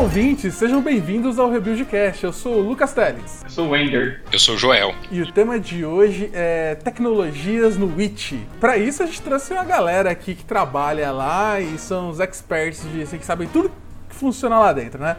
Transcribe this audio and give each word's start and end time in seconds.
ouvintes, 0.00 0.54
sejam 0.54 0.80
bem-vindos 0.80 1.38
ao 1.38 1.50
Rebuildcast. 1.50 2.24
Eu 2.24 2.32
sou 2.32 2.54
o 2.54 2.60
Lucas 2.62 2.94
Teles. 2.94 3.42
Eu 3.44 3.50
sou 3.50 3.66
o 3.66 3.70
Wender. 3.70 4.22
Eu 4.32 4.38
sou 4.38 4.54
o 4.54 4.58
Joel. 4.58 4.94
E 5.10 5.20
o 5.20 5.30
tema 5.30 5.60
de 5.60 5.84
hoje 5.84 6.30
é 6.32 6.74
tecnologias 6.74 7.76
no 7.76 7.94
Witch. 7.94 8.32
Para 8.58 8.78
isso 8.78 9.02
a 9.02 9.06
gente 9.06 9.20
trouxe 9.20 9.52
uma 9.52 9.62
galera 9.62 10.10
aqui 10.10 10.34
que 10.34 10.42
trabalha 10.42 11.12
lá 11.12 11.60
e 11.60 11.76
são 11.76 12.08
os 12.08 12.18
experts 12.18 12.82
de 12.90 13.02
assim, 13.02 13.18
que 13.18 13.26
sabem 13.26 13.46
tudo 13.46 13.70
que 14.08 14.16
funciona 14.16 14.58
lá 14.58 14.72
dentro, 14.72 15.02
né? 15.02 15.18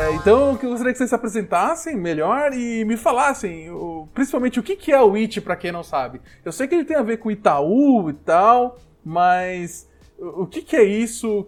É, 0.00 0.14
então, 0.14 0.58
eu 0.62 0.70
gostaria 0.70 0.92
que 0.92 0.98
vocês 0.98 1.10
se 1.10 1.14
apresentassem 1.14 1.94
melhor 1.94 2.54
e 2.54 2.86
me 2.86 2.96
falassem, 2.96 3.70
o, 3.70 4.08
principalmente, 4.14 4.58
o 4.58 4.62
que, 4.62 4.74
que 4.74 4.90
é 4.90 5.00
o 5.00 5.14
IT, 5.14 5.42
para 5.42 5.56
quem 5.56 5.70
não 5.70 5.82
sabe. 5.82 6.22
Eu 6.42 6.52
sei 6.52 6.66
que 6.66 6.74
ele 6.74 6.86
tem 6.86 6.96
a 6.96 7.02
ver 7.02 7.18
com 7.18 7.30
Itaú 7.30 8.08
e 8.08 8.14
tal, 8.14 8.80
mas 9.04 9.86
o, 10.18 10.44
o 10.44 10.46
que, 10.46 10.62
que 10.62 10.74
é 10.74 10.82
isso? 10.82 11.46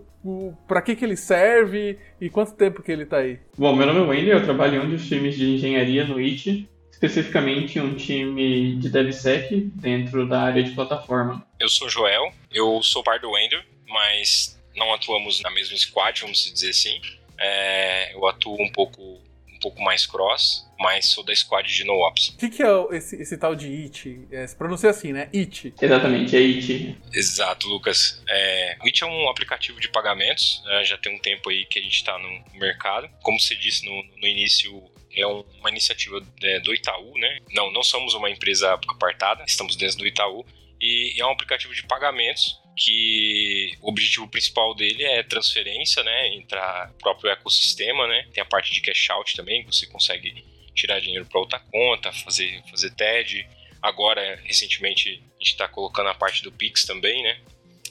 Para 0.69 0.83
que, 0.83 0.95
que 0.95 1.02
ele 1.02 1.16
serve 1.16 1.98
e 2.20 2.28
quanto 2.28 2.52
tempo 2.52 2.83
que 2.83 2.92
ele 2.92 3.05
está 3.05 3.19
aí? 3.19 3.38
Bom, 3.56 3.75
meu 3.75 3.87
nome 3.87 4.01
é 4.01 4.02
Wendy, 4.02 4.28
eu 4.28 4.45
trabalho 4.45 4.83
em 4.83 4.87
um 4.87 4.91
dos 4.91 5.09
times 5.09 5.34
de 5.34 5.55
engenharia 5.55 6.05
no 6.05 6.19
IT, 6.19 6.69
especificamente 6.91 7.80
um 7.80 7.95
time 7.95 8.77
de 8.77 8.91
DevSec 8.91 9.73
dentro 9.77 10.28
da 10.28 10.42
área 10.42 10.62
de 10.62 10.73
plataforma. 10.73 11.42
Eu 11.59 11.70
sou 11.70 11.89
Joel, 11.89 12.30
eu 12.53 12.83
sou 12.83 13.03
par 13.03 13.19
do 13.19 13.30
Wender, 13.30 13.64
mas 13.89 14.61
não 14.77 14.92
atuamos 14.92 15.41
na 15.41 15.50
mesma 15.50 15.77
squad, 15.78 16.20
vamos 16.20 16.53
dizer 16.53 16.69
assim. 16.69 17.00
É, 17.38 18.14
eu 18.14 18.27
atuo 18.27 18.61
um 18.61 18.70
pouco, 18.70 19.00
um 19.02 19.58
pouco 19.61 19.83
mais 19.83 20.06
cross, 20.06 20.66
mas 20.78 21.06
sou 21.06 21.25
da 21.25 21.34
squad 21.34 21.72
de 21.72 21.84
no 21.84 21.94
ops. 21.94 22.28
O 22.30 22.36
que, 22.38 22.50
que 22.50 22.62
é 22.62 22.69
esse, 22.92 23.16
esse, 23.20 23.36
tal 23.36 23.55
de 23.55 23.69
IT? 23.69 24.28
É, 24.30 24.47
se 24.47 24.56
pronuncia 24.56 24.91
assim, 24.91 25.12
né? 25.12 25.28
IT. 25.33 25.75
Exatamente, 25.80 26.36
é 26.36 26.41
IT. 26.41 26.97
Exato, 27.12 27.69
Lucas. 27.69 28.22
É, 28.28 28.77
o 28.83 28.86
IT 28.86 29.05
é 29.05 29.06
um 29.06 29.28
aplicativo 29.28 29.80
de 29.80 29.88
pagamentos, 29.88 30.62
é, 30.66 30.84
já 30.84 30.98
tem 30.98 31.14
um 31.14 31.19
tempo 31.19 31.50
aí 31.50 31.64
que 31.64 31.78
a 31.78 31.83
gente 31.83 31.97
está 31.97 32.19
no 32.19 32.58
mercado. 32.58 33.08
Como 33.22 33.41
você 33.41 33.55
disse 33.55 33.84
no, 33.86 34.03
no 34.20 34.27
início, 34.27 34.83
é 35.14 35.27
uma 35.27 35.70
iniciativa 35.70 36.20
é, 36.42 36.60
do 36.60 36.75
Itaú, 36.75 37.16
né? 37.19 37.38
Não, 37.55 37.72
não 37.72 37.83
somos 37.83 38.14
uma 38.14 38.30
empresa 38.30 38.72
apartada, 38.72 39.44
estamos 39.47 39.77
dentro 39.77 39.98
do 39.98 40.06
Itaú 40.06 40.44
e 40.80 41.14
é 41.16 41.25
um 41.25 41.30
aplicativo 41.30 41.72
de 41.72 41.84
pagamentos 41.84 42.60
que 42.77 43.77
o 43.81 43.89
objetivo 43.91 44.28
principal 44.28 44.75
dele 44.75 45.05
é 45.05 45.23
transferência, 45.23 46.03
né, 46.03 46.34
entrar 46.34 46.89
no 46.89 46.95
próprio 46.95 47.31
ecossistema, 47.31 48.06
né, 48.06 48.27
tem 48.33 48.42
a 48.42 48.47
parte 48.47 48.73
de 48.73 48.81
cash 48.81 49.11
out 49.11 49.37
também, 49.37 49.65
que 49.65 49.75
você 49.75 49.87
consegue 49.87 50.45
tirar 50.75 51.00
dinheiro 51.00 51.27
para 51.27 51.39
outra 51.39 51.59
conta, 51.59 52.12
fazer, 52.12 52.62
fazer 52.70 52.91
TED, 52.95 53.47
agora, 53.81 54.41
recentemente, 54.45 55.11
a 55.11 55.45
gente 55.45 55.53
está 55.53 55.69
colocando 55.69 56.09
a 56.09 56.15
parte 56.15 56.43
do 56.43 56.50
Pix 56.50 56.84
também, 56.84 57.23
né, 57.23 57.41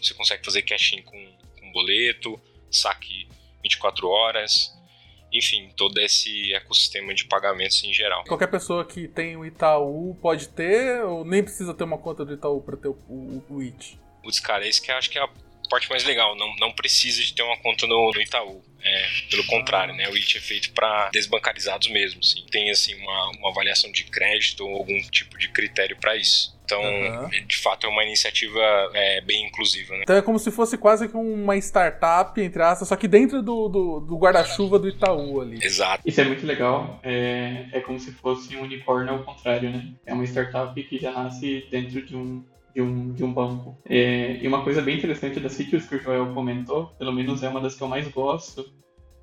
você 0.01 0.13
consegue 0.13 0.43
fazer 0.43 0.63
cash-in 0.63 1.03
com, 1.03 1.37
com 1.59 1.71
boleto, 1.71 2.41
saque 2.71 3.27
24 3.61 4.07
horas, 4.07 4.73
enfim, 5.31 5.71
todo 5.77 5.97
esse 5.99 6.53
ecossistema 6.53 7.13
de 7.13 7.25
pagamentos 7.25 7.83
em 7.83 7.93
geral. 7.93 8.23
Qualquer 8.25 8.47
pessoa 8.47 8.83
que 8.83 9.07
tem 9.07 9.37
o 9.37 9.45
Itaú 9.45 10.17
pode 10.21 10.49
ter 10.49 11.03
ou 11.03 11.23
nem 11.23 11.41
precisa 11.43 11.73
ter 11.73 11.83
uma 11.83 11.97
conta 11.97 12.25
do 12.25 12.33
Itaú 12.33 12.61
para 12.61 12.75
ter 12.75 12.89
o, 12.89 12.97
o, 13.07 13.45
o 13.49 13.61
IT? 13.61 14.00
Putz, 14.21 14.39
cara, 14.39 14.67
esse 14.67 14.81
que 14.81 14.91
eu 14.91 14.95
acho 14.95 15.09
que 15.09 15.17
é 15.17 15.21
a 15.21 15.29
parte 15.71 15.89
mais 15.89 16.03
legal. 16.03 16.35
Não, 16.35 16.53
não 16.57 16.71
precisa 16.73 17.23
de 17.23 17.33
ter 17.33 17.43
uma 17.43 17.57
conta 17.57 17.87
no, 17.87 18.11
no 18.11 18.21
Itaú. 18.21 18.61
É, 18.83 19.07
pelo 19.29 19.45
contrário, 19.45 19.93
né? 19.95 20.09
O 20.09 20.17
IT 20.17 20.37
é 20.37 20.41
feito 20.41 20.71
para 20.73 21.09
desbancarizados 21.11 21.87
mesmo. 21.89 22.19
Assim. 22.21 22.43
Tem 22.51 22.69
assim 22.71 22.95
uma, 22.95 23.31
uma 23.37 23.49
avaliação 23.49 23.91
de 23.91 24.03
crédito 24.05 24.65
ou 24.67 24.77
algum 24.77 24.99
tipo 25.09 25.37
de 25.37 25.47
critério 25.49 25.95
para 25.97 26.15
isso. 26.15 26.59
Então, 26.65 26.81
uhum. 26.81 27.29
de 27.29 27.57
fato, 27.57 27.85
é 27.85 27.89
uma 27.89 28.03
iniciativa 28.03 28.59
é, 28.93 29.21
bem 29.21 29.45
inclusiva. 29.45 29.93
Né? 29.93 30.01
Então 30.03 30.15
é 30.15 30.21
como 30.21 30.39
se 30.39 30.49
fosse 30.51 30.77
quase 30.77 31.07
que 31.07 31.17
uma 31.17 31.57
startup, 31.57 32.39
entre 32.41 32.63
aspas, 32.63 32.87
só 32.87 32.95
que 32.95 33.09
dentro 33.09 33.41
do, 33.41 33.67
do, 33.67 33.99
do 33.99 34.17
guarda-chuva 34.17 34.79
do 34.79 34.87
Itaú 34.87 35.41
ali. 35.41 35.59
Exato. 35.61 36.01
Isso 36.05 36.21
é 36.21 36.23
muito 36.23 36.45
legal. 36.45 36.99
É, 37.03 37.65
é 37.73 37.81
como 37.81 37.99
se 37.99 38.13
fosse 38.13 38.55
um 38.55 38.63
unicórnio 38.63 39.13
ao 39.13 39.23
contrário, 39.23 39.69
né? 39.69 39.89
É 40.05 40.13
uma 40.13 40.23
startup 40.23 40.81
que 40.81 40.97
já 40.97 41.11
nasce 41.11 41.67
dentro 41.69 42.01
de 42.01 42.15
um 42.15 42.43
de 42.73 42.81
um, 42.81 43.13
de 43.13 43.23
um 43.23 43.33
banco. 43.33 43.77
É, 43.85 44.37
e 44.41 44.47
uma 44.47 44.63
coisa 44.63 44.81
bem 44.81 44.97
interessante 44.97 45.39
das 45.39 45.55
features 45.55 45.87
que 45.87 45.95
o 45.95 45.99
Joel 45.99 46.33
comentou, 46.33 46.87
pelo 46.97 47.11
menos 47.11 47.43
é 47.43 47.49
uma 47.49 47.61
das 47.61 47.75
que 47.75 47.81
eu 47.81 47.87
mais 47.87 48.07
gosto, 48.07 48.65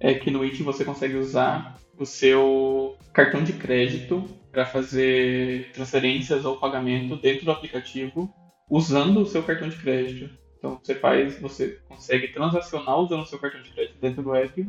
é 0.00 0.14
que 0.14 0.30
no 0.30 0.42
It 0.42 0.62
você 0.62 0.84
consegue 0.84 1.16
usar 1.16 1.76
o 1.98 2.06
seu 2.06 2.96
cartão 3.12 3.42
de 3.42 3.52
crédito 3.54 4.24
para 4.52 4.64
fazer 4.64 5.72
transferências 5.72 6.44
ou 6.44 6.56
pagamento 6.56 7.16
dentro 7.16 7.44
do 7.44 7.50
aplicativo 7.50 8.32
usando 8.70 9.20
o 9.20 9.26
seu 9.26 9.42
cartão 9.42 9.68
de 9.68 9.76
crédito. 9.76 10.30
Então 10.58 10.78
você 10.82 10.94
faz, 10.94 11.40
você 11.40 11.78
consegue 11.88 12.28
transacionar 12.28 12.98
usando 12.98 13.22
o 13.22 13.26
seu 13.26 13.38
cartão 13.38 13.62
de 13.62 13.70
crédito 13.70 14.00
dentro 14.00 14.22
do 14.22 14.34
app 14.34 14.66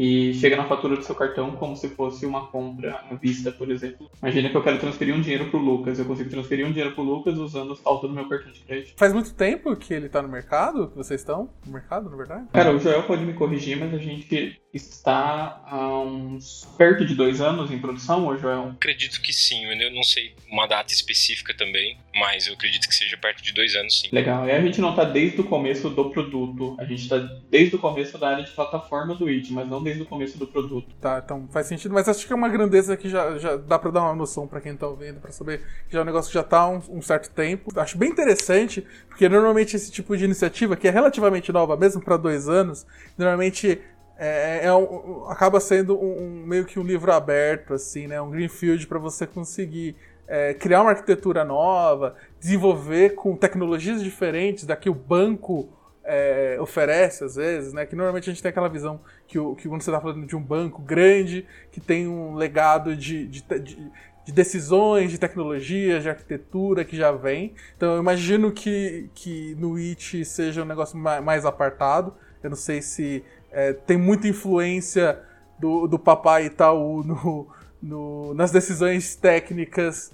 e 0.00 0.32
chega 0.34 0.56
na 0.56 0.64
fatura 0.64 0.94
do 0.94 1.02
seu 1.02 1.12
cartão 1.16 1.56
como 1.56 1.76
se 1.76 1.88
fosse 1.88 2.24
uma 2.24 2.46
compra 2.46 3.04
à 3.10 3.16
vista, 3.16 3.50
por 3.50 3.68
exemplo. 3.68 4.08
Imagina 4.22 4.48
que 4.48 4.56
eu 4.56 4.62
quero 4.62 4.78
transferir 4.78 5.12
um 5.12 5.20
dinheiro 5.20 5.50
pro 5.50 5.58
Lucas. 5.58 5.98
Eu 5.98 6.04
consigo 6.04 6.30
transferir 6.30 6.64
um 6.64 6.70
dinheiro 6.70 6.94
pro 6.94 7.02
Lucas 7.02 7.36
usando 7.36 7.72
o 7.72 7.76
saldo 7.76 8.06
do 8.06 8.14
meu 8.14 8.28
cartão 8.28 8.52
de 8.52 8.60
crédito. 8.60 8.94
Faz 8.96 9.12
muito 9.12 9.34
tempo 9.34 9.74
que 9.74 9.92
ele 9.92 10.08
tá 10.08 10.22
no 10.22 10.28
mercado? 10.28 10.86
Que 10.86 10.96
vocês 10.96 11.20
estão 11.20 11.50
no 11.66 11.72
mercado, 11.72 12.08
na 12.08 12.16
verdade? 12.16 12.46
Cara, 12.52 12.72
o 12.72 12.78
Joel 12.78 13.02
pode 13.02 13.24
me 13.24 13.32
corrigir, 13.32 13.76
mas 13.76 13.92
a 13.92 13.98
gente 13.98 14.56
está 14.72 15.64
há 15.66 16.00
uns 16.00 16.68
perto 16.78 17.04
de 17.04 17.16
dois 17.16 17.40
anos 17.40 17.72
em 17.72 17.78
produção, 17.78 18.26
ou 18.26 18.36
Joel? 18.36 18.68
Acredito 18.76 19.20
que 19.20 19.32
sim. 19.32 19.64
Eu 19.64 19.92
não 19.92 20.04
sei 20.04 20.36
uma 20.48 20.66
data 20.68 20.92
específica 20.92 21.52
também, 21.54 21.98
mas 22.14 22.46
eu 22.46 22.54
acredito 22.54 22.86
que 22.86 22.94
seja 22.94 23.16
perto 23.16 23.42
de 23.42 23.52
dois 23.52 23.74
anos, 23.74 24.00
sim. 24.00 24.08
Legal. 24.12 24.46
E 24.46 24.52
a 24.52 24.60
gente 24.60 24.80
não 24.80 24.94
tá 24.94 25.02
desde 25.02 25.40
o 25.40 25.44
começo 25.44 25.90
do 25.90 26.10
produto. 26.10 26.76
A 26.78 26.84
gente 26.84 27.08
tá 27.08 27.18
desde 27.50 27.74
o 27.74 27.78
começo 27.80 28.16
da 28.16 28.28
área 28.28 28.44
de 28.44 28.52
plataforma 28.52 29.16
do 29.16 29.28
IT, 29.28 29.52
mas 29.52 29.68
não 29.68 29.82
desde 29.88 30.02
o 30.02 30.06
começo 30.06 30.38
do 30.38 30.46
produto. 30.46 30.94
Tá, 31.00 31.22
então 31.24 31.48
faz 31.50 31.66
sentido, 31.66 31.92
mas 31.94 32.08
acho 32.08 32.26
que 32.26 32.32
é 32.32 32.36
uma 32.36 32.48
grandeza 32.48 32.96
que 32.96 33.08
já, 33.08 33.38
já 33.38 33.56
dá 33.56 33.78
para 33.78 33.90
dar 33.90 34.02
uma 34.02 34.14
noção 34.14 34.46
para 34.46 34.60
quem 34.60 34.76
tá 34.76 34.86
ouvindo, 34.86 35.20
para 35.20 35.32
saber 35.32 35.60
que 35.86 35.92
já 35.92 36.00
é 36.00 36.02
um 36.02 36.04
negócio 36.04 36.30
que 36.30 36.34
já 36.34 36.42
tá 36.42 36.60
há 36.60 36.68
um, 36.68 36.80
um, 36.90 37.02
certo 37.02 37.30
tempo. 37.30 37.70
Acho 37.78 37.96
bem 37.96 38.10
interessante, 38.10 38.86
porque 39.08 39.28
normalmente 39.28 39.76
esse 39.76 39.90
tipo 39.90 40.16
de 40.16 40.24
iniciativa, 40.24 40.76
que 40.76 40.86
é 40.86 40.90
relativamente 40.90 41.50
nova, 41.52 41.76
mesmo 41.76 42.02
para 42.02 42.16
dois 42.16 42.48
anos, 42.48 42.86
normalmente 43.16 43.80
é, 44.18 44.66
é 44.66 44.74
um, 44.74 45.28
acaba 45.28 45.60
sendo 45.60 45.96
um, 45.96 46.22
um, 46.22 46.46
meio 46.46 46.64
que 46.64 46.78
um 46.78 46.84
livro 46.84 47.12
aberto, 47.12 47.72
assim, 47.72 48.06
né? 48.06 48.20
Um 48.20 48.30
greenfield 48.30 48.86
para 48.86 48.98
você 48.98 49.26
conseguir 49.26 49.96
é, 50.26 50.52
criar 50.52 50.82
uma 50.82 50.90
arquitetura 50.90 51.44
nova, 51.44 52.14
desenvolver 52.38 53.14
com 53.14 53.36
tecnologias 53.36 54.02
diferentes 54.02 54.64
da 54.64 54.76
que 54.76 54.90
o 54.90 54.94
banco 54.94 55.70
é, 56.08 56.56
oferece 56.58 57.22
às 57.22 57.36
vezes, 57.36 57.74
né? 57.74 57.84
Que 57.84 57.94
normalmente 57.94 58.30
a 58.30 58.32
gente 58.32 58.42
tem 58.42 58.48
aquela 58.48 58.68
visão 58.68 59.00
que, 59.26 59.38
o, 59.38 59.54
que 59.54 59.68
quando 59.68 59.82
você 59.82 59.90
está 59.90 60.00
falando 60.00 60.26
de 60.26 60.34
um 60.34 60.42
banco 60.42 60.80
grande, 60.80 61.46
que 61.70 61.80
tem 61.80 62.08
um 62.08 62.34
legado 62.34 62.96
de, 62.96 63.28
de, 63.28 63.42
de, 63.42 63.92
de 64.24 64.32
decisões, 64.32 65.10
de 65.10 65.18
tecnologias, 65.18 66.02
de 66.02 66.08
arquitetura 66.08 66.82
que 66.82 66.96
já 66.96 67.12
vem. 67.12 67.54
Então 67.76 67.94
eu 67.94 68.00
imagino 68.00 68.50
que, 68.50 69.10
que 69.14 69.54
no 69.58 69.78
IT 69.78 70.24
seja 70.24 70.62
um 70.62 70.66
negócio 70.66 70.98
mais, 70.98 71.44
apartado. 71.44 72.14
Eu 72.42 72.50
não 72.50 72.56
sei 72.56 72.80
se 72.80 73.22
é, 73.52 73.74
tem 73.74 73.98
muita 73.98 74.26
influência 74.26 75.20
do, 75.58 75.86
do 75.86 75.98
papai 75.98 76.46
Itaú 76.46 77.02
no, 77.04 77.48
no, 77.82 78.34
nas 78.34 78.50
decisões 78.50 79.14
técnicas 79.14 80.10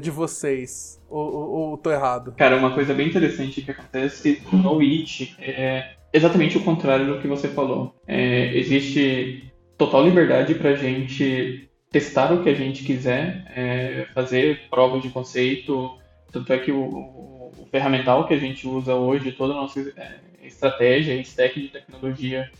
de 0.00 0.10
vocês? 0.10 1.00
Ou, 1.08 1.32
ou, 1.32 1.50
ou 1.50 1.78
tô 1.78 1.90
errado? 1.90 2.32
Cara, 2.36 2.56
uma 2.56 2.74
coisa 2.74 2.94
bem 2.94 3.08
interessante 3.08 3.62
que 3.62 3.70
acontece 3.70 4.42
no 4.52 4.80
It 4.80 5.36
é 5.38 5.94
exatamente 6.12 6.56
o 6.56 6.64
contrário 6.64 7.06
do 7.06 7.20
que 7.20 7.28
você 7.28 7.48
falou. 7.48 7.94
É, 8.06 8.56
existe 8.56 9.52
total 9.76 10.04
liberdade 10.04 10.54
pra 10.54 10.74
gente 10.74 11.68
testar 11.90 12.32
o 12.32 12.42
que 12.42 12.48
a 12.48 12.54
gente 12.54 12.84
quiser, 12.84 13.44
é, 13.54 14.06
fazer 14.14 14.68
provas 14.68 15.02
de 15.02 15.10
conceito. 15.10 15.96
Tanto 16.30 16.52
é 16.52 16.58
que 16.58 16.70
o, 16.70 16.80
o, 16.80 17.52
o, 17.58 17.68
ferramental 17.70 18.26
que 18.26 18.34
a 18.34 18.38
gente 18.38 18.66
usa 18.66 18.94
hoje, 18.94 19.32
toda 19.32 19.54
a 19.54 19.56
nossa 19.56 19.80
é, 19.80 20.18
estratégia 20.42 21.14
e 21.14 21.22
stack 21.22 21.58
de 21.58 21.68
tecnologia 21.68 22.50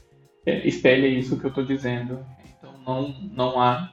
é, 0.46 0.66
espelha 0.66 1.06
isso 1.06 1.38
que 1.38 1.44
eu 1.44 1.50
estou 1.50 1.64
dizendo. 1.64 2.25
Então 2.58 2.72
não, 2.87 3.14
não 3.32 3.60
há 3.60 3.93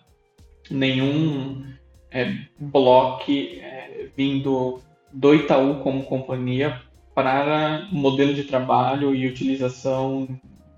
nenhum 0.70 1.66
é, 2.12 2.34
bloco 2.60 3.32
é, 3.32 4.08
vindo 4.16 4.82
do 5.12 5.34
Itaú 5.34 5.82
como 5.82 6.06
companhia 6.06 6.82
para 7.14 7.88
modelo 7.92 8.34
de 8.34 8.44
trabalho 8.44 9.16
e 9.16 9.28
utilização 9.28 10.28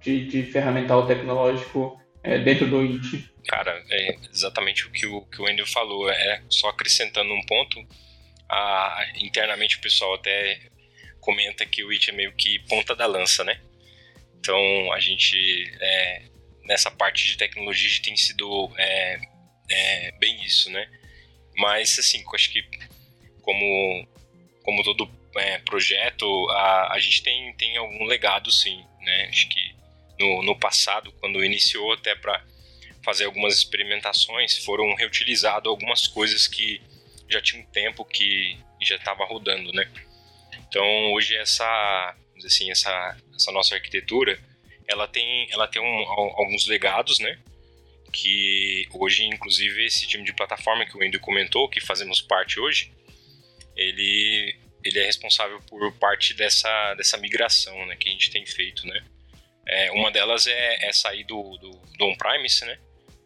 de, 0.01 0.25
de 0.27 0.43
ferramental 0.43 1.05
tecnológico 1.07 1.99
é, 2.23 2.37
dentro 2.37 2.67
do 2.67 2.81
IT. 2.81 3.29
Cara, 3.47 3.83
é 3.89 4.17
exatamente 4.31 4.85
o 4.85 4.91
que 4.91 5.05
o, 5.05 5.21
que 5.21 5.41
o 5.41 5.47
Andrew 5.47 5.65
falou. 5.65 6.09
É 6.09 6.43
só 6.49 6.69
acrescentando 6.69 7.33
um 7.33 7.45
ponto, 7.45 7.79
a, 8.49 9.05
internamente 9.21 9.77
o 9.77 9.81
pessoal 9.81 10.13
até 10.15 10.59
comenta 11.19 11.65
que 11.65 11.83
o 11.83 11.89
It 11.89 12.09
é 12.09 12.13
meio 12.13 12.33
que 12.33 12.59
ponta 12.67 12.95
da 12.95 13.05
lança, 13.05 13.43
né? 13.43 13.59
Então 14.39 14.93
a 14.93 14.99
gente 14.99 15.37
é, 15.81 16.21
nessa 16.65 16.91
parte 16.91 17.27
de 17.27 17.37
tecnologia 17.37 17.87
a 17.87 17.91
gente 17.91 18.01
tem 18.01 18.15
sido 18.15 18.71
é, 18.77 19.19
é, 19.69 20.11
bem 20.19 20.43
isso, 20.43 20.69
né? 20.69 20.87
Mas 21.57 21.97
assim, 21.97 22.23
acho 22.33 22.51
que 22.51 22.63
como 23.41 24.07
como 24.63 24.83
todo 24.83 25.09
é, 25.35 25.59
projeto, 25.59 26.25
a, 26.49 26.93
a 26.93 26.99
gente 26.99 27.23
tem, 27.23 27.53
tem 27.53 27.77
algum 27.77 28.03
legado, 28.03 28.51
sim, 28.51 28.83
né? 29.01 29.27
Acho 29.29 29.47
que 29.47 29.75
no, 30.19 30.43
no 30.43 30.59
passado, 30.59 31.11
quando 31.19 31.43
iniciou 31.43 31.93
até 31.93 32.15
para 32.15 32.43
fazer 33.03 33.25
algumas 33.25 33.55
experimentações, 33.55 34.57
foram 34.57 34.93
reutilizadas 34.95 35.67
algumas 35.67 36.07
coisas 36.07 36.47
que 36.47 36.81
já 37.29 37.41
tinha 37.41 37.61
um 37.61 37.65
tempo 37.67 38.03
que 38.03 38.57
já 38.81 38.97
estava 38.97 39.25
rodando, 39.25 39.71
né? 39.71 39.89
Então 40.67 41.13
hoje 41.13 41.35
essa, 41.37 42.15
assim, 42.45 42.69
essa, 42.69 43.17
essa 43.33 43.51
nossa 43.51 43.75
arquitetura, 43.75 44.37
ela 44.87 45.07
tem, 45.07 45.47
ela 45.51 45.67
tem 45.67 45.81
um, 45.81 46.09
alguns 46.09 46.67
legados, 46.67 47.19
né? 47.19 47.39
Que 48.11 48.87
hoje, 48.93 49.23
inclusive, 49.25 49.85
esse 49.85 50.07
time 50.07 50.23
de 50.23 50.33
plataforma 50.33 50.85
que 50.85 50.95
o 50.95 50.99
Wendy 50.99 51.19
comentou, 51.19 51.69
que 51.69 51.81
fazemos 51.81 52.21
parte 52.21 52.59
hoje, 52.59 52.91
ele, 53.75 54.55
ele 54.83 54.99
é 54.99 55.05
responsável 55.05 55.59
por 55.69 55.91
parte 55.93 56.33
dessa, 56.33 56.95
dessa 56.95 57.17
migração, 57.17 57.85
né? 57.85 57.95
Que 57.95 58.09
a 58.09 58.11
gente 58.11 58.31
tem 58.31 58.45
feito, 58.45 58.85
né? 58.87 59.03
É, 59.67 59.91
uma 59.91 60.11
delas 60.11 60.47
é, 60.47 60.87
é 60.87 60.93
sair 60.93 61.23
do, 61.25 61.57
do, 61.57 61.71
do 61.97 62.05
on-premise, 62.05 62.65
né? 62.65 62.77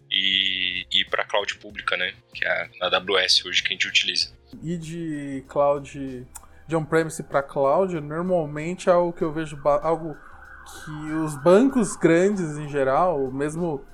E 0.10 0.86
ir 0.92 1.06
para 1.10 1.24
cloud 1.24 1.56
pública, 1.56 1.95
né? 1.95 2.13
Que 2.34 2.44
é 2.44 2.50
a, 2.50 2.69
a 2.81 2.98
AWS 2.98 3.45
hoje 3.45 3.62
que 3.62 3.69
a 3.69 3.72
gente 3.72 3.88
utiliza. 3.88 4.36
E 4.62 4.77
de 4.77 5.45
cloud, 5.48 6.27
de 6.68 6.75
on-premise 6.75 7.24
para 7.24 7.44
cloud, 7.44 7.94
normalmente 8.01 8.89
é 8.89 8.92
algo 8.92 9.13
que 9.13 9.22
eu 9.22 9.31
vejo 9.31 9.57
algo 9.66 10.18
que 10.63 11.13
os 11.13 11.36
bancos 11.42 11.95
grandes 11.95 12.57
em 12.57 12.69
geral, 12.69 13.31
mesmo 13.31 13.86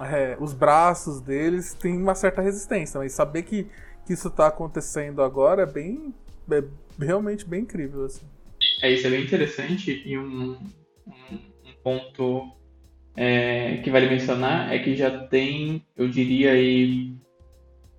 é, 0.00 0.36
os 0.40 0.52
braços 0.52 1.20
deles, 1.20 1.74
têm 1.74 1.96
uma 1.96 2.14
certa 2.14 2.42
resistência, 2.42 2.98
mas 2.98 3.12
saber 3.12 3.42
que, 3.42 3.66
que 4.04 4.12
isso 4.12 4.28
está 4.28 4.48
acontecendo 4.48 5.22
agora 5.22 5.62
é 5.62 5.66
bem, 5.66 6.14
é 6.50 6.62
realmente 6.98 7.46
bem 7.46 7.62
incrível. 7.62 8.04
Assim. 8.04 8.26
É, 8.82 8.92
isso 8.92 9.06
é 9.06 9.10
bem 9.10 9.22
interessante 9.22 10.02
e 10.04 10.18
um, 10.18 10.58
um 11.06 11.72
ponto 11.82 12.52
é, 13.16 13.78
que 13.78 13.90
vale 13.90 14.08
mencionar 14.08 14.72
é 14.72 14.78
que 14.78 14.94
já 14.94 15.26
tem, 15.26 15.82
eu 15.96 16.08
diria 16.08 16.52
aí, 16.52 17.14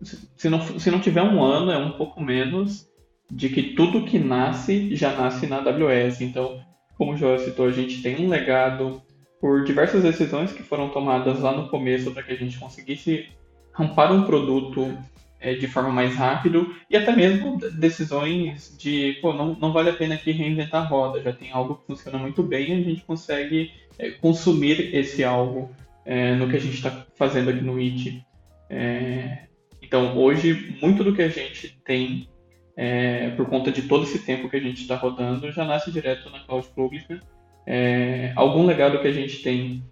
se 0.02 0.50
não, 0.50 0.62
se 0.80 0.92
não 0.92 1.00
tiver 1.00 1.24
um 1.24 1.44
ano, 1.44 1.72
é 1.72 1.78
um 1.78 1.92
pouco 1.94 2.22
menos, 2.22 2.88
de 3.30 3.50
que 3.50 3.74
tudo 3.74 4.06
que 4.06 4.20
nasce 4.20 4.96
já 4.96 5.16
nasce 5.16 5.48
na 5.48 5.58
AWS. 5.58 6.22
Então, 6.22 6.62
como 6.98 7.14
o 7.14 7.18
Joel 7.18 7.40
citou, 7.40 7.66
a 7.66 7.72
gente 7.72 8.02
tem 8.02 8.26
um 8.26 8.30
legado 8.30 9.02
por 9.40 9.64
diversas 9.64 10.04
decisões 10.04 10.52
que 10.52 10.64
foram 10.64 10.90
tomadas 10.90 11.40
lá 11.40 11.52
no 11.52 11.70
começo 11.70 12.12
para 12.12 12.24
que 12.24 12.32
a 12.32 12.38
gente 12.38 12.60
conseguisse 12.60 13.30
rampar 13.72 14.12
um 14.12 14.24
produto 14.24 14.98
é, 15.40 15.54
de 15.54 15.68
forma 15.68 15.90
mais 15.90 16.16
rápida 16.16 16.66
e 16.90 16.98
até 16.98 17.16
mesmo 17.16 17.58
decisões 17.74 18.76
de, 18.78 19.18
pô, 19.22 19.34
não, 19.34 19.56
não 19.56 19.72
vale 19.72 19.90
a 19.90 19.94
pena 19.94 20.16
aqui 20.16 20.32
reinventar 20.32 20.84
a 20.84 20.88
roda, 20.88 21.22
já 21.22 21.32
tem 21.32 21.52
algo 21.52 21.76
que 21.76 21.86
funciona 21.86 22.18
muito 22.18 22.42
bem 22.42 22.70
e 22.70 22.82
a 22.82 22.84
gente 22.84 23.04
consegue 23.04 23.72
é, 24.00 24.12
consumir 24.12 24.96
esse 24.96 25.24
algo 25.24 25.70
é, 26.06 26.34
no 26.36 26.50
que 26.50 26.56
a 26.56 26.60
gente 26.60 26.76
está 26.76 27.06
fazendo 27.16 27.50
aqui 27.50 27.62
no 27.62 27.80
IT. 27.80 28.24
É, 28.70 29.48
então, 29.82 30.18
hoje, 30.18 30.78
muito 30.82 31.04
do 31.04 31.14
que 31.14 31.22
a 31.22 31.30
gente 31.30 31.78
tem, 31.86 32.28
é, 32.76 33.30
por 33.32 33.46
conta 33.48 33.72
de 33.72 33.84
todo 33.84 34.04
esse 34.04 34.20
tempo 34.20 34.50
que 34.50 34.58
a 34.58 34.62
gente 34.62 34.82
está 34.82 34.96
rodando, 34.96 35.52
já 35.52 35.64
nasce 35.64 35.92
direto 35.92 36.30
na 36.30 36.40
cloud 36.40 36.68
pública. 36.76 37.20
É, 37.70 38.32
algum 38.36 38.66
legado 38.66 39.00
que 39.02 39.08
a 39.08 39.12
gente 39.12 39.44
tem 39.44 39.84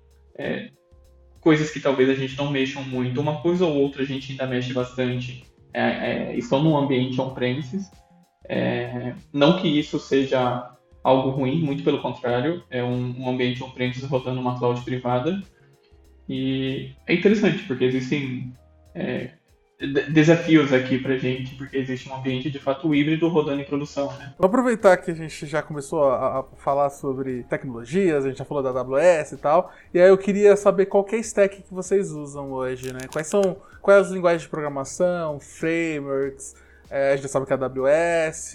coisas 1.46 1.70
que 1.70 1.80
talvez 1.80 2.10
a 2.10 2.16
gente 2.16 2.36
não 2.36 2.50
mexa 2.50 2.82
muito, 2.82 3.22
uma 3.22 3.40
coisa 3.40 3.68
ou 3.68 3.76
outra 3.76 4.02
a 4.02 4.06
gente 4.06 4.32
ainda 4.32 4.48
mexe 4.48 4.74
bastante, 4.74 5.46
é, 5.72 5.82
é, 6.32 6.38
estão 6.38 6.64
num 6.64 6.76
ambiente 6.76 7.22
on-premises. 7.22 7.92
É, 8.50 9.14
não 9.32 9.60
que 9.60 9.68
isso 9.68 10.00
seja 10.00 10.72
algo 11.04 11.30
ruim, 11.30 11.62
muito 11.62 11.84
pelo 11.84 12.02
contrário, 12.02 12.64
é 12.72 12.84
um, 12.84 13.14
um 13.20 13.30
ambiente 13.30 13.64
on-premises 13.64 14.06
rodando 14.06 14.42
uma 14.42 14.58
cloud 14.58 14.82
privada. 14.82 15.40
E 16.28 16.94
é 17.06 17.14
interessante, 17.14 17.62
porque 17.66 17.84
existem 17.84 18.52
é, 18.96 19.30
desafios 19.78 20.72
aqui 20.72 20.98
pra 20.98 21.18
gente, 21.18 21.56
porque 21.56 21.76
existe 21.78 22.08
um 22.10 22.16
ambiente 22.16 22.50
de 22.50 22.60
fato 22.60 22.96
híbrido 22.96 23.28
rodando 23.28 23.62
em 23.62 23.66
produção, 23.66 24.12
né? 24.18 24.34
Vou 24.38 24.48
aproveitar 24.48 24.96
que 24.98 25.12
a 25.12 25.14
gente 25.14 25.46
já 25.46 25.62
começou 25.62 26.10
a, 26.10 26.40
a, 26.40 26.44
falar 26.58 26.90
sobre 26.90 27.44
tecnologias, 27.44 28.24
a 28.24 28.30
gente 28.30 28.38
já 28.38 28.46
falou 28.46 28.64
da 28.64 28.70
AWS 28.70 29.34
e 29.34 29.38
tal, 29.38 29.74
e 29.94 30.00
aí 30.00 30.08
eu 30.08 30.18
queria 30.18 30.56
saber 30.56 30.86
qual 30.86 31.06
é 31.12 31.16
a 31.16 31.20
stack 31.20 31.62
que 31.62 31.74
vocês 31.74 32.12
usam 32.12 32.52
hoje, 32.54 32.94
né? 32.94 33.02
Quais 33.12 33.28
são 33.28 33.58
quais 33.82 34.08
as 34.08 34.12
linguagens 34.12 34.44
de 34.44 34.50
programação, 34.50 35.40
frameworks, 35.40 36.56
é, 36.90 37.12
a 37.12 37.16
gente 37.16 37.24
já 37.24 37.30
sabe 37.30 37.46
que 37.46 37.54
é 37.54 37.56
AWS, 37.56 38.54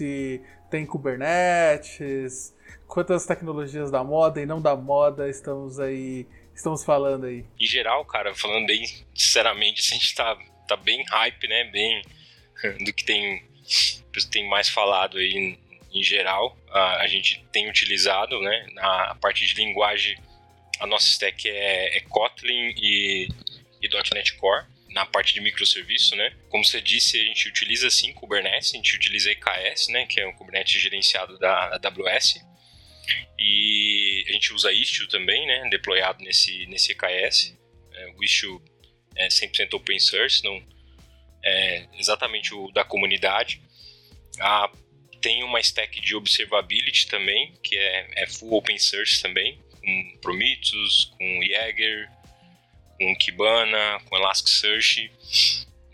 tem 0.71 0.85
Kubernetes, 0.85 2.55
quantas 2.87 3.27
tecnologias 3.27 3.91
da 3.91 4.03
moda 4.03 4.41
e 4.41 4.45
não 4.45 4.59
da 4.59 4.75
moda 4.75 5.29
estamos 5.29 5.79
aí 5.79 6.25
estamos 6.53 6.83
falando 6.83 7.25
aí? 7.27 7.45
Em 7.59 7.65
geral, 7.65 8.03
cara, 8.05 8.33
falando 8.33 8.65
bem 8.65 8.83
sinceramente, 9.13 9.81
a 9.81 9.93
gente 9.93 10.15
tá 10.15 10.37
tá 10.71 10.77
bem 10.77 11.03
hype, 11.03 11.47
né? 11.47 11.65
Bem 11.65 12.01
do 12.85 12.93
que 12.93 13.03
tem, 13.03 13.43
tem 14.31 14.47
mais 14.47 14.69
falado 14.69 15.17
aí 15.17 15.57
em, 15.93 16.03
geral. 16.03 16.57
A, 16.69 17.01
a, 17.01 17.07
gente 17.07 17.43
tem 17.51 17.69
utilizado, 17.69 18.39
né? 18.41 18.67
Na 18.73 19.15
parte 19.15 19.45
de 19.45 19.53
linguagem, 19.55 20.17
a 20.79 20.87
nossa 20.87 21.07
stack 21.07 21.49
é, 21.49 21.97
é 21.97 21.99
Kotlin 22.01 22.73
e, 22.77 23.27
e 23.81 23.89
.NET 24.13 24.33
Core. 24.35 24.65
Na 24.91 25.05
parte 25.05 25.33
de 25.33 25.39
microserviço, 25.39 26.15
né? 26.15 26.33
Como 26.49 26.65
você 26.65 26.81
disse, 26.81 27.19
a 27.19 27.23
gente 27.23 27.47
utiliza 27.47 27.89
sim 27.89 28.11
Kubernetes, 28.13 28.73
a 28.73 28.77
gente 28.77 28.95
utiliza 28.95 29.31
EKS, 29.31 29.87
né? 29.87 30.05
Que 30.05 30.19
é 30.19 30.27
um 30.27 30.33
Kubernetes 30.33 30.81
gerenciado 30.81 31.37
da 31.39 31.75
AWS. 31.75 32.41
E 33.39 34.25
a 34.27 34.31
gente 34.33 34.53
usa 34.53 34.71
Istio 34.71 35.07
também, 35.07 35.45
né? 35.47 35.69
Deployado 35.69 36.23
nesse, 36.23 36.65
nesse 36.67 36.91
EKS. 36.91 37.57
É, 37.93 38.13
o 38.17 38.23
Istio 38.23 38.61
é 39.15 39.27
100% 39.27 39.73
open 39.73 39.99
source, 39.99 40.43
não 40.43 40.61
é 41.43 41.85
exatamente 41.97 42.53
o 42.53 42.71
da 42.71 42.83
comunidade. 42.83 43.61
Ah, 44.39 44.71
tem 45.21 45.43
uma 45.43 45.59
stack 45.59 45.99
de 46.01 46.15
observability 46.15 47.07
também, 47.07 47.53
que 47.63 47.77
é, 47.77 48.23
é 48.23 48.27
full 48.27 48.53
open 48.53 48.77
source 48.77 49.21
também, 49.21 49.59
com 49.79 50.17
Prometheus, 50.21 51.13
com 51.17 51.43
Jaeger, 51.43 52.09
com 52.97 53.15
Kibana, 53.15 53.99
com 54.05 54.17
Elasticsearch. 54.17 55.11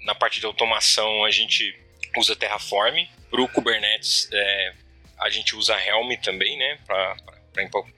Na 0.03 0.15
parte 0.15 0.39
de 0.39 0.45
automação 0.45 1.23
a 1.25 1.31
gente 1.31 1.77
usa 2.17 2.35
Terraform. 2.35 3.05
Para 3.29 3.41
o 3.41 3.49
Kubernetes 3.49 4.29
é, 4.31 4.73
a 5.19 5.29
gente 5.29 5.55
usa 5.55 5.75
Helm 5.81 6.11
também, 6.21 6.57
né, 6.57 6.79
para 6.85 7.15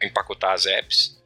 empacotar 0.01 0.53
as 0.53 0.65
apps. 0.65 1.19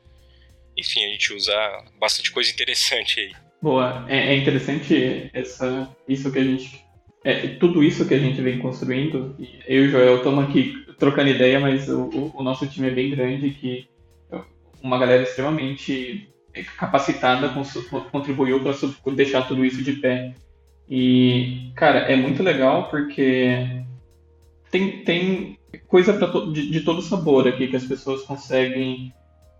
Enfim, 0.75 1.05
a 1.05 1.09
gente 1.09 1.31
usa 1.33 1.85
bastante 1.99 2.31
coisa 2.31 2.49
interessante 2.49 3.19
aí. 3.19 3.42
Boa, 3.63 4.03
é, 4.09 4.33
é 4.33 4.35
interessante 4.35 5.31
essa, 5.33 5.89
isso 6.05 6.29
que 6.29 6.37
a 6.37 6.43
gente, 6.43 6.85
é, 7.23 7.47
tudo 7.47 7.81
isso 7.81 8.05
que 8.05 8.13
a 8.13 8.19
gente 8.19 8.41
vem 8.41 8.59
construindo. 8.59 9.37
Eu 9.65 9.85
e 9.85 9.87
o 9.87 9.89
Joel 9.89 10.17
estamos 10.17 10.43
aqui 10.43 10.85
trocando 10.99 11.29
ideia, 11.29 11.61
mas 11.61 11.87
o, 11.87 12.33
o, 12.35 12.43
nosso 12.43 12.67
time 12.67 12.89
é 12.89 12.91
bem 12.91 13.11
grande, 13.11 13.51
que 13.51 13.87
uma 14.81 14.99
galera 14.99 15.23
extremamente 15.23 16.29
capacitada 16.77 17.53
contribuiu 18.11 18.59
para 18.59 18.73
deixar 19.13 19.47
tudo 19.47 19.63
isso 19.63 19.81
de 19.81 19.93
pé. 19.93 20.33
E, 20.89 21.71
cara, 21.73 21.99
é 21.99 22.17
muito 22.17 22.43
legal 22.43 22.89
porque 22.89 23.81
tem, 24.69 25.05
tem 25.05 25.57
coisa 25.87 26.13
to, 26.19 26.51
de, 26.51 26.69
de 26.69 26.81
todo 26.81 27.01
sabor 27.01 27.47
aqui 27.47 27.69
que 27.69 27.77
as 27.77 27.85
pessoas 27.85 28.23
conseguem 28.23 29.13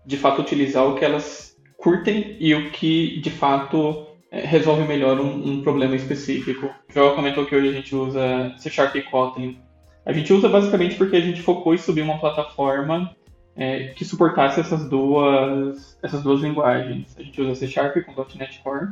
de 0.04 0.18
fato 0.18 0.42
utilizar 0.42 0.84
o 0.84 0.94
que 0.94 1.06
elas 1.06 1.53
curtem 1.76 2.36
e 2.40 2.54
o 2.54 2.70
que 2.70 3.20
de 3.20 3.30
fato 3.30 4.06
é, 4.30 4.40
resolve 4.40 4.82
melhor 4.84 5.20
um, 5.20 5.50
um 5.50 5.62
problema 5.62 5.94
específico. 5.94 6.66
O 6.66 6.92
Joel 6.92 7.14
comentou 7.14 7.46
que 7.46 7.54
hoje 7.54 7.68
a 7.68 7.72
gente 7.72 7.94
usa 7.94 8.54
C 8.58 8.70
Sharp 8.70 8.96
e 8.96 9.02
Kotlin. 9.02 9.58
A 10.04 10.12
gente 10.12 10.32
usa 10.32 10.48
basicamente 10.48 10.96
porque 10.96 11.16
a 11.16 11.20
gente 11.20 11.40
focou 11.40 11.74
em 11.74 11.78
subir 11.78 12.02
uma 12.02 12.18
plataforma 12.18 13.14
é, 13.56 13.88
que 13.88 14.04
suportasse 14.04 14.60
essas 14.60 14.88
duas, 14.88 15.98
essas 16.02 16.22
duas 16.22 16.40
linguagens. 16.40 17.14
A 17.18 17.22
gente 17.22 17.40
usa 17.40 17.54
C 17.54 17.68
Sharp 17.68 17.96
com 18.04 18.26
.NET 18.36 18.60
Core. 18.62 18.88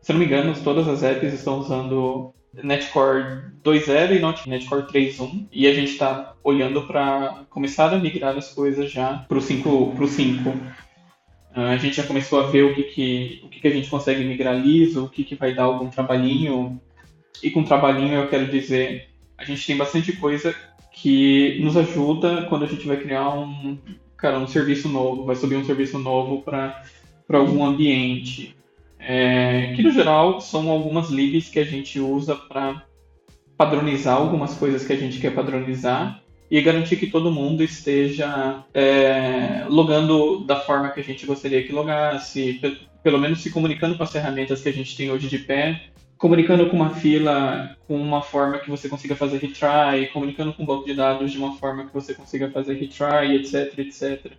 Se 0.00 0.12
não 0.12 0.18
me 0.18 0.26
engano, 0.26 0.54
todas 0.64 0.88
as 0.88 1.02
apps 1.02 1.34
estão 1.34 1.58
usando 1.58 2.32
Netcore 2.54 3.42
2.0 3.62 4.16
e 4.16 4.48
NET 4.48 4.66
Core 4.66 4.82
3.1 4.82 5.46
e 5.52 5.66
a 5.66 5.74
gente 5.74 5.92
está 5.92 6.34
olhando 6.42 6.82
para 6.86 7.44
começar 7.50 7.92
a 7.92 7.98
migrar 7.98 8.36
as 8.36 8.52
coisas 8.52 8.90
já 8.90 9.24
para 9.28 9.38
o 9.38 9.40
5. 9.40 9.92
Pro 9.94 10.08
5. 10.08 10.52
A 11.54 11.76
gente 11.76 11.96
já 11.96 12.04
começou 12.04 12.40
a 12.40 12.46
ver 12.46 12.62
o 12.62 12.74
que, 12.74 12.84
que, 12.84 13.40
o 13.44 13.48
que, 13.48 13.60
que 13.60 13.68
a 13.68 13.72
gente 13.72 13.90
consegue 13.90 14.22
migrar 14.24 14.56
liso, 14.56 15.04
o 15.04 15.08
que, 15.08 15.24
que 15.24 15.34
vai 15.34 15.54
dar 15.54 15.64
algum 15.64 15.88
trabalhinho. 15.88 16.80
E 17.42 17.50
com 17.50 17.64
trabalhinho 17.64 18.14
eu 18.14 18.28
quero 18.28 18.46
dizer, 18.46 19.08
a 19.36 19.44
gente 19.44 19.66
tem 19.66 19.76
bastante 19.76 20.12
coisa 20.12 20.54
que 20.92 21.58
nos 21.60 21.76
ajuda 21.76 22.46
quando 22.48 22.64
a 22.64 22.68
gente 22.68 22.86
vai 22.86 22.96
criar 22.98 23.30
um, 23.30 23.78
cara, 24.16 24.38
um 24.38 24.46
serviço 24.46 24.88
novo, 24.88 25.24
vai 25.24 25.34
subir 25.34 25.56
um 25.56 25.64
serviço 25.64 25.98
novo 25.98 26.42
para 26.42 26.82
algum 27.32 27.64
ambiente. 27.64 28.54
É, 28.98 29.72
que 29.74 29.82
no 29.82 29.90
geral 29.90 30.40
são 30.40 30.68
algumas 30.68 31.08
libs 31.08 31.48
que 31.48 31.58
a 31.58 31.64
gente 31.64 31.98
usa 31.98 32.36
para 32.36 32.84
padronizar 33.56 34.16
algumas 34.16 34.54
coisas 34.54 34.86
que 34.86 34.92
a 34.92 34.96
gente 34.96 35.18
quer 35.18 35.34
padronizar 35.34 36.22
e 36.50 36.60
garantir 36.60 36.96
que 36.96 37.06
todo 37.06 37.30
mundo 37.30 37.62
esteja 37.62 38.64
é, 38.74 39.64
logando 39.68 40.44
da 40.44 40.58
forma 40.60 40.90
que 40.90 41.00
a 41.00 41.04
gente 41.04 41.24
gostaria 41.24 41.62
que 41.62 41.72
logasse, 41.72 42.60
pelo 43.02 43.18
menos 43.18 43.40
se 43.40 43.50
comunicando 43.50 43.96
com 43.96 44.02
as 44.02 44.10
ferramentas 44.10 44.60
que 44.60 44.68
a 44.68 44.72
gente 44.72 44.96
tem 44.96 45.10
hoje 45.10 45.28
de 45.28 45.38
pé, 45.38 45.80
comunicando 46.18 46.68
com 46.68 46.76
uma 46.76 46.90
fila 46.90 47.76
com 47.86 47.96
uma 47.96 48.20
forma 48.20 48.58
que 48.58 48.68
você 48.68 48.88
consiga 48.88 49.14
fazer 49.14 49.38
retry, 49.38 50.08
comunicando 50.12 50.52
com 50.52 50.64
o 50.64 50.66
banco 50.66 50.84
de 50.84 50.94
dados 50.94 51.30
de 51.30 51.38
uma 51.38 51.56
forma 51.56 51.86
que 51.86 51.94
você 51.94 52.14
consiga 52.14 52.50
fazer 52.50 52.74
retry, 52.74 53.36
etc, 53.36 53.78
etc. 53.78 54.32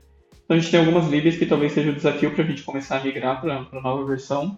Então 0.44 0.58
a 0.58 0.60
gente 0.60 0.70
tem 0.70 0.82
algumas 0.82 1.08
libs 1.08 1.38
que 1.38 1.46
talvez 1.46 1.72
seja 1.72 1.90
o 1.90 1.92
um 1.94 1.96
desafio 1.96 2.32
para 2.32 2.44
a 2.44 2.48
gente 2.48 2.64
começar 2.64 2.98
a 2.98 3.04
migrar 3.04 3.40
para 3.40 3.66
a 3.72 3.82
nova 3.82 4.06
versão. 4.06 4.58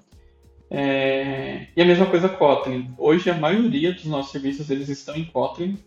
É... 0.71 1.67
E 1.75 1.81
a 1.81 1.85
mesma 1.85 2.07
coisa 2.07 2.27
Kotlin. 2.27 2.89
Hoje 2.97 3.29
a 3.29 3.35
maioria 3.35 3.93
dos 3.93 4.05
nossos 4.05 4.31
serviços 4.31 4.71
eles 4.71 4.89
estão 4.89 5.15
em 5.15 5.25
Kotlin. 5.25 5.77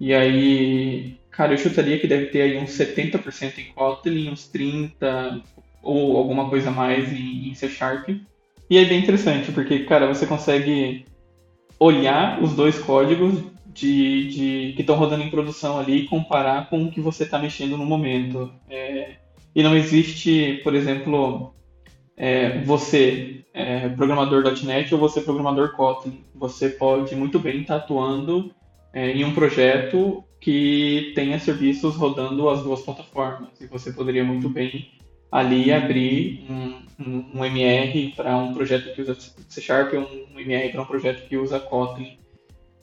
E 0.00 0.14
aí, 0.14 1.18
cara, 1.30 1.52
eu 1.52 1.58
chutaria 1.58 1.98
que 1.98 2.06
deve 2.06 2.26
ter 2.26 2.42
aí 2.42 2.58
uns 2.58 2.70
70% 2.70 3.58
em 3.58 3.72
Kotlin, 3.72 4.30
uns 4.30 4.50
30% 4.50 5.42
ou 5.82 6.16
alguma 6.16 6.48
coisa 6.48 6.70
mais 6.70 7.12
em, 7.12 7.48
em 7.48 7.54
C 7.54 7.68
Sharp. 7.68 8.08
E 8.70 8.76
é 8.76 8.84
bem 8.84 9.00
interessante, 9.00 9.50
porque, 9.52 9.80
cara, 9.80 10.06
você 10.06 10.26
consegue 10.26 11.04
olhar 11.78 12.42
os 12.42 12.54
dois 12.54 12.78
códigos 12.78 13.42
de, 13.66 14.28
de 14.28 14.72
que 14.74 14.82
estão 14.82 14.96
rodando 14.96 15.22
em 15.22 15.30
produção 15.30 15.78
ali 15.78 16.00
e 16.00 16.08
comparar 16.08 16.68
com 16.68 16.84
o 16.84 16.90
que 16.90 17.00
você 17.00 17.22
está 17.22 17.38
mexendo 17.38 17.76
no 17.76 17.86
momento. 17.86 18.52
É, 18.68 19.12
e 19.54 19.62
não 19.62 19.76
existe, 19.76 20.60
por 20.62 20.74
exemplo, 20.74 21.54
é, 22.16 22.60
você 22.62 23.44
é, 23.54 23.88
programador.NET 23.88 24.92
ou 24.94 25.00
você 25.00 25.20
programador 25.20 25.72
Kotlin. 25.72 26.20
Você 26.34 26.68
pode 26.68 27.14
muito 27.16 27.38
bem 27.38 27.62
estar 27.62 27.78
tá 27.78 27.84
atuando 27.84 28.52
é, 28.92 29.10
em 29.10 29.24
um 29.24 29.34
projeto 29.34 30.24
que 30.40 31.12
tenha 31.14 31.38
serviços 31.38 31.96
rodando 31.96 32.48
as 32.48 32.62
duas 32.62 32.80
plataformas. 32.80 33.50
E 33.60 33.66
você 33.66 33.92
poderia 33.92 34.24
muito 34.24 34.48
bem 34.48 34.92
ali 35.30 35.72
abrir 35.72 36.46
um, 36.48 36.82
um, 36.98 37.30
um 37.34 37.44
MR 37.44 38.12
para 38.16 38.36
um 38.36 38.54
projeto 38.54 38.94
que 38.94 39.02
usa 39.02 39.16
C 39.48 39.60
Sharp 39.60 39.92
e 39.92 39.98
um 39.98 40.38
MR 40.38 40.70
para 40.70 40.82
um 40.82 40.86
projeto 40.86 41.28
que 41.28 41.36
usa 41.36 41.60
Kotlin. 41.60 42.18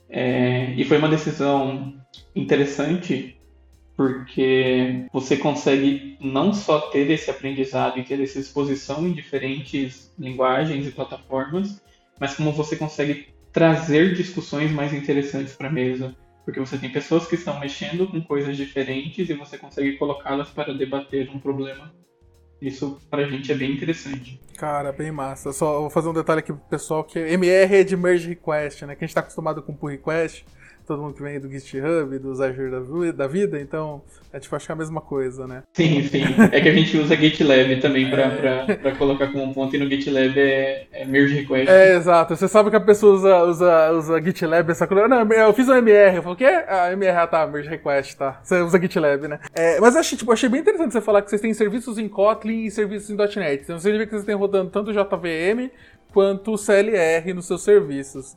É, 0.09 0.73
e 0.75 0.83
foi 0.85 0.97
uma 0.97 1.09
decisão 1.09 1.95
interessante 2.35 3.35
porque 3.95 5.07
você 5.11 5.37
consegue 5.37 6.17
não 6.19 6.53
só 6.53 6.81
ter 6.81 7.09
esse 7.09 7.31
aprendizado 7.31 7.97
e 7.97 8.03
ter 8.03 8.21
essa 8.21 8.39
exposição 8.39 9.07
em 9.07 9.13
diferentes 9.13 10.13
linguagens 10.19 10.85
e 10.85 10.91
plataformas, 10.91 11.81
mas 12.19 12.35
como 12.35 12.51
você 12.51 12.75
consegue 12.75 13.29
trazer 13.55 14.13
discussões 14.13 14.71
mais 14.71 14.93
interessantes 14.93 15.55
para 15.55 15.69
a 15.69 15.71
mesa. 15.71 16.15
Porque 16.43 16.59
você 16.59 16.77
tem 16.77 16.91
pessoas 16.91 17.25
que 17.25 17.33
estão 17.33 17.59
mexendo 17.59 18.05
com 18.05 18.21
coisas 18.21 18.55
diferentes 18.55 19.27
e 19.27 19.33
você 19.33 19.57
consegue 19.57 19.93
colocá-las 19.93 20.51
para 20.51 20.71
debater 20.73 21.27
um 21.31 21.39
problema 21.39 21.91
isso 22.61 22.99
pra 23.09 23.27
gente 23.27 23.51
é 23.51 23.55
bem 23.55 23.71
interessante. 23.71 24.39
Cara, 24.57 24.91
bem 24.91 25.11
massa. 25.11 25.51
Só 25.51 25.81
vou 25.81 25.89
fazer 25.89 26.09
um 26.09 26.13
detalhe 26.13 26.39
aqui 26.39 26.53
pro 26.53 26.61
pessoal 26.69 27.03
que 27.03 27.19
MR 27.19 27.75
é 27.75 27.83
de 27.83 27.97
merge 27.97 28.29
request, 28.29 28.85
né? 28.85 28.95
Que 28.95 29.03
a 29.03 29.07
gente 29.07 29.13
tá 29.13 29.21
acostumado 29.21 29.61
com 29.61 29.75
pull 29.75 29.89
request 29.89 30.45
todo 30.85 31.01
mundo 31.01 31.13
que 31.13 31.23
vem 31.23 31.39
do 31.39 31.49
GitHub, 31.49 32.17
dos 32.19 32.39
Azure 32.39 33.11
da 33.11 33.27
vida, 33.27 33.59
então 33.59 34.01
é 34.31 34.39
tipo, 34.39 34.55
acho 34.55 34.65
que 34.65 34.71
é 34.71 34.75
a 34.75 34.77
mesma 34.77 35.01
coisa, 35.01 35.47
né? 35.47 35.63
Sim, 35.73 36.03
sim. 36.03 36.23
É 36.51 36.59
que 36.59 36.67
a 36.67 36.73
gente 36.73 36.97
usa 36.97 37.15
GitLab 37.15 37.79
também 37.79 38.09
pra, 38.09 38.23
é... 38.27 38.65
pra, 38.65 38.75
pra 38.75 38.95
colocar 38.95 39.31
como 39.31 39.53
ponto 39.53 39.75
e 39.75 39.79
no 39.79 39.89
GitLab 39.89 40.37
é, 40.37 40.87
é 40.91 41.05
merge 41.05 41.35
request. 41.35 41.71
É, 41.71 41.95
exato. 41.95 42.35
Você 42.35 42.47
sabe 42.47 42.69
que 42.69 42.75
a 42.75 42.81
pessoa 42.81 43.15
usa, 43.15 43.43
usa, 43.43 43.91
usa 43.93 44.21
GitLab, 44.21 44.69
essa 44.69 44.85
coisa. 44.85 45.07
Não, 45.07 45.21
eu 45.31 45.53
fiz 45.53 45.69
um 45.69 45.75
MR. 45.75 46.17
Eu 46.17 46.23
falei, 46.23 46.33
o 46.33 46.37
quê? 46.37 46.65
Ah, 46.67 46.91
MR, 46.91 47.17
ah, 47.17 47.27
tá, 47.27 47.47
merge 47.47 47.69
request, 47.69 48.17
tá. 48.17 48.39
Você 48.43 48.61
usa 48.61 48.79
GitLab, 48.79 49.27
né? 49.27 49.39
É, 49.53 49.79
mas 49.79 49.95
achei, 49.95 50.17
tipo, 50.17 50.31
achei 50.31 50.49
bem 50.49 50.61
interessante 50.61 50.91
você 50.91 51.01
falar 51.01 51.21
que 51.21 51.29
vocês 51.29 51.41
têm 51.41 51.53
serviços 51.53 51.97
em 51.97 52.09
Kotlin 52.09 52.65
e 52.65 52.71
serviços 52.71 53.09
em 53.09 53.15
.NET. 53.15 53.63
Então 53.63 53.79
você 53.79 53.91
vê 53.91 54.05
que 54.05 54.11
vocês 54.11 54.25
têm 54.25 54.35
rodando 54.35 54.69
tanto 54.69 54.91
JVM 54.91 55.71
quanto 56.11 56.57
CLR 56.57 57.33
nos 57.33 57.47
seus 57.47 57.63
serviços. 57.63 58.35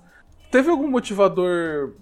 Teve 0.51 0.71
algum 0.71 0.89
motivador 0.89 1.93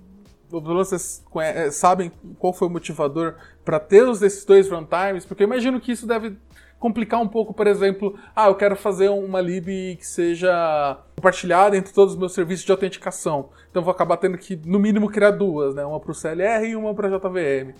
vocês 0.48 1.24
é, 1.40 1.70
sabem 1.70 2.10
qual 2.38 2.52
foi 2.52 2.68
o 2.68 2.70
motivador 2.70 3.36
para 3.64 3.80
ter 3.80 4.08
os 4.08 4.20
desses 4.20 4.44
dois 4.44 4.68
runtimes? 4.70 5.24
Porque 5.24 5.42
eu 5.42 5.46
imagino 5.46 5.80
que 5.80 5.92
isso 5.92 6.06
deve 6.06 6.36
complicar 6.78 7.20
um 7.20 7.28
pouco, 7.28 7.54
por 7.54 7.66
exemplo, 7.66 8.18
ah, 8.34 8.46
eu 8.46 8.54
quero 8.54 8.76
fazer 8.76 9.08
uma 9.08 9.40
lib 9.40 9.96
que 9.96 10.06
seja 10.06 10.98
compartilhada 11.16 11.76
entre 11.76 11.92
todos 11.92 12.14
os 12.14 12.18
meus 12.18 12.32
serviços 12.32 12.64
de 12.64 12.70
autenticação. 12.70 13.50
Então 13.70 13.82
vou 13.82 13.90
acabar 13.90 14.16
tendo 14.18 14.38
que, 14.38 14.56
no 14.56 14.78
mínimo, 14.78 15.10
criar 15.10 15.30
duas, 15.30 15.74
né? 15.74 15.84
Uma 15.84 15.98
para 15.98 16.10
o 16.10 16.14
CLR 16.14 16.66
e 16.66 16.76
uma 16.76 16.94
para 16.94 17.08
JVM. 17.08 17.74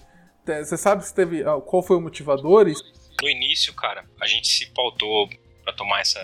Você 0.44 0.76
sabe 0.76 1.04
se 1.04 1.14
teve 1.14 1.42
ah, 1.42 1.60
qual 1.60 1.82
foi 1.82 1.96
o 1.96 2.00
motivador? 2.00 2.66
No 3.22 3.28
início, 3.28 3.72
cara, 3.74 4.04
a 4.20 4.26
gente 4.26 4.46
se 4.48 4.66
pautou 4.66 5.28
para 5.64 5.72
tomar 5.72 6.00
essa, 6.00 6.20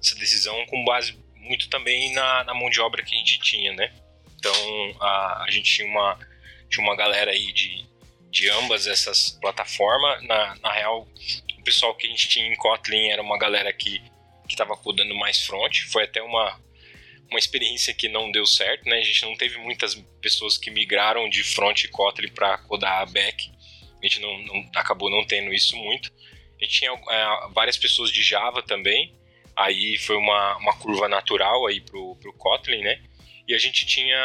essa 0.00 0.14
decisão 0.16 0.54
com 0.66 0.84
base 0.84 1.18
muito 1.36 1.68
também 1.68 2.12
na, 2.14 2.44
na 2.44 2.54
mão 2.54 2.70
de 2.70 2.80
obra 2.80 3.02
que 3.02 3.14
a 3.14 3.18
gente 3.18 3.38
tinha, 3.40 3.72
né? 3.72 3.92
Então 4.42 4.96
a, 5.00 5.44
a 5.44 5.50
gente 5.52 5.72
tinha 5.72 5.86
uma, 5.86 6.18
tinha 6.68 6.84
uma 6.84 6.96
galera 6.96 7.30
aí 7.30 7.52
de, 7.52 7.86
de 8.28 8.48
ambas 8.50 8.88
essas 8.88 9.30
plataformas. 9.40 10.20
Na, 10.24 10.56
na 10.56 10.72
real, 10.72 11.06
o 11.60 11.62
pessoal 11.62 11.94
que 11.94 12.08
a 12.08 12.10
gente 12.10 12.28
tinha 12.28 12.52
em 12.52 12.56
Kotlin 12.56 13.10
era 13.10 13.22
uma 13.22 13.38
galera 13.38 13.72
que 13.72 14.02
estava 14.48 14.76
codando 14.76 15.14
mais 15.14 15.46
front. 15.46 15.82
Foi 15.92 16.02
até 16.02 16.20
uma, 16.20 16.60
uma 17.30 17.38
experiência 17.38 17.94
que 17.94 18.08
não 18.08 18.32
deu 18.32 18.44
certo, 18.44 18.88
né? 18.88 18.98
A 18.98 19.04
gente 19.04 19.22
não 19.22 19.36
teve 19.36 19.58
muitas 19.58 19.94
pessoas 20.20 20.58
que 20.58 20.72
migraram 20.72 21.30
de 21.30 21.44
front 21.44 21.84
e 21.84 21.88
Kotlin 21.88 22.32
para 22.32 22.58
codar 22.58 23.08
back. 23.12 23.48
A 24.02 24.04
gente 24.04 24.18
não, 24.18 24.36
não, 24.42 24.70
acabou 24.74 25.08
não 25.08 25.24
tendo 25.24 25.54
isso 25.54 25.76
muito. 25.76 26.12
A 26.60 26.64
gente 26.64 26.80
tinha 26.80 26.90
é, 26.90 27.48
várias 27.52 27.76
pessoas 27.76 28.10
de 28.10 28.24
Java 28.24 28.60
também. 28.60 29.14
Aí 29.54 29.96
foi 29.98 30.16
uma, 30.16 30.56
uma 30.56 30.76
curva 30.76 31.08
natural 31.08 31.64
aí 31.68 31.80
pro, 31.80 32.16
pro 32.16 32.32
Kotlin, 32.32 32.80
né? 32.80 33.00
E 33.52 33.54
a 33.54 33.58
gente 33.58 33.84
tinha 33.84 34.18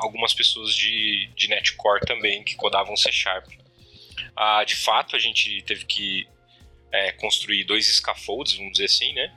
algumas 0.00 0.32
pessoas 0.32 0.74
de, 0.74 1.28
de 1.36 1.48
Netcore 1.48 2.00
também 2.00 2.42
que 2.42 2.54
codavam 2.54 2.96
C 2.96 3.12
Sharp. 3.12 3.46
Ah, 4.34 4.64
de 4.64 4.74
fato, 4.74 5.14
a 5.14 5.18
gente 5.18 5.60
teve 5.64 5.84
que 5.84 6.26
é, 6.90 7.12
construir 7.12 7.64
dois 7.64 7.86
scaffolds, 7.86 8.54
vamos 8.54 8.72
dizer 8.72 8.86
assim, 8.86 9.12
né? 9.12 9.36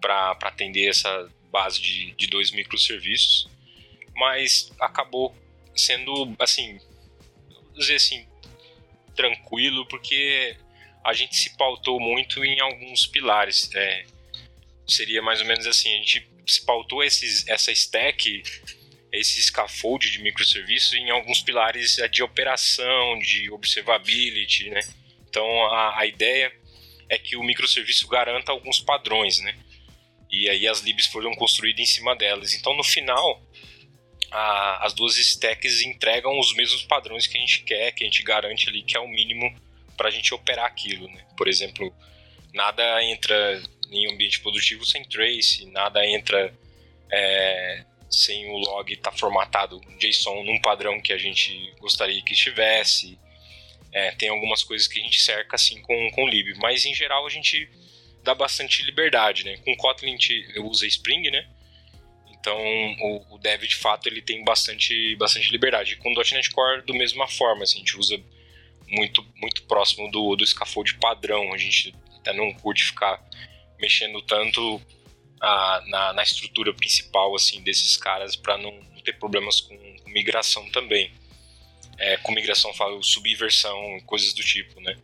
Para 0.00 0.30
atender 0.42 0.88
essa 0.88 1.28
base 1.50 1.82
de, 1.82 2.12
de 2.12 2.28
dois 2.28 2.52
microserviços. 2.52 3.48
Mas 4.14 4.70
acabou 4.78 5.34
sendo, 5.74 6.36
assim, 6.38 6.78
dizer 7.76 7.96
assim, 7.96 8.28
tranquilo, 9.16 9.88
porque 9.88 10.56
a 11.04 11.12
gente 11.12 11.34
se 11.34 11.56
pautou 11.56 11.98
muito 11.98 12.44
em 12.44 12.60
alguns 12.60 13.08
pilares. 13.08 13.74
É, 13.74 14.06
seria 14.86 15.20
mais 15.20 15.40
ou 15.40 15.48
menos 15.48 15.66
assim, 15.66 15.92
a 15.96 15.98
gente 15.98 16.37
se 16.48 16.64
pautou 16.64 17.02
esses, 17.02 17.46
essa 17.46 17.70
stack, 17.72 18.42
esse 19.12 19.42
scaffold 19.42 20.10
de 20.10 20.20
microserviços 20.20 20.94
em 20.94 21.10
alguns 21.10 21.40
pilares 21.40 21.96
de 22.10 22.22
operação, 22.22 23.18
de 23.18 23.50
observability, 23.50 24.70
né? 24.70 24.80
Então 25.28 25.46
a, 25.66 26.00
a 26.00 26.06
ideia 26.06 26.52
é 27.08 27.18
que 27.18 27.36
o 27.36 27.42
microserviço 27.42 28.06
garanta 28.08 28.52
alguns 28.52 28.80
padrões, 28.80 29.40
né? 29.40 29.54
E 30.30 30.48
aí 30.48 30.66
as 30.68 30.80
libs 30.80 31.06
foram 31.06 31.34
construídas 31.34 31.80
em 31.80 31.86
cima 31.86 32.14
delas. 32.14 32.52
Então 32.52 32.76
no 32.76 32.84
final 32.84 33.42
a, 34.30 34.86
as 34.86 34.92
duas 34.92 35.16
stacks 35.16 35.80
entregam 35.82 36.38
os 36.38 36.54
mesmos 36.54 36.82
padrões 36.82 37.26
que 37.26 37.36
a 37.36 37.40
gente 37.40 37.62
quer, 37.62 37.92
que 37.92 38.04
a 38.04 38.06
gente 38.06 38.22
garante 38.22 38.68
ali 38.68 38.82
que 38.82 38.96
é 38.96 39.00
o 39.00 39.08
mínimo 39.08 39.54
para 39.96 40.08
a 40.08 40.10
gente 40.10 40.32
operar 40.32 40.66
aquilo, 40.66 41.08
né? 41.08 41.26
Por 41.36 41.48
exemplo, 41.48 41.92
nada 42.52 43.02
entra 43.04 43.62
em 43.90 44.12
ambiente 44.12 44.40
produtivo 44.40 44.84
sem 44.84 45.04
trace, 45.04 45.66
nada 45.66 46.06
entra 46.06 46.54
é, 47.10 47.84
sem 48.10 48.48
o 48.50 48.56
log 48.56 48.92
estar 48.92 49.10
tá 49.10 49.16
formatado 49.16 49.80
JSON 49.98 50.44
num 50.44 50.60
padrão 50.60 51.00
que 51.00 51.12
a 51.12 51.18
gente 51.18 51.72
gostaria 51.80 52.22
que 52.22 52.32
estivesse. 52.32 53.18
É, 53.90 54.10
tem 54.12 54.28
algumas 54.28 54.62
coisas 54.62 54.86
que 54.86 55.00
a 55.00 55.02
gente 55.02 55.20
cerca 55.20 55.56
assim 55.56 55.80
com, 55.80 56.10
com 56.10 56.28
lib, 56.28 56.54
mas 56.58 56.84
em 56.84 56.94
geral 56.94 57.26
a 57.26 57.30
gente 57.30 57.68
dá 58.22 58.34
bastante 58.34 58.82
liberdade, 58.82 59.44
né? 59.44 59.56
Com 59.64 59.76
Kotlin 59.76 60.10
gente 60.10 60.46
usa 60.58 60.86
Spring, 60.86 61.30
né? 61.30 61.48
Então 62.30 62.58
o, 63.00 63.34
o, 63.34 63.38
dev 63.38 63.62
de 63.62 63.74
fato 63.74 64.06
ele 64.06 64.20
tem 64.20 64.44
bastante, 64.44 65.16
bastante 65.16 65.50
liberdade. 65.50 65.96
Com 65.96 66.12
.NET 66.12 66.50
Core 66.50 66.82
do 66.82 66.94
mesma 66.94 67.26
forma, 67.26 67.64
assim, 67.64 67.76
a 67.76 67.78
gente 67.80 67.98
usa 67.98 68.20
muito, 68.86 69.26
muito 69.36 69.62
próximo 69.64 70.10
do, 70.10 70.36
do 70.36 70.46
scaffold 70.46 70.94
padrão. 70.94 71.52
A 71.52 71.58
gente 71.58 71.94
até 72.18 72.32
não 72.32 72.52
curte 72.54 72.84
ficar 72.84 73.22
mexendo 73.78 74.20
tanto 74.22 74.80
a, 75.40 75.82
na, 75.86 76.12
na, 76.12 76.22
estrutura 76.22 76.74
principal 76.74 77.34
assim 77.34 77.62
desses 77.62 77.96
caras 77.96 78.36
para 78.36 78.58
não, 78.58 78.72
não, 78.72 79.00
ter 79.02 79.18
problemas 79.18 79.60
com, 79.60 79.76
com, 79.76 80.10
migração 80.10 80.68
também. 80.70 81.12
é, 81.98 82.16
com 82.18 82.32
migração, 82.32 82.72
falo 82.74 83.02
subversão, 83.02 84.00
coisas 84.06 84.32
do 84.32 84.42
tipo, 84.42 84.80
né? 84.80 84.96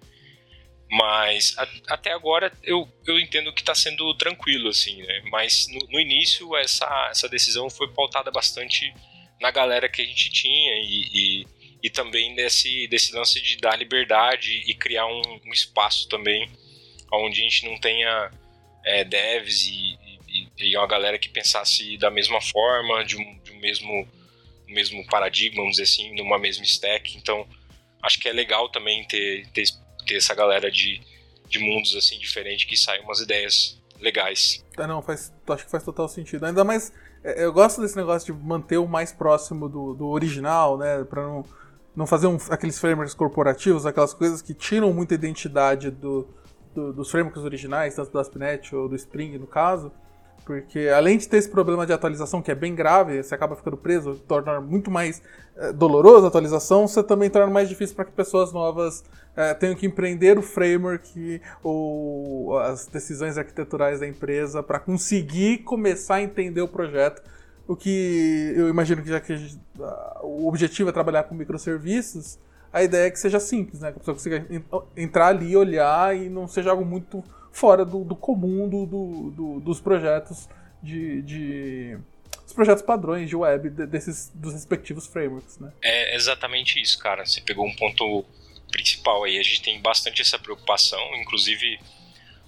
Mas 0.90 1.56
a, 1.58 1.68
até 1.88 2.12
agora 2.12 2.52
eu, 2.62 2.88
eu 3.06 3.18
entendo 3.18 3.52
que 3.52 3.62
está 3.62 3.74
sendo 3.74 4.14
tranquilo, 4.14 4.68
assim, 4.68 5.02
né? 5.02 5.22
Mas 5.30 5.66
no, 5.68 5.78
no, 5.88 6.00
início 6.00 6.56
essa, 6.56 7.08
essa 7.10 7.28
decisão 7.28 7.68
foi 7.68 7.88
pautada 7.88 8.30
bastante 8.30 8.94
na 9.40 9.50
galera 9.50 9.88
que 9.88 10.02
a 10.02 10.04
gente 10.04 10.30
tinha 10.30 10.72
e, 10.82 11.08
e, 11.12 11.46
e 11.82 11.90
também 11.90 12.34
desse, 12.34 12.86
desse 12.88 13.12
lance 13.12 13.40
de 13.40 13.56
dar 13.56 13.76
liberdade 13.76 14.62
e 14.66 14.74
criar 14.74 15.06
um, 15.06 15.22
um 15.44 15.52
espaço 15.52 16.08
também 16.08 16.48
onde 17.12 17.40
a 17.40 17.44
gente 17.44 17.66
não 17.66 17.78
tenha 17.78 18.30
é, 18.84 19.04
devs 19.04 19.66
e, 19.66 19.98
e, 20.28 20.48
e, 20.58 20.76
uma 20.76 20.86
galera 20.86 21.18
que 21.18 21.28
pensasse 21.28 21.96
da 21.98 22.10
mesma 22.10 22.40
forma, 22.40 23.04
de 23.04 23.16
um, 23.16 23.38
de 23.42 23.52
um 23.52 23.60
mesmo, 23.60 24.08
mesmo 24.68 25.06
paradigma, 25.06 25.58
vamos 25.58 25.76
dizer 25.76 25.84
assim, 25.84 26.14
numa 26.14 26.38
mesma 26.38 26.64
stack. 26.64 27.16
Então, 27.16 27.46
acho 28.02 28.20
que 28.20 28.28
é 28.28 28.32
legal 28.32 28.68
também 28.68 29.04
ter, 29.04 29.46
ter 29.48 29.64
ter 30.04 30.16
essa 30.16 30.34
galera 30.34 30.70
de, 30.70 31.00
de 31.48 31.58
mundos 31.58 31.96
assim 31.96 32.18
diferentes 32.18 32.64
que 32.64 32.76
saem 32.76 33.02
umas 33.02 33.20
ideias 33.20 33.80
legais. 34.00 34.64
É, 34.78 34.86
não, 34.86 35.02
faz, 35.02 35.32
acho 35.48 35.64
que 35.64 35.70
faz 35.70 35.82
total 35.82 36.08
sentido. 36.08 36.44
Ainda 36.44 36.64
mais, 36.64 36.92
é, 37.22 37.44
eu 37.44 37.52
gosto 37.52 37.80
desse 37.80 37.96
negócio 37.96 38.32
de 38.32 38.40
manter 38.40 38.78
o 38.78 38.86
mais 38.86 39.12
próximo 39.12 39.68
do, 39.68 39.94
do 39.94 40.06
original, 40.08 40.76
né? 40.76 41.04
Pra 41.04 41.22
não, 41.22 41.44
não 41.96 42.06
fazer 42.06 42.26
um, 42.26 42.36
aqueles 42.50 42.78
frameworks 42.78 43.14
corporativos, 43.14 43.86
aquelas 43.86 44.14
coisas 44.14 44.42
que 44.42 44.54
tiram 44.54 44.92
muita 44.92 45.14
identidade 45.14 45.90
do, 45.90 46.28
do, 46.74 46.92
dos 46.92 47.10
frameworks 47.10 47.42
originais, 47.42 47.94
tanto 47.94 48.10
do 48.10 48.18
ASP.NET 48.18 48.74
ou 48.74 48.88
do 48.88 48.96
Spring, 48.96 49.38
no 49.38 49.46
caso. 49.46 49.92
Porque 50.44 50.90
além 50.94 51.16
de 51.16 51.26
ter 51.26 51.38
esse 51.38 51.48
problema 51.48 51.86
de 51.86 51.92
atualização 51.92 52.42
que 52.42 52.50
é 52.50 52.54
bem 52.54 52.74
grave, 52.74 53.22
você 53.22 53.34
acaba 53.34 53.56
ficando 53.56 53.78
preso, 53.78 54.16
torna 54.28 54.60
muito 54.60 54.90
mais 54.90 55.22
é, 55.56 55.72
doloroso 55.72 56.26
a 56.26 56.28
atualização, 56.28 56.86
você 56.86 57.02
também 57.02 57.30
torna 57.30 57.50
mais 57.50 57.68
difícil 57.68 57.96
para 57.96 58.04
que 58.04 58.12
pessoas 58.12 58.52
novas 58.52 59.02
é, 59.34 59.54
tenham 59.54 59.74
que 59.74 59.86
empreender 59.86 60.38
o 60.38 60.42
framework 60.42 61.40
ou 61.62 62.58
as 62.58 62.86
decisões 62.86 63.38
arquiteturais 63.38 64.00
da 64.00 64.06
empresa 64.06 64.62
para 64.62 64.78
conseguir 64.78 65.58
começar 65.58 66.16
a 66.16 66.22
entender 66.22 66.60
o 66.60 66.68
projeto. 66.68 67.22
O 67.66 67.74
que 67.74 68.52
eu 68.54 68.68
imagino 68.68 69.02
que 69.02 69.08
já 69.08 69.20
que 69.20 69.34
gente, 69.38 69.58
o 70.22 70.46
objetivo 70.46 70.90
é 70.90 70.92
trabalhar 70.92 71.22
com 71.22 71.34
microserviços, 71.34 72.38
a 72.74 72.82
ideia 72.82 73.06
é 73.06 73.10
que 73.10 73.20
seja 73.20 73.38
simples, 73.38 73.80
né? 73.80 73.92
Que 73.92 73.98
a 73.98 74.00
pessoa 74.00 74.16
consiga 74.16 74.44
entrar 74.96 75.28
ali, 75.28 75.56
olhar 75.56 76.16
e 76.16 76.28
não 76.28 76.48
seja 76.48 76.72
algo 76.72 76.84
muito 76.84 77.22
fora 77.52 77.84
do, 77.84 78.02
do 78.02 78.16
comum 78.16 78.68
do, 78.68 78.84
do, 78.84 79.30
do, 79.30 79.60
dos 79.60 79.80
projetos 79.80 80.48
de, 80.82 81.22
de 81.22 81.98
os 82.44 82.52
projetos 82.52 82.82
padrões 82.82 83.28
de 83.28 83.36
web 83.36 83.70
desses 83.70 84.28
dos 84.34 84.52
respectivos 84.52 85.06
frameworks, 85.06 85.56
né? 85.58 85.72
É 85.80 86.16
exatamente 86.16 86.82
isso, 86.82 86.98
cara. 86.98 87.24
Você 87.24 87.40
pegou 87.40 87.64
um 87.64 87.74
ponto 87.76 88.24
principal 88.72 89.22
aí. 89.22 89.38
A 89.38 89.42
gente 89.44 89.62
tem 89.62 89.80
bastante 89.80 90.20
essa 90.20 90.36
preocupação, 90.36 91.00
inclusive 91.14 91.78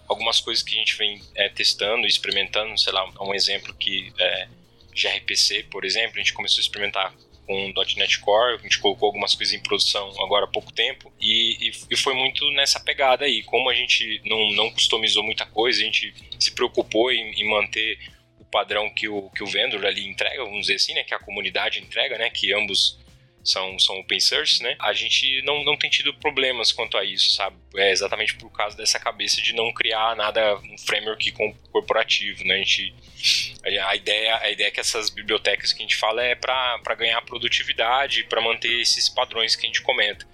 algumas 0.08 0.40
coisas 0.40 0.62
que 0.64 0.74
a 0.74 0.78
gente 0.78 0.96
vem 0.96 1.22
é, 1.36 1.48
testando, 1.48 2.04
experimentando, 2.04 2.76
sei 2.76 2.92
lá, 2.92 3.08
um 3.20 3.32
exemplo 3.32 3.72
que 3.74 4.12
é, 4.18 4.48
gRPC, 4.92 5.64
por 5.70 5.84
exemplo, 5.84 6.16
a 6.16 6.18
gente 6.18 6.32
começou 6.32 6.58
a 6.58 6.62
experimentar 6.62 7.14
com 7.46 7.72
.NET 7.96 8.18
Core, 8.20 8.56
a 8.56 8.58
gente 8.58 8.78
colocou 8.78 9.06
algumas 9.06 9.34
coisas 9.34 9.54
em 9.54 9.60
produção 9.60 10.10
agora 10.20 10.44
há 10.44 10.48
pouco 10.48 10.72
tempo 10.72 11.12
e, 11.20 11.68
e, 11.68 11.72
e, 11.90 11.96
foi 11.96 12.14
muito 12.14 12.50
nessa 12.50 12.80
pegada 12.80 13.24
aí. 13.24 13.42
Como 13.44 13.70
a 13.70 13.74
gente 13.74 14.20
não, 14.24 14.50
não 14.50 14.70
customizou 14.70 15.22
muita 15.22 15.46
coisa, 15.46 15.80
a 15.80 15.84
gente 15.84 16.12
se 16.38 16.52
preocupou 16.52 17.12
em, 17.12 17.32
em 17.40 17.48
manter 17.48 17.98
o 18.38 18.44
padrão 18.44 18.90
que 18.90 19.08
o, 19.08 19.30
que 19.30 19.42
o 19.42 19.46
vendor 19.46 19.86
ali 19.86 20.06
entrega, 20.06 20.44
vamos 20.44 20.62
dizer 20.62 20.74
assim, 20.74 20.94
né, 20.94 21.04
que 21.04 21.14
a 21.14 21.18
comunidade 21.18 21.80
entrega, 21.80 22.18
né, 22.18 22.28
que 22.30 22.52
ambos 22.52 22.98
são, 23.46 23.78
são 23.78 23.98
open 24.00 24.20
source, 24.20 24.62
né? 24.62 24.76
A 24.78 24.92
gente 24.92 25.40
não, 25.42 25.64
não 25.64 25.76
tem 25.76 25.88
tido 25.88 26.12
problemas 26.14 26.72
quanto 26.72 26.96
a 26.96 27.04
isso, 27.04 27.30
sabe? 27.30 27.56
É 27.76 27.90
exatamente 27.90 28.34
por 28.34 28.50
causa 28.50 28.76
dessa 28.76 28.98
cabeça 28.98 29.40
de 29.40 29.54
não 29.54 29.72
criar 29.72 30.16
nada, 30.16 30.56
um 30.56 30.78
framework 30.78 31.32
corporativo, 31.70 32.44
né? 32.44 32.54
A 32.54 32.58
gente 32.58 32.94
a 33.82 33.96
ideia, 33.96 34.36
a 34.38 34.50
ideia 34.50 34.68
é 34.68 34.70
que 34.70 34.80
essas 34.80 35.10
bibliotecas 35.10 35.72
que 35.72 35.82
a 35.82 35.82
gente 35.82 35.96
fala 35.96 36.22
é 36.22 36.34
para 36.34 36.94
ganhar 36.96 37.20
produtividade, 37.22 38.24
para 38.24 38.40
manter 38.40 38.80
esses 38.80 39.08
padrões 39.08 39.56
que 39.56 39.66
a 39.66 39.68
gente 39.68 39.82
comenta. 39.82 40.26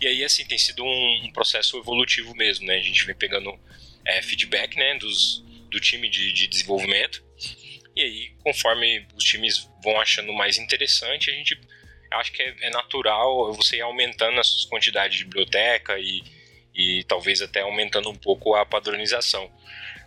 E 0.00 0.06
aí, 0.06 0.22
assim, 0.22 0.44
tem 0.44 0.58
sido 0.58 0.84
um, 0.84 1.24
um 1.24 1.32
processo 1.32 1.78
evolutivo 1.78 2.34
mesmo, 2.34 2.66
né? 2.66 2.76
A 2.76 2.82
gente 2.82 3.04
vem 3.04 3.14
pegando 3.14 3.58
é, 4.04 4.22
feedback, 4.22 4.76
né, 4.76 4.94
dos, 4.98 5.42
do 5.70 5.80
time 5.80 6.08
de, 6.08 6.32
de 6.32 6.46
desenvolvimento. 6.46 7.24
E 7.94 8.02
aí, 8.02 8.32
conforme 8.44 9.06
os 9.16 9.24
times 9.24 9.68
vão 9.82 9.98
achando 9.98 10.32
mais 10.32 10.58
interessante, 10.58 11.30
a 11.30 11.34
gente 11.34 11.58
acho 12.12 12.32
que 12.32 12.42
é, 12.42 12.54
é 12.62 12.70
natural 12.70 13.52
você 13.54 13.76
ir 13.76 13.82
aumentando 13.82 14.40
as 14.40 14.64
quantidades 14.64 15.18
de 15.18 15.24
biblioteca 15.24 15.98
e, 15.98 16.22
e 16.74 17.04
talvez 17.04 17.40
até 17.42 17.60
aumentando 17.60 18.10
um 18.10 18.14
pouco 18.14 18.54
a 18.54 18.64
padronização. 18.64 19.50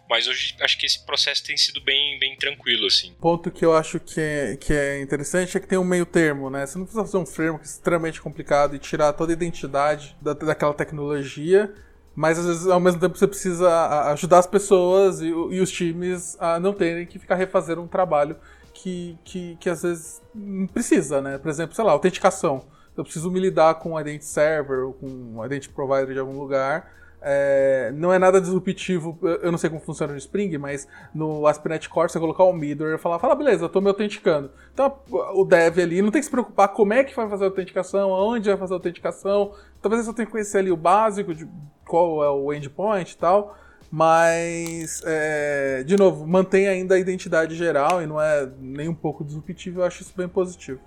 Mas 0.09 0.27
hoje 0.27 0.55
acho 0.59 0.77
que 0.79 0.87
esse 0.87 1.05
processo 1.05 1.43
tem 1.43 1.55
sido 1.55 1.79
bem, 1.81 2.17
bem 2.17 2.35
tranquilo, 2.35 2.87
assim. 2.87 3.13
Ponto 3.21 3.51
que 3.51 3.63
eu 3.63 3.75
acho 3.75 3.99
que 3.99 4.19
é, 4.19 4.57
que 4.57 4.73
é 4.73 4.99
interessante 5.01 5.55
é 5.55 5.59
que 5.59 5.67
tem 5.67 5.77
um 5.77 5.83
meio 5.83 6.05
termo, 6.05 6.49
né? 6.49 6.65
Você 6.65 6.79
não 6.79 6.85
precisa 6.85 7.05
fazer 7.05 7.17
um 7.17 7.25
framework 7.27 7.63
extremamente 7.63 8.19
complicado 8.19 8.75
e 8.75 8.79
tirar 8.79 9.13
toda 9.13 9.31
a 9.31 9.33
identidade 9.33 10.17
da, 10.19 10.33
daquela 10.33 10.73
tecnologia, 10.73 11.71
mas 12.15 12.39
às 12.39 12.47
vezes 12.47 12.67
ao 12.67 12.79
mesmo 12.79 12.99
tempo 12.99 13.15
você 13.15 13.27
precisa 13.27 14.11
ajudar 14.11 14.39
as 14.39 14.47
pessoas 14.47 15.21
e, 15.21 15.27
e 15.27 15.61
os 15.61 15.71
times 15.71 16.35
a 16.39 16.59
não 16.59 16.73
terem 16.73 17.05
que 17.05 17.19
ficar 17.19 17.35
refazendo 17.35 17.83
um 17.83 17.87
trabalho 17.87 18.35
que, 18.81 19.17
que, 19.23 19.57
que 19.57 19.69
às 19.69 19.83
vezes 19.83 20.21
não 20.33 20.67
precisa, 20.67 21.21
né? 21.21 21.37
Por 21.37 21.49
exemplo, 21.49 21.75
sei 21.75 21.83
lá, 21.83 21.91
autenticação. 21.91 22.63
Eu 22.95 23.03
preciso 23.03 23.29
me 23.31 23.39
lidar 23.39 23.75
com 23.75 23.93
um 23.93 23.99
identity 23.99 24.25
server 24.25 24.85
ou 24.85 24.93
com 24.93 25.07
um 25.07 25.45
identity 25.45 25.73
provider 25.73 26.13
de 26.13 26.19
algum 26.19 26.37
lugar. 26.37 26.91
É, 27.21 27.91
não 27.95 28.13
é 28.13 28.19
nada 28.19 28.39
disruptivo, 28.39 29.19
eu 29.21 29.51
não 29.51 29.57
sei 29.57 29.69
como 29.69 29.81
funciona 29.81 30.13
no 30.13 30.17
Spring, 30.17 30.57
mas 30.57 30.87
no 31.13 31.45
ASP.NET 31.45 31.89
Core 31.89 32.09
você 32.09 32.17
colocar 32.17 32.45
o 32.45 32.53
middleware 32.53 32.95
e 32.95 32.97
falar, 32.97 33.19
fala, 33.19 33.35
beleza, 33.35 33.65
eu 33.65 33.69
tô 33.69 33.81
me 33.81 33.89
autenticando. 33.89 34.49
Então 34.73 34.99
o 35.33 35.43
dev 35.43 35.79
ali 35.79 36.01
não 36.01 36.11
tem 36.11 36.21
que 36.21 36.25
se 36.25 36.31
preocupar 36.31 36.69
como 36.69 36.93
é 36.93 37.03
que 37.03 37.13
vai 37.13 37.27
fazer 37.27 37.43
a 37.43 37.47
autenticação, 37.47 38.13
aonde 38.13 38.47
vai 38.47 38.57
fazer 38.57 38.73
a 38.73 38.77
autenticação. 38.77 39.53
Talvez 39.81 40.05
você 40.05 40.13
tenha 40.13 40.25
que 40.25 40.31
conhecer 40.31 40.59
ali 40.59 40.71
o 40.71 40.77
básico 40.77 41.35
de 41.35 41.45
qual 41.85 42.23
é 42.23 42.29
o 42.29 42.53
endpoint 42.53 43.11
e 43.11 43.17
tal. 43.17 43.57
Mas, 43.91 45.01
é, 45.05 45.83
de 45.83 45.97
novo, 45.97 46.27
mantém 46.27 46.67
ainda 46.67 46.95
a 46.95 46.99
identidade 46.99 47.55
geral 47.55 48.01
e 48.03 48.05
não 48.05 48.21
é 48.21 48.47
nem 48.59 48.87
um 48.87 48.93
pouco 48.93 49.23
disruptivo, 49.23 49.79
eu 49.79 49.85
acho 49.85 50.03
isso 50.03 50.13
bem 50.15 50.27
positivo. 50.27 50.79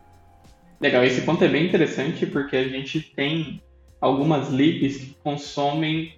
Legal, 0.80 1.04
esse 1.04 1.20
ponto 1.22 1.42
é 1.44 1.48
bem 1.48 1.66
interessante 1.66 2.26
porque 2.26 2.56
a 2.56 2.68
gente 2.68 3.00
tem 3.00 3.60
algumas 4.00 4.50
libs 4.50 4.96
que 4.96 5.16
consomem 5.22 6.14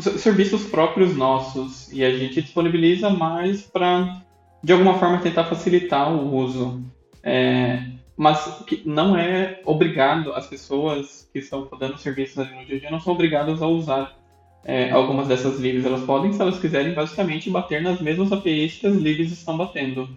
serviços 0.00 0.64
próprios 0.64 1.16
nossos 1.16 1.92
e 1.92 2.04
a 2.04 2.10
gente 2.16 2.40
disponibiliza 2.40 3.10
mais 3.10 3.62
para, 3.62 4.22
de 4.62 4.72
alguma 4.72 4.98
forma, 4.98 5.18
tentar 5.18 5.44
facilitar 5.44 6.12
o 6.12 6.34
uso. 6.34 6.82
É, 7.22 7.82
mas 8.16 8.64
que 8.66 8.82
não 8.84 9.16
é 9.16 9.60
obrigado, 9.64 10.32
as 10.32 10.46
pessoas 10.46 11.28
que 11.32 11.38
estão 11.38 11.68
dando 11.78 11.98
serviços 11.98 12.38
ali 12.38 12.54
no 12.54 12.64
dia 12.64 12.76
a 12.76 12.80
dia 12.80 12.90
não 12.90 13.00
são 13.00 13.12
obrigadas 13.12 13.60
a 13.60 13.66
usar 13.66 14.17
é, 14.64 14.90
algumas 14.90 15.28
dessas 15.28 15.58
libs. 15.58 15.84
Elas 15.84 16.02
podem, 16.02 16.32
se 16.32 16.40
elas 16.40 16.58
quiserem, 16.58 16.94
basicamente 16.94 17.50
bater 17.50 17.82
nas 17.82 18.00
mesmas 18.00 18.32
APIs 18.32 18.78
que 18.78 18.86
as 18.86 18.96
libs 18.96 19.32
estão 19.32 19.56
batendo. 19.56 20.08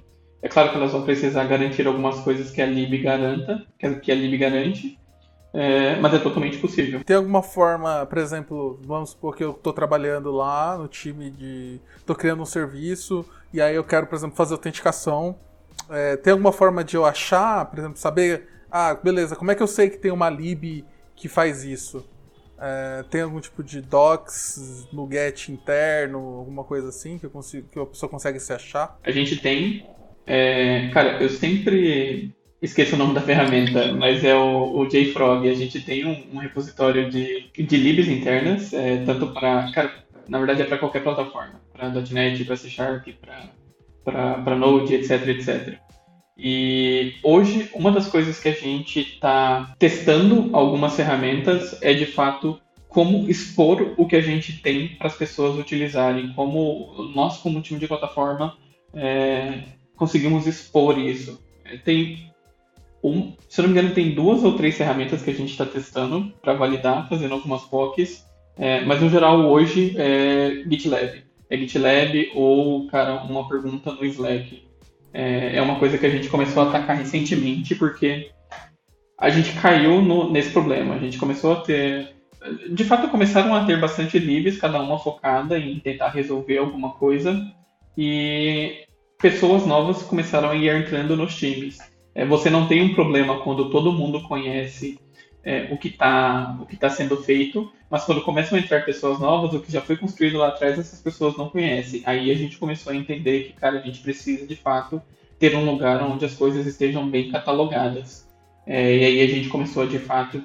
É 0.42 0.48
claro 0.50 0.72
que 0.72 0.78
elas 0.78 0.92
vão 0.92 1.04
precisar 1.04 1.44
garantir 1.46 1.86
algumas 1.86 2.20
coisas 2.22 2.50
que 2.50 2.62
a 2.62 2.66
lib 2.66 2.98
garanta, 3.02 3.66
que 3.78 4.12
a 4.12 4.16
lib 4.16 4.38
garante, 4.38 4.98
é, 5.54 6.00
mas 6.00 6.14
é 6.14 6.20
totalmente 6.20 6.58
possível. 6.58 7.04
Tem 7.04 7.16
alguma 7.16 7.44
forma, 7.44 8.06
por 8.06 8.18
exemplo, 8.18 8.80
vamos 8.84 9.12
supor 9.12 9.36
que 9.36 9.44
eu 9.44 9.52
estou 9.52 9.74
trabalhando 9.74 10.32
lá 10.32 10.78
no 10.78 10.88
time 10.88 11.30
de. 11.30 11.80
estou 11.98 12.16
criando 12.16 12.42
um 12.42 12.46
serviço 12.46 13.26
e 13.54 13.62
aí 13.62 13.76
eu 13.76 13.84
quero, 13.84 14.08
por 14.08 14.16
exemplo, 14.16 14.36
fazer 14.36 14.54
autenticação. 14.54 15.38
É, 15.90 16.16
tem 16.16 16.32
alguma 16.32 16.54
forma 16.54 16.84
de 16.84 16.96
eu 16.96 17.06
achar, 17.06 17.66
por 17.66 17.80
exemplo, 17.80 17.98
saber. 17.98 18.48
Ah, 18.72 18.96
beleza, 18.96 19.36
como 19.36 19.52
é 19.52 19.56
que 19.56 19.62
eu 19.62 19.68
sei 19.68 19.90
que 19.90 19.98
tem 19.98 20.12
uma 20.12 20.30
lib 20.30 20.86
que 21.16 21.28
faz 21.28 21.66
isso? 21.66 22.06
É, 22.64 23.04
tem 23.10 23.22
algum 23.22 23.40
tipo 23.40 23.64
de 23.64 23.82
docs 23.82 24.88
no 24.94 25.10
get 25.12 25.50
interno, 25.50 26.20
alguma 26.20 26.64
coisa 26.64 26.90
assim 26.90 27.18
que, 27.18 27.26
eu 27.26 27.32
consigo, 27.32 27.68
que 27.68 27.80
a 27.80 27.86
pessoa 27.88 28.08
consegue 28.08 28.40
se 28.40 28.54
achar? 28.54 29.00
A 29.04 29.10
gente 29.10 29.38
tem. 29.38 29.84
É, 30.28 30.90
cara, 30.94 31.22
eu 31.24 31.30
sempre 31.30 32.32
esqueço 32.62 32.94
o 32.94 33.00
nome 33.00 33.16
da 33.16 33.22
ferramenta, 33.22 33.92
mas 33.94 34.24
é 34.24 34.36
o, 34.36 34.78
o 34.78 34.88
JFrog. 34.88 35.50
A 35.50 35.56
gente 35.56 35.82
tem 35.82 36.06
um, 36.06 36.36
um 36.36 36.38
repositório 36.38 37.10
de, 37.10 37.50
de 37.52 37.78
libs 37.78 38.08
internas, 38.08 38.72
é, 38.74 39.04
tanto 39.06 39.34
para. 39.34 39.72
Cara, 39.72 39.92
na 40.28 40.38
verdade 40.38 40.62
é 40.62 40.66
para 40.66 40.78
qualquer 40.78 41.02
plataforma, 41.02 41.60
para 41.74 41.90
.NET, 41.90 42.46
para 42.46 42.56
C 42.56 42.70
Sharp, 42.70 43.08
para 44.04 44.56
Node, 44.56 44.94
etc, 44.94 45.28
etc. 45.30 45.80
E 46.44 47.18
hoje, 47.22 47.70
uma 47.72 47.92
das 47.92 48.08
coisas 48.08 48.40
que 48.40 48.50
a 48.50 48.54
gente 48.54 49.00
está 49.00 49.76
testando 49.78 50.50
algumas 50.54 50.96
ferramentas 50.96 51.78
é 51.84 51.94
de 51.94 52.08
fato 52.08 52.60
como 52.90 53.30
expor 53.30 53.94
o 53.96 54.08
que 54.08 54.16
a 54.16 54.22
gente 54.22 54.60
tem 54.60 54.88
para 54.96 55.06
as 55.06 55.16
pessoas 55.16 55.60
utilizarem, 55.60 56.34
como 56.34 57.12
nós, 57.14 57.38
como 57.38 57.62
time 57.62 57.80
de 57.80 57.88
plataforma, 57.88 58.58
é, 58.92 59.60
conseguimos 59.96 60.48
expor 60.48 60.98
isso. 60.98 61.40
Tem 61.86 62.32
um, 63.04 63.34
se 63.48 63.62
não 63.62 63.70
me 63.70 63.78
engano, 63.78 63.94
tem 63.94 64.16
duas 64.16 64.44
ou 64.44 64.54
três 64.54 64.76
ferramentas 64.76 65.22
que 65.22 65.30
a 65.30 65.36
gente 65.36 65.52
está 65.52 65.66
testando 65.66 66.34
para 66.42 66.54
validar, 66.54 67.08
fazendo 67.08 67.36
algumas 67.36 67.62
POCs, 67.62 68.26
é, 68.58 68.84
mas 68.84 69.00
no 69.00 69.12
geral 69.12 69.46
hoje 69.46 69.94
é 69.96 70.64
GitLab. 70.68 71.24
É 71.52 71.58
GitLab 71.58 72.32
ou, 72.34 72.88
cara, 72.88 73.22
uma 73.24 73.48
pergunta 73.48 73.92
no 73.92 74.04
Slack. 74.06 74.71
É, 75.14 75.58
é 75.58 75.62
uma 75.62 75.78
coisa 75.78 75.98
que 75.98 76.06
a 76.06 76.10
gente 76.10 76.30
começou 76.30 76.64
a 76.64 76.70
atacar 76.70 76.98
recentemente 76.98 77.76
porque 77.76 78.32
a 79.18 79.30
gente 79.30 79.54
caiu 79.54 80.02
no, 80.02 80.32
nesse 80.32 80.52
problema. 80.52 80.96
A 80.96 81.00
gente 81.00 81.18
começou 81.18 81.54
a 81.54 81.56
ter. 81.58 82.16
De 82.72 82.84
fato, 82.84 83.10
começaram 83.10 83.54
a 83.54 83.66
ter 83.66 83.80
bastante 83.80 84.18
livres, 84.18 84.58
cada 84.58 84.82
uma 84.82 84.98
focada 84.98 85.60
em 85.60 85.80
tentar 85.80 86.10
resolver 86.10 86.58
alguma 86.58 86.94
coisa. 86.94 87.40
E 87.96 88.84
pessoas 89.20 89.66
novas 89.66 90.02
começaram 90.02 90.50
a 90.50 90.56
ir 90.56 90.70
entrando 90.70 91.16
nos 91.16 91.36
times. 91.36 91.78
É, 92.16 92.26
você 92.26 92.50
não 92.50 92.68
tem 92.68 92.82
um 92.82 92.94
problema 92.96 93.40
quando 93.42 93.70
todo 93.70 93.94
mundo 93.94 94.22
conhece 94.24 95.00
é, 95.44 95.68
o 95.72 95.78
que 95.78 95.88
está 95.88 96.60
tá 96.80 96.90
sendo 96.90 97.18
feito, 97.18 97.72
mas 97.90 98.04
quando 98.04 98.22
começam 98.22 98.58
a 98.58 98.62
entrar 98.62 98.86
pessoas 98.86 99.20
novas, 99.20 99.54
o 99.54 99.60
que 99.60 99.72
já 99.72 99.82
foi 99.82 99.98
construído 99.98 100.38
lá 100.38 100.50
atrás, 100.50 100.78
essas 100.78 101.02
pessoas 101.02 101.36
não 101.38 101.50
conhecem. 101.50 102.02
Aí 102.06 102.32
a 102.32 102.36
gente 102.36 102.58
começou 102.58 102.94
a 102.94 102.96
entender 102.96 103.46
que, 103.46 103.54
cara, 103.54 103.80
a 103.80 103.82
gente 103.82 104.00
precisa 104.00 104.46
de 104.46 104.56
fato 104.56 105.02
ter 105.40 105.56
um 105.56 105.66
lugar 105.66 106.02
onde 106.04 106.24
as 106.24 106.36
coisas 106.36 106.66
estejam 106.68 107.10
bem 107.10 107.32
catalogadas. 107.32 108.28
É, 108.66 108.96
e 108.96 109.06
aí 109.06 109.22
a 109.22 109.28
gente 109.28 109.50
começou 109.50 109.88
de 109.88 109.98
fato 109.98 110.42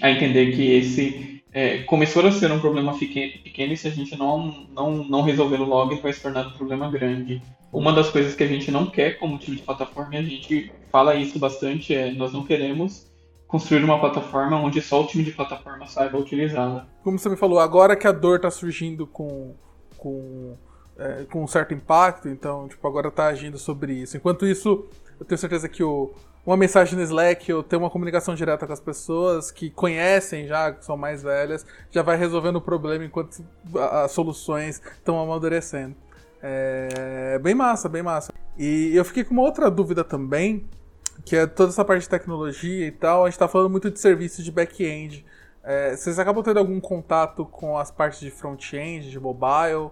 a 0.00 0.10
entender 0.10 0.52
que 0.52 0.70
esse 0.72 1.42
é, 1.52 1.78
começou 1.78 2.26
a 2.26 2.32
ser 2.32 2.50
um 2.50 2.60
problema 2.60 2.96
pequeno 2.96 3.72
e 3.72 3.76
se 3.76 3.88
a 3.88 3.90
gente 3.90 4.16
não, 4.16 4.66
não, 4.74 5.04
não 5.04 5.22
resolver 5.22 5.60
o 5.60 5.64
log 5.64 5.94
vai 6.00 6.12
se 6.12 6.22
tornar 6.22 6.46
um 6.46 6.52
problema 6.52 6.90
grande. 6.90 7.42
Uma 7.70 7.92
das 7.92 8.08
coisas 8.08 8.34
que 8.34 8.42
a 8.42 8.46
gente 8.46 8.70
não 8.70 8.86
quer 8.86 9.18
como 9.18 9.36
time 9.36 9.56
de 9.56 9.62
plataforma, 9.62 10.14
e 10.14 10.18
a 10.18 10.22
gente 10.22 10.72
fala 10.90 11.14
isso 11.14 11.38
bastante, 11.38 11.94
é 11.94 12.10
nós 12.12 12.32
não 12.32 12.44
queremos 12.44 13.07
construir 13.48 13.82
uma 13.82 13.98
plataforma 13.98 14.60
onde 14.60 14.80
só 14.82 15.02
o 15.02 15.06
time 15.06 15.24
de 15.24 15.32
plataforma 15.32 15.86
saiba 15.86 16.18
utilizá-la. 16.18 16.86
Como 17.02 17.18
você 17.18 17.30
me 17.30 17.36
falou, 17.36 17.58
agora 17.58 17.96
que 17.96 18.06
a 18.06 18.12
dor 18.12 18.36
está 18.36 18.50
surgindo 18.50 19.06
com, 19.06 19.54
com, 19.96 20.54
é, 20.98 21.24
com 21.24 21.42
um 21.42 21.46
certo 21.46 21.72
impacto, 21.72 22.28
então, 22.28 22.68
tipo, 22.68 22.86
agora 22.86 23.08
está 23.08 23.26
agindo 23.26 23.58
sobre 23.58 23.94
isso. 23.94 24.16
Enquanto 24.18 24.46
isso, 24.46 24.86
eu 25.18 25.24
tenho 25.24 25.38
certeza 25.38 25.66
que 25.66 25.82
o, 25.82 26.12
uma 26.44 26.58
mensagem 26.58 26.94
no 26.94 27.02
Slack 27.02 27.50
ou 27.50 27.62
ter 27.62 27.76
uma 27.76 27.88
comunicação 27.88 28.34
direta 28.34 28.66
com 28.66 28.72
as 28.72 28.80
pessoas 28.80 29.50
que 29.50 29.70
conhecem 29.70 30.46
já, 30.46 30.70
que 30.70 30.84
são 30.84 30.96
mais 30.96 31.22
velhas, 31.22 31.64
já 31.90 32.02
vai 32.02 32.18
resolvendo 32.18 32.56
o 32.56 32.60
problema 32.60 33.04
enquanto 33.04 33.42
as 34.04 34.12
soluções 34.12 34.80
estão 34.98 35.18
amadurecendo. 35.18 35.96
É 36.42 37.38
bem 37.38 37.54
massa, 37.54 37.88
bem 37.88 38.02
massa. 38.02 38.32
E 38.58 38.94
eu 38.94 39.04
fiquei 39.04 39.24
com 39.24 39.32
uma 39.32 39.42
outra 39.42 39.70
dúvida 39.70 40.04
também, 40.04 40.66
que 41.28 41.36
é 41.36 41.46
toda 41.46 41.68
essa 41.68 41.84
parte 41.84 42.02
de 42.02 42.08
tecnologia 42.08 42.86
e 42.86 42.90
tal. 42.90 43.24
A 43.24 43.26
gente 43.26 43.34
está 43.34 43.46
falando 43.46 43.70
muito 43.70 43.90
de 43.90 44.00
serviços 44.00 44.42
de 44.42 44.50
back-end. 44.50 45.26
É, 45.62 45.94
vocês 45.94 46.18
acabam 46.18 46.42
tendo 46.42 46.58
algum 46.58 46.80
contato 46.80 47.44
com 47.44 47.76
as 47.76 47.90
partes 47.90 48.20
de 48.20 48.30
front-end, 48.30 49.10
de 49.10 49.20
mobile, 49.20 49.90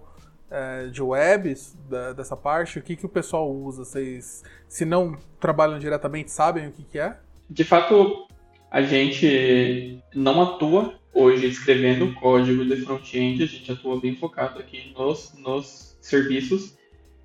é, 0.50 0.86
de 0.86 1.02
webs 1.02 1.76
da, 1.90 2.14
dessa 2.14 2.34
parte? 2.34 2.78
O 2.78 2.82
que, 2.82 2.96
que 2.96 3.04
o 3.04 3.08
pessoal 3.08 3.52
usa? 3.52 3.84
Vocês, 3.84 4.42
se 4.66 4.86
não 4.86 5.18
trabalham 5.38 5.78
diretamente, 5.78 6.30
sabem 6.30 6.68
o 6.68 6.72
que, 6.72 6.82
que 6.84 6.98
é? 6.98 7.18
De 7.50 7.64
fato, 7.64 8.26
a 8.70 8.80
gente 8.80 10.02
não 10.14 10.40
atua 10.40 10.94
hoje 11.12 11.46
escrevendo 11.46 12.14
código 12.14 12.64
de 12.64 12.76
front-end, 12.76 13.42
a 13.42 13.46
gente 13.46 13.70
atua 13.70 14.00
bem 14.00 14.16
focado 14.16 14.58
aqui 14.58 14.94
nos, 14.96 15.34
nos 15.38 15.98
serviços. 16.00 16.74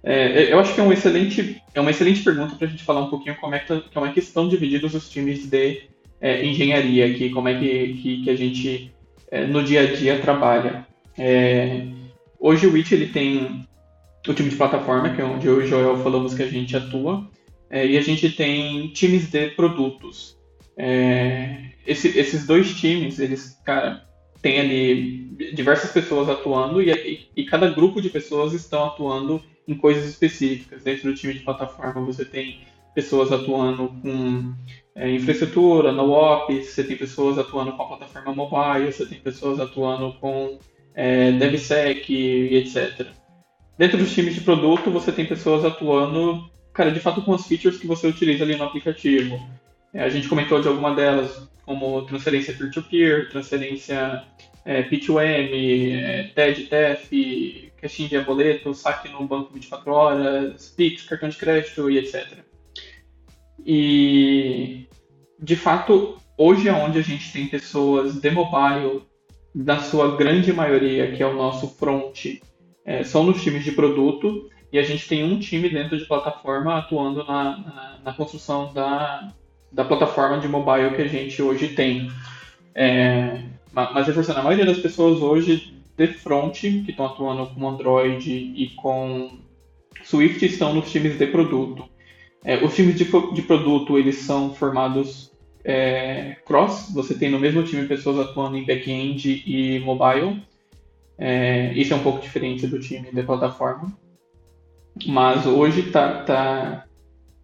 É, 0.04 0.52
eu 0.52 0.60
acho 0.60 0.74
que 0.74 0.82
é, 0.82 0.84
um 0.84 0.92
excelente, 0.92 1.62
é 1.74 1.80
uma 1.80 1.92
excelente 1.92 2.24
pergunta 2.24 2.56
para 2.56 2.68
a 2.68 2.70
gente 2.70 2.84
falar 2.84 3.02
um 3.02 3.10
pouquinho 3.10 3.36
como 3.40 3.54
é 3.54 3.60
que, 3.60 3.82
como 3.94 4.06
é 4.06 4.12
que 4.12 4.20
estão 4.20 4.48
divididos 4.48 4.96
os 4.96 5.10
times 5.10 5.48
de 5.48 5.84
é, 6.20 6.46
engenharia 6.46 7.06
aqui, 7.06 7.30
como 7.30 7.48
é 7.48 7.60
que, 7.60 7.94
que, 8.02 8.24
que 8.24 8.30
a 8.30 8.36
gente 8.36 8.92
é, 9.32 9.46
no 9.46 9.64
dia 9.64 9.82
a 9.82 9.86
dia 9.86 10.20
trabalha. 10.20 10.86
É, 11.18 11.86
hoje 12.40 12.68
o 12.68 12.74
Witch 12.74 12.92
ele 12.92 13.08
tem 13.08 13.66
o 14.28 14.34
time 14.34 14.50
de 14.50 14.56
plataforma, 14.56 15.14
que 15.14 15.22
é 15.22 15.26
onde 15.26 15.48
eu 15.48 15.62
e 15.62 15.64
o 15.64 15.68
Joel 15.68 15.98
falamos 15.98 16.34
que 16.34 16.44
a 16.44 16.48
gente 16.48 16.76
atua, 16.76 17.28
é, 17.70 17.88
e 17.88 17.98
a 17.98 18.02
gente 18.02 18.30
tem 18.30 18.90
times 18.90 19.30
de 19.30 19.50
produtos. 19.52 20.38
É, 20.78 21.58
esse, 21.88 22.08
esses 22.20 22.46
dois 22.46 22.74
times, 22.76 23.20
eles, 23.20 23.60
cara, 23.66 24.04
tem 24.42 24.60
ali 24.60 25.54
diversas 25.54 25.92
pessoas 25.92 26.30
atuando 26.30 26.82
e, 26.82 26.92
e, 26.92 27.28
e, 27.36 27.46
cada 27.46 27.70
grupo 27.70 28.02
de 28.02 28.10
pessoas 28.10 28.54
estão 28.54 28.86
atuando 28.86 29.42
em 29.68 29.76
coisas 29.76 30.06
específicas. 30.06 30.84
Dentro 30.84 31.10
do 31.10 31.16
time 31.16 31.34
de 31.34 31.40
plataforma 31.40 32.06
você 32.06 32.26
tem 32.26 32.62
pessoas 32.94 33.32
atuando 33.32 33.90
com 34.02 34.54
é, 34.96 35.10
infraestrutura, 35.12 35.92
no 35.92 36.12
ops, 36.12 36.68
você 36.68 36.84
tem 36.84 36.98
pessoas 36.98 37.38
atuando 37.38 37.72
com 37.74 37.84
a 37.84 37.88
plataforma 37.88 38.34
mobile, 38.36 38.92
você 38.92 39.06
tem 39.06 39.20
pessoas 39.20 39.60
atuando 39.60 40.14
com 40.20 40.60
é, 40.94 41.32
DevSec 41.32 42.12
e 42.12 42.56
etc. 42.58 43.08
Dentro 43.78 43.98
dos 43.98 44.14
times 44.14 44.36
de 44.36 44.42
produto 44.42 44.92
você 44.92 45.12
tem 45.12 45.26
pessoas 45.26 45.64
atuando, 45.64 46.50
cara, 46.74 46.92
de 46.92 47.00
fato 47.00 47.22
com 47.22 47.34
as 47.34 47.48
features 47.48 47.78
que 47.78 47.88
você 47.88 48.08
utiliza 48.08 48.44
ali 48.44 48.56
no 48.56 48.66
aplicativo. 48.66 49.40
É, 49.94 50.04
a 50.04 50.10
gente 50.10 50.28
comentou 50.28 50.62
de 50.62 50.68
alguma 50.68 50.94
delas, 50.94 51.50
como 51.66 52.02
transferência 52.04 52.54
peer-to-peer, 52.54 53.24
-peer, 53.24 53.32
transferência 53.32 54.24
é, 54.66 54.84
P2M, 54.84 55.94
é, 55.94 56.24
TED, 56.36 56.64
TEF, 56.66 57.72
caixinha 57.78 58.10
de 58.10 58.20
boleto, 58.22 58.74
saque 58.74 59.10
no 59.10 59.26
banco 59.26 59.54
24 59.54 59.92
horas, 59.92 60.74
Pix, 60.76 61.04
cartão 61.04 61.30
de 61.30 61.38
crédito 61.38 61.90
e 61.90 61.98
etc. 61.98 62.40
E, 63.66 64.88
de 65.40 65.56
fato, 65.56 66.18
hoje 66.38 66.70
é 66.70 66.74
onde 66.74 67.00
a 67.00 67.04
gente 67.04 67.32
tem 67.32 67.48
pessoas 67.48 68.16
de 68.16 68.30
mobile, 68.30 69.04
na 69.54 69.80
sua 69.80 70.16
grande 70.16 70.54
maioria, 70.54 71.12
que 71.12 71.22
é 71.22 71.28
o 71.28 71.36
nosso 71.36 71.68
front, 71.76 72.26
é, 72.86 73.04
são 73.04 73.24
nos 73.24 73.44
times 73.44 73.64
de 73.64 73.74
produto, 73.74 74.50
e 74.72 74.80
a 74.80 74.84
gente 74.84 75.08
tem 75.08 75.24
um 75.24 75.38
time 75.38 75.70
dentro 75.70 75.98
de 75.98 76.06
plataforma 76.06 76.78
atuando 76.78 77.26
na, 77.26 77.58
na, 77.58 78.00
na 78.06 78.14
construção 78.14 78.72
da, 78.74 79.28
da 79.72 79.84
plataforma 79.84 80.40
de 80.40 80.48
mobile 80.48 80.96
que 80.96 81.02
a 81.02 81.08
gente 81.08 81.42
hoje 81.42 81.70
tem. 81.70 82.10
É, 82.74 83.44
mas 83.74 84.08
reforçando, 84.08 84.40
a 84.40 84.44
maioria 84.44 84.66
das 84.66 84.80
pessoas 84.80 85.22
hoje 85.22 85.74
de 85.98 86.08
front, 86.08 86.60
que 86.60 86.86
estão 86.90 87.06
atuando 87.06 87.48
com 87.48 87.70
Android 87.70 88.32
e 88.32 88.70
com 88.76 89.38
Swift, 90.04 90.46
estão 90.46 90.74
nos 90.74 90.92
times 90.92 91.18
de 91.18 91.28
produto. 91.28 91.86
É, 92.44 92.64
os 92.64 92.76
times 92.76 92.96
de, 92.96 93.06
de, 93.06 93.42
produto, 93.44 93.98
eles 93.98 94.18
são 94.18 94.54
formados 94.54 95.32
é, 95.64 96.38
cross, 96.46 96.92
você 96.92 97.14
tem 97.14 97.30
no 97.30 97.40
mesmo 97.40 97.64
time 97.64 97.88
pessoas 97.88 98.18
atuando 98.18 98.58
em 98.58 98.66
back-end 98.66 99.44
e 99.46 99.80
mobile. 99.80 100.42
É, 101.18 101.72
isso 101.74 101.94
é 101.94 101.96
um 101.96 102.04
pouco 102.04 102.20
diferente 102.20 102.66
do 102.66 102.80
time 102.80 103.12
de 103.12 103.24
plataforma. 103.24 103.96
Mas 105.06 105.46
hoje 105.46 105.84
tá, 105.84 106.24
tá, 106.24 106.86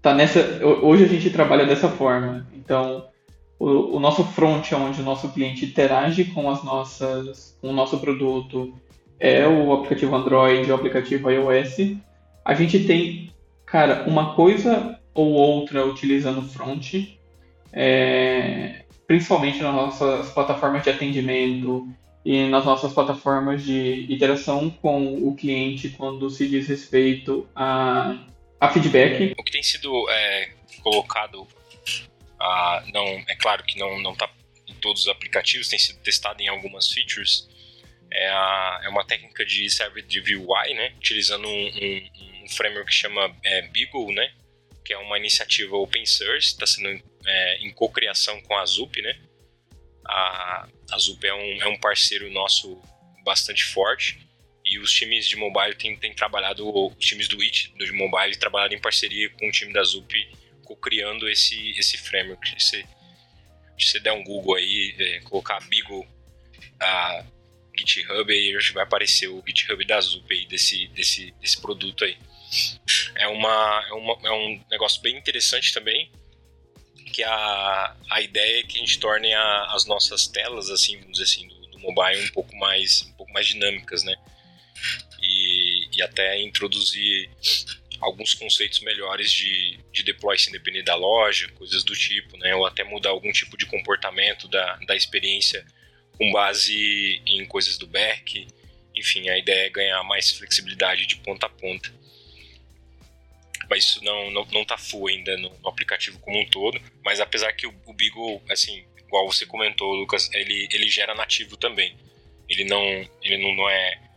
tá 0.02 0.14
nessa. 0.14 0.66
Hoje 0.66 1.04
a 1.04 1.08
gente 1.08 1.30
trabalha 1.30 1.66
dessa 1.66 1.88
forma. 1.88 2.48
Então, 2.54 3.06
o, 3.60 3.96
o, 3.96 4.00
nosso 4.00 4.24
front, 4.24 4.72
onde 4.74 5.02
o 5.02 5.04
nosso 5.04 5.30
cliente 5.30 5.66
interage 5.66 6.26
com 6.26 6.50
as 6.50 6.64
nossas, 6.64 7.58
com 7.60 7.70
o 7.70 7.74
nosso 7.74 8.00
produto, 8.00 8.74
é 9.20 9.48
o 9.48 9.74
aplicativo 9.74 10.16
Android, 10.16 10.70
o 10.70 10.76
aplicativo 10.76 11.30
iOS. 11.30 11.98
A 12.46 12.54
gente 12.54 12.86
tem, 12.86 13.32
cara, 13.66 14.06
uma 14.08 14.36
coisa 14.36 15.00
ou 15.14 15.32
outra 15.32 15.86
utilizando 15.86 16.42
front, 16.44 16.94
é, 17.74 18.84
principalmente 19.08 19.62
nas 19.62 19.74
nossas 19.74 20.30
plataformas 20.30 20.84
de 20.84 20.92
atendimento 20.92 21.88
e 22.24 22.48
nas 22.50 22.66
nossas 22.66 22.94
plataformas 22.94 23.64
de 23.64 24.06
interação 24.14 24.70
com 24.70 25.28
o 25.28 25.34
cliente 25.36 25.90
quando 25.90 26.30
se 26.30 26.48
diz 26.48 26.68
respeito 26.68 27.48
a, 27.56 28.20
a 28.60 28.70
feedback. 28.70 29.34
O 29.40 29.44
que 29.44 29.52
tem 29.52 29.64
sido 29.64 29.92
é, 30.10 30.50
colocado 30.84 31.48
ah, 32.40 32.84
não, 32.94 33.06
é 33.28 33.36
claro 33.36 33.64
que 33.64 33.78
não 33.78 34.00
não 34.02 34.14
está 34.14 34.30
em 34.68 34.76
todos 34.76 35.04
os 35.04 35.08
aplicativos, 35.08 35.70
tem 35.70 35.80
sido 35.80 36.00
testado 36.00 36.42
em 36.42 36.48
algumas 36.48 36.92
features. 36.92 37.48
É, 38.12 38.30
a, 38.30 38.82
é 38.84 38.90
uma 38.90 39.06
técnica 39.06 39.46
de 39.46 39.70
server 39.70 40.04
de 40.04 40.36
UI, 40.36 40.74
né? 40.74 40.94
Utilizando 40.98 41.48
um, 41.48 41.68
um, 41.68 42.44
um 42.44 42.50
framework 42.50 42.90
que 42.90 42.96
chama 42.96 43.36
é, 43.44 43.62
Beagle, 43.64 44.14
né? 44.14 44.32
Que 44.86 44.94
é 44.94 44.98
uma 44.98 45.18
iniciativa 45.18 45.76
open 45.76 46.06
source, 46.06 46.48
está 46.48 46.66
sendo 46.66 47.02
é, 47.26 47.58
em 47.58 47.72
cocriação 47.72 48.42
com 48.42 48.56
a 48.56 48.66
Zup, 48.66 49.02
né? 49.02 49.20
A, 50.06 50.68
a 50.92 50.98
Zup 50.98 51.24
é 51.26 51.34
um, 51.34 51.62
é 51.62 51.68
um 51.68 51.78
parceiro 51.80 52.30
nosso 52.32 52.82
bastante 53.26 53.64
forte 53.66 54.26
e 54.66 54.80
os 54.80 54.92
times 54.92 55.28
de 55.28 55.36
mobile 55.36 55.76
têm, 55.76 55.98
têm 55.98 56.14
trabalhado, 56.14 56.68
os 56.70 57.06
times 57.06 57.28
do 57.28 57.42
It, 57.42 57.74
do 57.78 57.94
mobile, 57.94 58.36
trabalhado 58.38 58.74
em 58.74 58.80
parceria 58.80 59.30
com 59.32 59.48
o 59.48 59.52
time 59.52 59.74
da 59.74 59.84
Zup 59.84 60.14
criando 60.76 61.30
esse, 61.30 61.72
esse 61.78 61.98
framework. 61.98 62.62
Se, 62.62 62.86
se 63.78 63.86
você 63.86 64.00
der 64.00 64.14
um 64.14 64.24
Google 64.24 64.56
aí, 64.56 64.96
é, 64.98 65.20
colocar 65.22 65.60
Bigo 65.68 66.06
a 66.80 67.24
GitHub, 67.78 68.32
aí 68.32 68.58
vai 68.74 68.84
aparecer 68.84 69.28
o 69.28 69.44
GitHub 69.46 69.84
da 69.86 70.02
Zup 70.02 70.34
aí, 70.34 70.46
desse, 70.46 70.88
desse, 70.90 71.32
desse 71.40 71.62
produto 71.62 72.04
aí. 72.04 72.18
É, 73.16 73.28
uma, 73.28 73.86
é, 73.90 73.94
uma, 73.94 74.18
é 74.24 74.32
um 74.32 74.64
negócio 74.72 75.02
bem 75.02 75.18
interessante 75.18 75.74
também. 75.74 76.12
que 77.14 77.24
a, 77.24 77.96
a 78.10 78.22
ideia 78.22 78.60
é 78.60 78.64
que 78.64 78.78
a 78.78 78.80
gente 78.80 79.00
torne 79.00 79.34
a, 79.34 79.74
as 79.74 79.86
nossas 79.86 80.28
telas, 80.28 80.70
assim, 80.70 80.98
vamos 80.98 81.18
dizer 81.18 81.24
assim, 81.24 81.48
do, 81.48 81.68
do, 81.68 81.80
mobile 81.80 82.24
um 82.24 82.32
pouco 82.32 82.56
mais, 82.56 83.02
um 83.04 83.14
pouco 83.14 83.32
mais 83.34 83.48
dinâmicas, 83.48 84.04
né? 84.04 84.16
E, 85.22 85.98
e 85.98 86.02
até 86.02 86.40
introduzir 86.42 87.30
alguns 88.00 88.34
conceitos 88.34 88.80
melhores 88.82 89.32
de, 89.32 89.80
de 89.92 90.04
deploy 90.04 90.38
sem 90.38 90.52
depender 90.52 90.84
da 90.84 90.96
loja, 90.96 91.50
coisas 91.50 91.84
do 91.84 91.96
tipo, 91.96 92.38
né? 92.38 92.56
Ou 92.56 92.66
até 92.66 92.84
mudar 92.84 93.10
algum 93.10 93.32
tipo 93.32 93.58
de 93.58 93.66
comportamento 93.66 94.48
da, 94.48 94.76
da 94.88 94.96
experiência 94.96 95.66
com 96.18 96.32
base 96.32 97.22
em 97.26 97.46
coisas 97.46 97.78
do 97.78 97.88
back. 97.88 98.48
Enfim, 98.96 99.30
a 99.30 99.38
ideia 99.38 99.68
é 99.68 99.70
ganhar 99.70 100.04
mais 100.04 100.32
flexibilidade 100.32 101.06
de 101.06 101.18
ponta 101.18 101.46
a 101.46 101.50
ponta. 101.50 101.94
Mas 103.70 103.84
isso 103.84 104.04
não, 104.04 104.32
não, 104.32 104.46
não 104.46 104.66
tá 104.66 104.78
full 104.78 105.08
ainda 105.08 105.36
no, 105.38 105.50
no 105.60 105.70
aplicativo 105.70 106.20
como 106.20 106.40
um 106.40 106.46
todo. 106.50 106.82
Mas 107.04 107.20
apesar 107.20 107.52
que 107.54 107.68
o, 107.68 107.74
o 107.86 107.94
Beagle, 107.94 108.42
assim, 108.50 108.86
igual 109.06 109.28
você 109.28 109.46
comentou, 109.46 109.94
Lucas, 109.94 110.30
ele, 110.34 110.68
ele 110.72 110.90
gera 110.90 111.14
nativo 111.14 111.58
também. 111.58 111.96
Ele 112.50 112.64
não, 112.64 112.82
ele 113.22 113.38
não, 113.38 113.54
não 113.54 113.70
é 113.70 114.08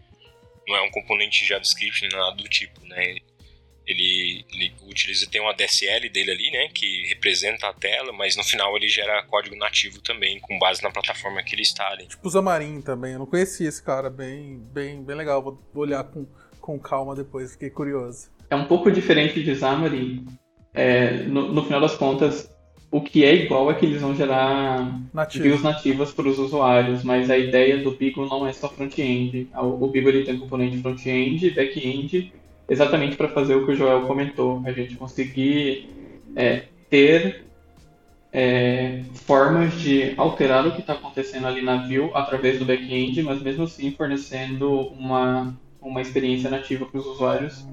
não 0.70 0.76
é 0.76 0.82
um 0.82 0.90
componente 0.90 1.44
JavaScript 1.44 2.02
nem 2.02 2.10
nada 2.10 2.36
do 2.36 2.48
tipo, 2.48 2.80
né? 2.86 3.16
Ele, 3.90 4.44
ele, 4.52 4.72
utiliza 4.86 5.26
tem 5.28 5.40
uma 5.40 5.52
DSL 5.52 6.08
dele 6.08 6.30
ali, 6.30 6.50
né, 6.50 6.68
que 6.72 7.06
representa 7.08 7.66
a 7.66 7.72
tela, 7.72 8.12
mas 8.12 8.36
no 8.36 8.44
final 8.44 8.76
ele 8.76 8.88
gera 8.88 9.22
código 9.24 9.56
nativo 9.56 10.00
também, 10.00 10.38
com 10.38 10.58
base 10.58 10.82
na 10.82 10.90
plataforma 10.90 11.42
que 11.42 11.54
ele 11.54 11.62
está 11.62 11.88
ali. 11.88 12.06
Tipo 12.06 12.28
o 12.28 12.30
Xamarin 12.30 12.80
também, 12.80 13.14
eu 13.14 13.18
não 13.18 13.26
conhecia 13.26 13.68
esse 13.68 13.82
cara, 13.82 14.08
bem, 14.08 14.60
bem, 14.72 15.02
bem 15.02 15.16
legal, 15.16 15.42
vou 15.42 15.58
olhar 15.74 16.04
com, 16.04 16.26
com 16.60 16.78
calma 16.78 17.14
depois, 17.16 17.52
fiquei 17.52 17.70
curioso. 17.70 18.30
É 18.48 18.56
um 18.56 18.66
pouco 18.66 18.90
diferente 18.90 19.42
de 19.42 19.54
Xamarin, 19.54 20.26
é, 20.72 21.22
no, 21.24 21.52
no, 21.52 21.64
final 21.64 21.80
das 21.80 21.96
contas, 21.96 22.50
o 22.90 23.00
que 23.00 23.24
é 23.24 23.34
igual 23.34 23.70
é 23.70 23.74
que 23.74 23.86
eles 23.86 24.00
vão 24.00 24.14
gerar 24.14 25.00
Nativo. 25.12 25.44
views 25.44 25.62
nativas 25.62 26.12
para 26.12 26.28
os 26.28 26.38
usuários, 26.38 27.02
mas 27.02 27.30
a 27.30 27.38
ideia 27.38 27.78
do 27.78 27.92
Beagle 27.92 28.28
não 28.28 28.46
é 28.46 28.52
só 28.52 28.68
front-end. 28.68 29.48
O, 29.54 29.84
o 29.84 29.88
Beagle 29.88 30.10
ele 30.10 30.24
tem 30.24 30.38
componente 30.38 30.78
front-end, 30.78 31.50
back-end 31.50 32.32
exatamente 32.70 33.16
para 33.16 33.28
fazer 33.28 33.56
o 33.56 33.66
que 33.66 33.72
o 33.72 33.74
Joel 33.74 34.06
comentou, 34.06 34.62
a 34.64 34.70
gente 34.70 34.94
conseguir 34.94 35.90
é, 36.36 36.62
ter 36.88 37.44
é, 38.32 39.02
formas 39.26 39.74
de 39.74 40.14
alterar 40.16 40.64
o 40.66 40.72
que 40.72 40.80
está 40.80 40.92
acontecendo 40.92 41.48
ali 41.48 41.62
na 41.62 41.88
view 41.88 42.12
através 42.14 42.60
do 42.60 42.64
back-end, 42.64 43.22
mas 43.24 43.42
mesmo 43.42 43.64
assim 43.64 43.90
fornecendo 43.90 44.70
uma, 44.70 45.52
uma 45.82 46.00
experiência 46.00 46.48
nativa 46.48 46.86
para 46.86 47.00
os 47.00 47.06
usuários. 47.06 47.66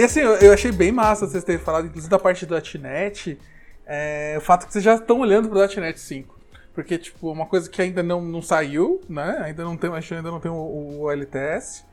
E 0.00 0.02
assim, 0.02 0.20
eu, 0.20 0.34
eu, 0.36 0.54
achei 0.54 0.72
bem 0.72 0.90
massa 0.90 1.26
vocês 1.26 1.44
terem 1.44 1.60
falado, 1.60 1.84
inclusive 1.84 2.10
da 2.10 2.18
parte 2.18 2.46
do 2.46 2.54
.NET, 2.80 3.38
é, 3.86 4.34
o 4.38 4.40
fato 4.40 4.66
que 4.66 4.72
vocês 4.72 4.82
já 4.82 4.94
estão 4.94 5.20
olhando 5.20 5.50
para 5.50 5.58
o 5.58 5.80
.NET 5.80 6.00
5. 6.00 6.40
Porque, 6.72 6.96
tipo, 6.96 7.30
uma 7.30 7.44
coisa 7.44 7.68
que 7.68 7.82
ainda 7.82 8.02
não, 8.02 8.22
não 8.22 8.40
saiu, 8.40 9.02
né? 9.06 9.42
Ainda 9.44 9.62
não 9.62 9.76
tem, 9.76 9.90
ainda 9.92 10.30
não 10.30 10.40
tem 10.40 10.50
o, 10.50 11.02
o 11.02 11.10
LTS. 11.10 11.84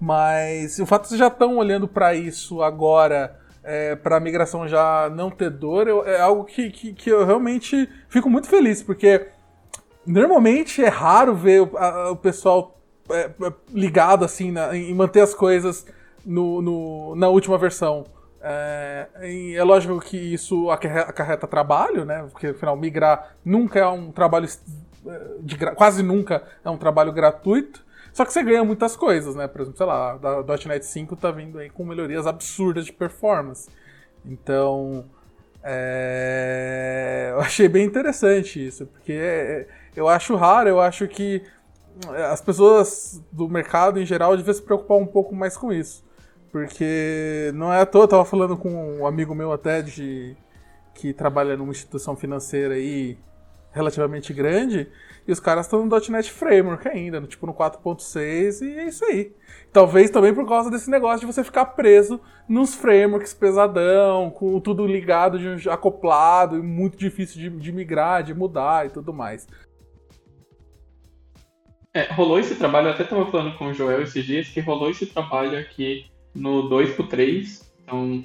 Mas 0.00 0.78
o 0.78 0.86
fato 0.86 1.02
que 1.02 1.08
vocês 1.08 1.18
já 1.18 1.26
estão 1.26 1.58
olhando 1.58 1.86
para 1.86 2.14
isso 2.14 2.62
agora, 2.62 3.38
é, 3.62 3.94
para 3.94 4.16
a 4.16 4.20
migração 4.20 4.66
já 4.66 5.10
não 5.14 5.30
ter 5.30 5.50
dor, 5.50 5.86
eu, 5.86 6.02
é 6.06 6.18
algo 6.18 6.44
que, 6.44 6.70
que, 6.70 6.94
que, 6.94 7.10
eu 7.10 7.26
realmente 7.26 7.86
fico 8.08 8.30
muito 8.30 8.48
feliz, 8.48 8.82
porque 8.82 9.26
normalmente 10.06 10.82
é 10.82 10.88
raro 10.88 11.34
ver 11.34 11.60
o, 11.60 11.76
a, 11.76 12.10
o 12.12 12.16
pessoal 12.16 12.80
é, 13.10 13.30
é 13.42 13.52
ligado 13.68 14.24
assim 14.24 14.50
na, 14.50 14.74
em 14.74 14.94
manter 14.94 15.20
as 15.20 15.34
coisas 15.34 15.84
no, 16.24 16.62
no, 16.62 17.14
na 17.16 17.28
última 17.28 17.58
versão. 17.58 18.04
É, 18.42 19.08
é, 19.54 19.62
lógico 19.62 20.00
que 20.00 20.16
isso 20.16 20.70
acarreta 20.70 21.46
trabalho, 21.46 22.04
né? 22.04 22.26
Porque 22.30 22.48
afinal 22.48 22.76
migrar 22.76 23.36
nunca 23.44 23.78
é 23.78 23.86
um 23.86 24.10
trabalho 24.10 24.48
é, 25.06 25.20
de, 25.40 25.56
quase 25.74 26.02
nunca 26.02 26.42
é 26.64 26.70
um 26.70 26.78
trabalho 26.78 27.12
gratuito. 27.12 27.84
Só 28.12 28.24
que 28.24 28.32
você 28.32 28.42
ganha 28.42 28.64
muitas 28.64 28.96
coisas, 28.96 29.34
né? 29.34 29.46
Por 29.46 29.60
exemplo, 29.60 29.76
sei 29.76 29.86
lá, 29.86 30.12
a 30.12 30.68
.NET 30.68 30.84
5 30.84 31.16
tá 31.16 31.30
vindo 31.30 31.58
aí 31.58 31.70
com 31.70 31.84
melhorias 31.84 32.26
absurdas 32.26 32.86
de 32.86 32.92
performance. 32.92 33.68
Então, 34.24 35.04
é... 35.62 37.28
eu 37.32 37.40
achei 37.40 37.68
bem 37.68 37.84
interessante 37.86 38.66
isso, 38.66 38.86
porque 38.86 39.12
é, 39.12 39.68
eu 39.94 40.08
acho 40.08 40.34
raro, 40.34 40.68
eu 40.68 40.80
acho 40.80 41.06
que 41.06 41.42
as 42.30 42.40
pessoas 42.40 43.22
do 43.30 43.48
mercado 43.48 44.00
em 44.00 44.06
geral 44.06 44.36
deviam 44.36 44.54
se 44.54 44.62
preocupar 44.62 44.96
um 44.96 45.06
pouco 45.06 45.34
mais 45.34 45.56
com 45.56 45.72
isso. 45.72 46.04
Porque 46.50 47.52
não 47.54 47.72
é 47.72 47.80
à 47.80 47.86
toa, 47.86 48.04
eu 48.04 48.08
tava 48.08 48.24
falando 48.24 48.56
com 48.56 48.98
um 48.98 49.06
amigo 49.06 49.34
meu 49.34 49.52
até 49.52 49.82
de 49.82 50.36
que 50.94 51.12
trabalha 51.12 51.56
numa 51.56 51.70
instituição 51.70 52.16
financeira 52.16 52.74
aí 52.74 53.16
relativamente 53.72 54.32
grande, 54.32 54.88
e 55.26 55.30
os 55.30 55.38
caras 55.38 55.66
estão 55.66 55.86
no 55.86 56.00
.NET 56.08 56.30
Framework 56.32 56.88
ainda, 56.88 57.20
no, 57.20 57.26
tipo 57.28 57.46
no 57.46 57.54
4.6, 57.54 58.62
e 58.62 58.78
é 58.78 58.88
isso 58.88 59.04
aí. 59.04 59.32
Talvez 59.72 60.10
também 60.10 60.34
por 60.34 60.46
causa 60.46 60.70
desse 60.70 60.90
negócio 60.90 61.20
de 61.20 61.32
você 61.32 61.44
ficar 61.44 61.66
preso 61.66 62.20
nos 62.48 62.74
frameworks 62.74 63.32
pesadão, 63.32 64.28
com 64.30 64.58
tudo 64.58 64.84
ligado, 64.84 65.38
de, 65.38 65.70
acoplado, 65.70 66.56
e 66.56 66.62
muito 66.62 66.98
difícil 66.98 67.40
de, 67.40 67.48
de 67.48 67.70
migrar, 67.70 68.24
de 68.24 68.34
mudar 68.34 68.86
e 68.86 68.90
tudo 68.90 69.12
mais. 69.12 69.46
É, 71.94 72.12
rolou 72.12 72.40
esse 72.40 72.56
trabalho, 72.56 72.90
até 72.90 73.04
estava 73.04 73.30
falando 73.30 73.56
com 73.56 73.66
o 73.66 73.74
Joel 73.74 74.02
esses 74.02 74.24
dias, 74.24 74.48
que 74.48 74.60
rolou 74.60 74.90
esse 74.90 75.06
trabalho 75.06 75.56
aqui 75.58 76.10
no 76.34 76.68
2 76.68 76.94
pro 76.94 77.06
3, 77.06 77.72
então 77.82 78.24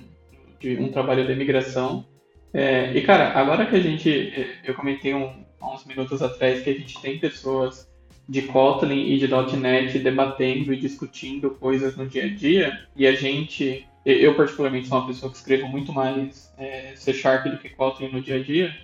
de 0.60 0.78
um 0.78 0.90
trabalho 0.90 1.26
de 1.26 1.34
imigração. 1.34 2.06
É, 2.54 2.96
e 2.96 3.02
cara, 3.02 3.38
agora 3.38 3.66
que 3.66 3.76
a 3.76 3.82
gente, 3.82 4.58
eu 4.64 4.74
comentei 4.74 5.14
um, 5.14 5.44
há 5.60 5.74
uns 5.74 5.86
minutos 5.86 6.22
atrás 6.22 6.64
que 6.64 6.70
a 6.70 6.74
gente 6.74 7.00
tem 7.02 7.20
pessoas 7.20 7.88
de 8.28 8.44
Kotlin 8.44 9.12
e 9.12 9.20
de 9.20 9.28
.NET 9.58 10.00
debatendo 10.00 10.74
e 10.74 10.78
discutindo 10.78 11.52
coisas 11.52 11.96
no 11.96 12.08
dia 12.08 12.26
a 12.26 12.30
dia, 12.30 12.88
e 12.96 13.06
a 13.06 13.14
gente, 13.14 13.86
eu 14.06 14.34
particularmente 14.36 14.88
sou 14.88 14.98
uma 14.98 15.08
pessoa 15.08 15.32
que 15.32 15.38
escrevo 15.38 15.68
muito 15.68 15.94
mais 15.94 16.52
é, 16.58 16.94
C 16.96 17.14
Sharp 17.14 17.48
do 17.48 17.58
que 17.58 17.70
Kotlin 17.70 18.10
no 18.10 18.22
dia 18.22 18.38
a 18.38 18.44
dia, 18.44 18.76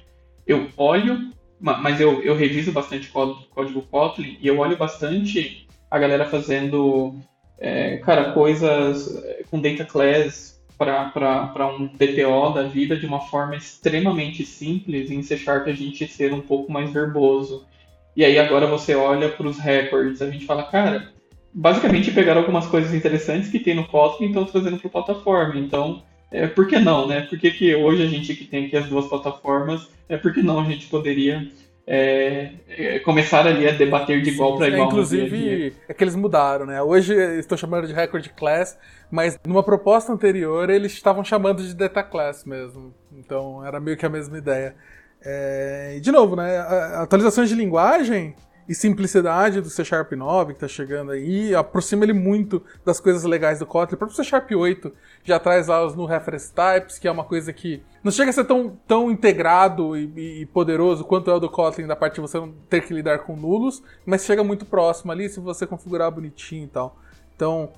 eu 0.45 0.67
olho, 0.77 1.31
mas 1.59 1.99
eu, 2.01 2.21
eu 2.21 2.35
reviso 2.35 2.71
bastante 2.71 3.09
código 3.09 3.81
Kotlin 3.83 4.37
e 4.41 4.47
eu 4.47 4.57
olho 4.59 4.77
bastante 4.77 5.67
a 5.89 5.99
galera 5.99 6.25
fazendo 6.25 7.15
é, 7.61 7.97
cara, 7.97 8.31
coisas 8.31 9.23
é, 9.23 9.43
com 9.49 9.61
data 9.61 9.85
class 9.85 10.59
para 10.75 11.67
um 11.67 11.85
DTO 11.85 12.53
da 12.55 12.63
vida 12.63 12.97
de 12.97 13.05
uma 13.05 13.19
forma 13.19 13.55
extremamente 13.55 14.43
simples, 14.43 15.11
em 15.11 15.21
C 15.21 15.37
Sharp 15.37 15.67
a 15.67 15.73
gente 15.73 16.07
ser 16.07 16.33
um 16.33 16.41
pouco 16.41 16.71
mais 16.71 16.91
verboso. 16.91 17.67
E 18.15 18.25
aí 18.25 18.39
agora 18.39 18.65
você 18.65 18.95
olha 18.95 19.29
para 19.29 19.47
os 19.47 19.59
records, 19.59 20.23
a 20.23 20.31
gente 20.31 20.43
fala, 20.47 20.63
cara, 20.63 21.11
basicamente 21.53 22.09
pegaram 22.09 22.41
algumas 22.41 22.65
coisas 22.65 22.95
interessantes 22.95 23.51
que 23.51 23.59
tem 23.59 23.75
no 23.75 23.87
Kotlin 23.87 24.25
e 24.25 24.29
estão 24.29 24.45
trazendo 24.45 24.79
para 24.79 24.87
a 24.87 24.91
plataforma. 24.91 25.55
Então, 25.59 26.01
é, 26.31 26.47
por 26.47 26.67
que 26.67 26.79
não, 26.79 27.07
né? 27.07 27.21
Por 27.21 27.37
que, 27.37 27.51
que 27.51 27.75
hoje 27.75 28.01
a 28.01 28.07
gente 28.07 28.33
que 28.33 28.45
tem 28.45 28.65
aqui 28.65 28.75
as 28.75 28.87
duas 28.87 29.05
plataformas, 29.05 29.87
é 30.09 30.17
por 30.17 30.33
que 30.33 30.41
não 30.41 30.59
a 30.59 30.65
gente 30.65 30.87
poderia 30.87 31.47
é, 31.93 32.53
é, 32.69 32.99
começar 32.99 33.45
ali 33.45 33.67
a 33.67 33.73
debater 33.73 34.21
de 34.21 34.29
igual 34.29 34.55
para 34.55 34.69
igual. 34.69 34.83
É, 34.83 34.85
inclusive, 34.85 35.75
é 35.89 35.93
que 35.93 36.01
eles 36.01 36.15
mudaram, 36.15 36.65
né? 36.65 36.81
Hoje 36.81 37.13
estou 37.37 37.57
chamando 37.57 37.85
de 37.85 37.91
Record 37.91 38.29
Class, 38.29 38.79
mas 39.11 39.37
numa 39.45 39.61
proposta 39.61 40.13
anterior 40.13 40.69
eles 40.69 40.93
estavam 40.93 41.21
chamando 41.21 41.61
de 41.61 41.75
Data 41.75 42.01
Class 42.01 42.45
mesmo. 42.45 42.93
Então 43.11 43.65
era 43.65 43.77
meio 43.77 43.97
que 43.97 44.05
a 44.05 44.09
mesma 44.09 44.37
ideia. 44.37 44.73
É, 45.21 45.99
de 46.01 46.13
novo, 46.13 46.37
né? 46.37 46.59
Atualizações 46.95 47.49
de 47.49 47.55
linguagem 47.55 48.35
e 48.71 48.75
simplicidade 48.75 49.59
do 49.59 49.69
C 49.69 49.83
Sharp 49.83 50.13
9 50.13 50.53
que 50.53 50.57
está 50.63 50.67
chegando 50.67 51.11
aí, 51.11 51.53
aproxima 51.53 52.05
ele 52.05 52.13
muito 52.13 52.63
das 52.85 53.01
coisas 53.01 53.25
legais 53.25 53.59
do 53.59 53.65
Kotlin. 53.65 53.95
O 53.95 53.97
próprio 53.97 54.15
C 54.15 54.23
Sharp 54.23 54.49
8 54.49 54.93
já 55.25 55.37
traz 55.37 55.67
lá 55.67 55.85
os 55.85 55.93
no 55.93 56.05
reference 56.05 56.53
types, 56.53 56.97
que 56.97 57.05
é 57.05 57.11
uma 57.11 57.25
coisa 57.25 57.51
que 57.51 57.83
não 58.01 58.13
chega 58.13 58.29
a 58.29 58.33
ser 58.33 58.45
tão, 58.45 58.79
tão 58.87 59.11
integrado 59.11 59.97
e, 59.97 60.41
e 60.41 60.45
poderoso 60.45 61.03
quanto 61.03 61.29
é 61.29 61.33
o 61.33 61.39
do 61.39 61.49
Kotlin, 61.49 61.85
da 61.85 61.97
parte 61.97 62.15
de 62.15 62.21
você 62.21 62.39
não 62.39 62.53
ter 62.69 62.81
que 62.81 62.93
lidar 62.93 63.19
com 63.19 63.35
nulos, 63.35 63.83
mas 64.05 64.23
chega 64.23 64.41
muito 64.41 64.65
próximo 64.65 65.11
ali 65.11 65.27
se 65.27 65.41
você 65.41 65.67
configurar 65.67 66.09
bonitinho 66.09 66.63
e 66.63 66.69
tal. 66.69 66.97
Então, 67.35 67.73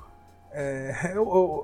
é, 0.51 0.93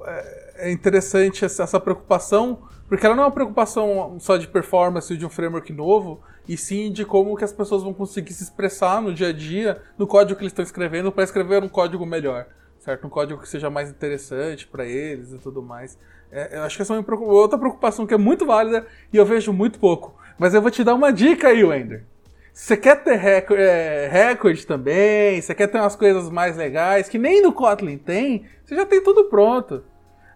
é, 0.07 0.69
é 0.69 0.71
interessante 0.71 1.45
essa, 1.45 1.61
essa 1.61 1.79
preocupação, 1.79 2.63
porque 2.87 3.05
ela 3.05 3.15
não 3.15 3.25
é 3.25 3.25
uma 3.27 3.31
preocupação 3.31 4.17
só 4.19 4.37
de 4.37 4.47
performance 4.47 5.15
de 5.15 5.23
um 5.23 5.29
framework 5.29 5.71
novo, 5.71 6.19
e 6.49 6.57
sim 6.57 6.91
de 6.91 7.05
como 7.05 7.37
que 7.37 7.43
as 7.43 7.53
pessoas 7.53 7.83
vão 7.83 7.93
conseguir 7.93 8.33
se 8.33 8.41
expressar 8.41 8.99
no 9.03 9.13
dia 9.13 9.27
a 9.27 9.31
dia, 9.31 9.79
no 9.95 10.07
código 10.07 10.35
que 10.35 10.41
eles 10.41 10.51
estão 10.51 10.63
escrevendo, 10.63 11.11
para 11.11 11.23
escrever 11.23 11.63
um 11.63 11.69
código 11.69 12.03
melhor, 12.07 12.47
certo? 12.79 13.05
Um 13.05 13.09
código 13.09 13.39
que 13.39 13.47
seja 13.47 13.69
mais 13.69 13.91
interessante 13.91 14.65
para 14.65 14.83
eles 14.83 15.31
e 15.31 15.37
tudo 15.37 15.61
mais. 15.61 15.95
É, 16.31 16.57
eu 16.57 16.63
acho 16.63 16.75
que 16.75 16.81
essa 16.81 16.95
é 16.95 16.99
uma 16.99 17.21
outra 17.21 17.55
preocupação 17.55 18.07
que 18.07 18.15
é 18.15 18.17
muito 18.17 18.47
válida 18.47 18.87
e 19.13 19.17
eu 19.17 19.27
vejo 19.27 19.53
muito 19.53 19.77
pouco. 19.77 20.19
Mas 20.39 20.55
eu 20.55 20.61
vou 20.61 20.71
te 20.71 20.83
dar 20.83 20.95
uma 20.95 21.13
dica 21.13 21.49
aí, 21.49 21.63
Wender. 21.63 22.03
Você 22.51 22.75
quer 22.75 23.03
ter 23.03 23.15
recorde, 23.17 23.61
é, 23.61 24.09
recorde 24.11 24.65
também, 24.65 25.39
você 25.39 25.53
quer 25.53 25.67
ter 25.67 25.77
umas 25.77 25.95
coisas 25.95 26.31
mais 26.31 26.57
legais, 26.57 27.07
que 27.07 27.19
nem 27.19 27.43
no 27.43 27.53
Kotlin 27.53 27.99
tem, 27.99 28.47
você 28.65 28.75
já 28.75 28.87
tem 28.87 29.03
tudo 29.03 29.25
pronto. 29.25 29.83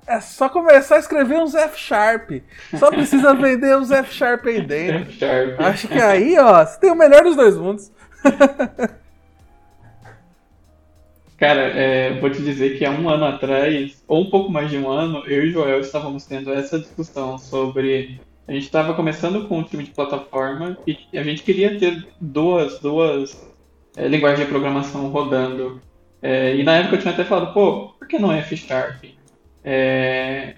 É 0.05 0.19
só 0.19 0.49
começar 0.49 0.95
a 0.95 0.99
escrever 0.99 1.37
uns 1.37 1.55
F 1.55 1.79
Sharp. 1.79 2.31
Só 2.77 2.91
precisa 2.91 3.33
vender 3.33 3.77
uns 3.77 3.89
F 3.89 4.13
Sharp 4.13 4.45
aí 4.45 4.61
dentro. 4.61 5.11
F-Sharp. 5.11 5.59
Acho 5.59 5.87
que 5.87 5.99
aí, 5.99 6.37
ó, 6.37 6.65
você 6.65 6.79
tem 6.79 6.91
o 6.91 6.95
melhor 6.95 7.23
dos 7.23 7.35
dois 7.35 7.57
mundos. 7.57 7.91
Cara, 11.37 11.61
é, 11.61 12.19
vou 12.19 12.29
te 12.29 12.41
dizer 12.41 12.77
que 12.77 12.85
há 12.85 12.91
um 12.91 13.09
ano 13.09 13.25
atrás, 13.25 14.01
ou 14.07 14.21
um 14.21 14.29
pouco 14.29 14.51
mais 14.51 14.69
de 14.69 14.77
um 14.77 14.89
ano, 14.89 15.23
eu 15.25 15.45
e 15.45 15.49
o 15.49 15.51
Joel 15.51 15.81
estávamos 15.81 16.25
tendo 16.25 16.53
essa 16.53 16.79
discussão 16.79 17.37
sobre. 17.37 18.19
A 18.47 18.51
gente 18.53 18.63
estava 18.63 18.93
começando 18.93 19.47
com 19.47 19.59
um 19.59 19.63
time 19.63 19.83
de 19.83 19.91
plataforma 19.91 20.77
e 20.85 20.97
a 21.17 21.23
gente 21.23 21.43
queria 21.43 21.79
ter 21.79 22.05
duas, 22.19 22.79
duas 22.79 23.45
é, 23.95 24.07
linguagens 24.07 24.41
de 24.41 24.51
programação 24.51 25.07
rodando. 25.09 25.81
É, 26.21 26.55
e 26.55 26.63
na 26.63 26.77
época 26.77 26.95
eu 26.95 26.99
tinha 26.99 27.13
até 27.13 27.23
falado, 27.23 27.53
pô, 27.53 27.93
por 27.99 28.07
que 28.07 28.19
não 28.19 28.31
F 28.31 28.55
Sharp? 28.55 29.03
É, 29.63 30.56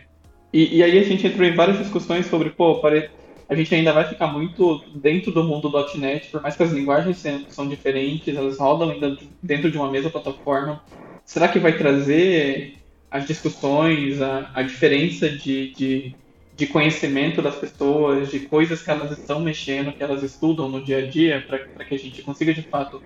e, 0.51 0.77
e, 0.77 0.83
aí 0.83 0.97
a 0.97 1.03
gente 1.03 1.27
entrou 1.27 1.45
em 1.45 1.53
várias 1.53 1.77
discussões 1.77 2.25
sobre, 2.27 2.49
pô, 2.49 2.75
pare... 2.75 3.09
a 3.47 3.53
gente 3.53 3.75
ainda 3.75 3.91
vai 3.91 4.07
ficar 4.07 4.27
muito 4.27 4.83
dentro 4.95 5.31
do 5.31 5.43
mundo 5.43 5.71
.NET, 5.97 6.29
por 6.31 6.41
mais 6.41 6.55
que 6.55 6.63
as 6.63 6.71
linguagens 6.71 7.21
são 7.49 7.67
diferentes, 7.67 8.35
elas 8.35 8.57
rodam 8.57 8.89
ainda 8.89 9.17
dentro 9.43 9.69
de 9.69 9.77
uma 9.77 9.91
mesma 9.91 10.09
plataforma. 10.09 10.81
Será 11.25 11.47
que 11.47 11.59
vai 11.59 11.77
trazer 11.77 12.75
as 13.11 13.25
discussões, 13.25 14.21
a, 14.21 14.49
a 14.53 14.61
diferença 14.61 15.29
de, 15.29 15.71
de, 15.73 16.15
de, 16.55 16.67
conhecimento 16.67 17.41
das 17.41 17.55
pessoas, 17.55 18.29
de 18.29 18.41
coisas 18.41 18.81
que 18.81 18.91
elas 18.91 19.11
estão 19.17 19.39
mexendo, 19.39 19.93
que 19.93 20.03
elas 20.03 20.23
estudam 20.23 20.69
no 20.69 20.83
dia 20.83 20.99
a 20.99 21.05
dia, 21.05 21.43
para 21.47 21.85
que 21.85 21.95
a 21.95 21.99
gente 21.99 22.21
consiga 22.21 22.53
de 22.53 22.61
fato 22.61 23.01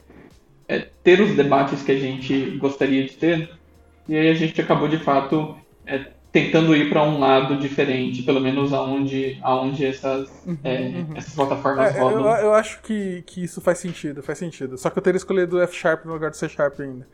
é, 0.67 0.79
ter 1.03 1.21
os 1.21 1.35
debates 1.35 1.83
que 1.83 1.91
a 1.91 1.99
gente 1.99 2.57
gostaria 2.57 3.03
de 3.03 3.13
ter? 3.13 3.49
E 4.07 4.15
aí 4.15 4.29
a 4.29 4.33
gente 4.33 4.59
acabou 4.59 4.87
de 4.87 4.97
fato 4.97 5.55
é, 5.85 6.05
tentando 6.31 6.75
ir 6.75 6.89
para 6.89 7.03
um 7.03 7.19
lado 7.19 7.57
diferente, 7.57 8.21
pelo 8.23 8.39
menos 8.39 8.71
aonde, 8.71 9.39
aonde 9.41 9.85
essas, 9.85 10.29
uhum, 10.45 10.57
é, 10.63 10.77
uhum. 10.79 11.07
essas 11.15 11.33
plataformas 11.33 11.95
é, 11.95 11.99
rodam. 11.99 12.25
Eu, 12.25 12.45
eu, 12.45 12.53
acho 12.53 12.81
que, 12.81 13.23
que 13.25 13.43
isso 13.43 13.59
faz 13.61 13.79
sentido, 13.79 14.21
faz 14.21 14.37
sentido. 14.37 14.77
Só 14.77 14.89
que 14.89 14.97
eu 14.97 15.03
teria 15.03 15.17
escolhido 15.17 15.57
o 15.57 15.61
F 15.61 15.75
Sharp 15.75 16.05
no 16.05 16.13
lugar 16.13 16.29
do 16.29 16.37
C 16.37 16.47
Sharp 16.47 16.79
ainda. 16.79 17.07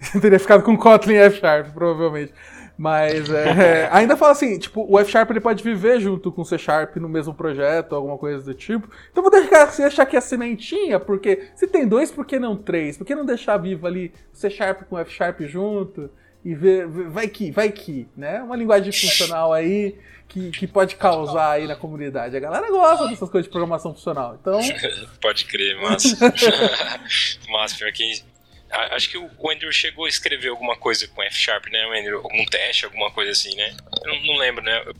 Eu 0.14 0.20
teria 0.20 0.38
ficado 0.38 0.62
com 0.62 0.78
Kotlin 0.78 1.12
e 1.12 1.18
F 1.18 1.40
Sharp, 1.40 1.74
provavelmente. 1.74 2.32
Mas 2.78 3.28
é, 3.28 3.90
ainda 3.92 4.16
fala 4.16 4.32
assim, 4.32 4.58
tipo, 4.58 4.86
o 4.88 4.98
F 4.98 5.10
Sharp 5.10 5.30
ele 5.30 5.40
pode 5.40 5.62
viver 5.62 6.00
junto 6.00 6.32
com 6.32 6.40
o 6.40 6.44
C 6.44 6.56
Sharp 6.56 6.96
no 6.96 7.10
mesmo 7.10 7.34
projeto, 7.34 7.94
alguma 7.94 8.16
coisa 8.16 8.42
do 8.42 8.54
tipo. 8.54 8.88
Então 9.10 9.22
vou 9.22 9.30
deixar, 9.30 9.66
deixar 9.76 10.04
aqui 10.04 10.16
a 10.16 10.20
sementinha, 10.22 10.98
porque 10.98 11.48
se 11.54 11.66
tem 11.66 11.86
dois, 11.86 12.10
por 12.10 12.24
que 12.24 12.38
não 12.38 12.56
três? 12.56 12.96
Por 12.96 13.06
que 13.06 13.14
não 13.14 13.26
deixar 13.26 13.58
vivo 13.58 13.86
ali 13.86 14.14
o 14.32 14.36
C 14.36 14.48
Sharp 14.48 14.84
com 14.84 14.96
o 14.96 14.98
F 14.98 15.12
Sharp 15.12 15.42
junto? 15.42 16.08
E 16.44 16.54
ver, 16.54 16.86
vai 16.86 17.28
que, 17.28 17.50
vai 17.50 17.70
que, 17.70 18.08
né? 18.16 18.42
Uma 18.42 18.56
linguagem 18.56 18.92
funcional 18.92 19.52
aí 19.52 19.94
que, 20.28 20.50
que 20.50 20.66
pode 20.66 20.96
causar 20.96 21.52
aí 21.52 21.66
na 21.66 21.76
comunidade. 21.76 22.36
A 22.36 22.40
galera 22.40 22.70
gosta 22.70 23.08
dessas 23.08 23.28
coisas 23.28 23.46
de 23.46 23.50
programação 23.50 23.94
funcional, 23.94 24.38
então... 24.40 24.58
pode 25.20 25.44
crer, 25.44 25.76
mas... 25.80 26.16
mas 27.48 27.74
pior 27.74 27.92
que... 27.92 28.22
Acho 28.70 29.10
que 29.10 29.18
o 29.18 29.50
Andrew 29.50 29.72
chegou 29.72 30.04
a 30.04 30.08
escrever 30.08 30.48
alguma 30.48 30.76
coisa 30.76 31.06
com 31.08 31.22
F 31.24 31.36
Sharp, 31.36 31.66
né, 31.66 31.82
Andrew? 31.98 32.18
Algum 32.18 32.44
teste, 32.46 32.84
alguma 32.84 33.10
coisa 33.10 33.32
assim, 33.32 33.54
né? 33.56 33.76
Eu 34.04 34.14
não, 34.14 34.22
não 34.26 34.36
lembro, 34.36 34.62
né? 34.62 34.84
Eu, 34.86 34.94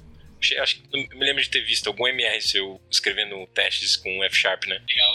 acho 0.61 0.83
que 0.83 1.09
me 1.15 1.25
lembro 1.25 1.41
de 1.41 1.49
ter 1.49 1.61
visto 1.61 1.87
algum 1.87 2.09
MR 2.09 2.41
seu 2.43 2.81
escrevendo 2.91 3.47
testes 3.55 3.97
com 3.97 4.25
F 4.25 4.37
Sharp, 4.37 4.65
né? 4.67 4.81
Legal. 4.89 5.15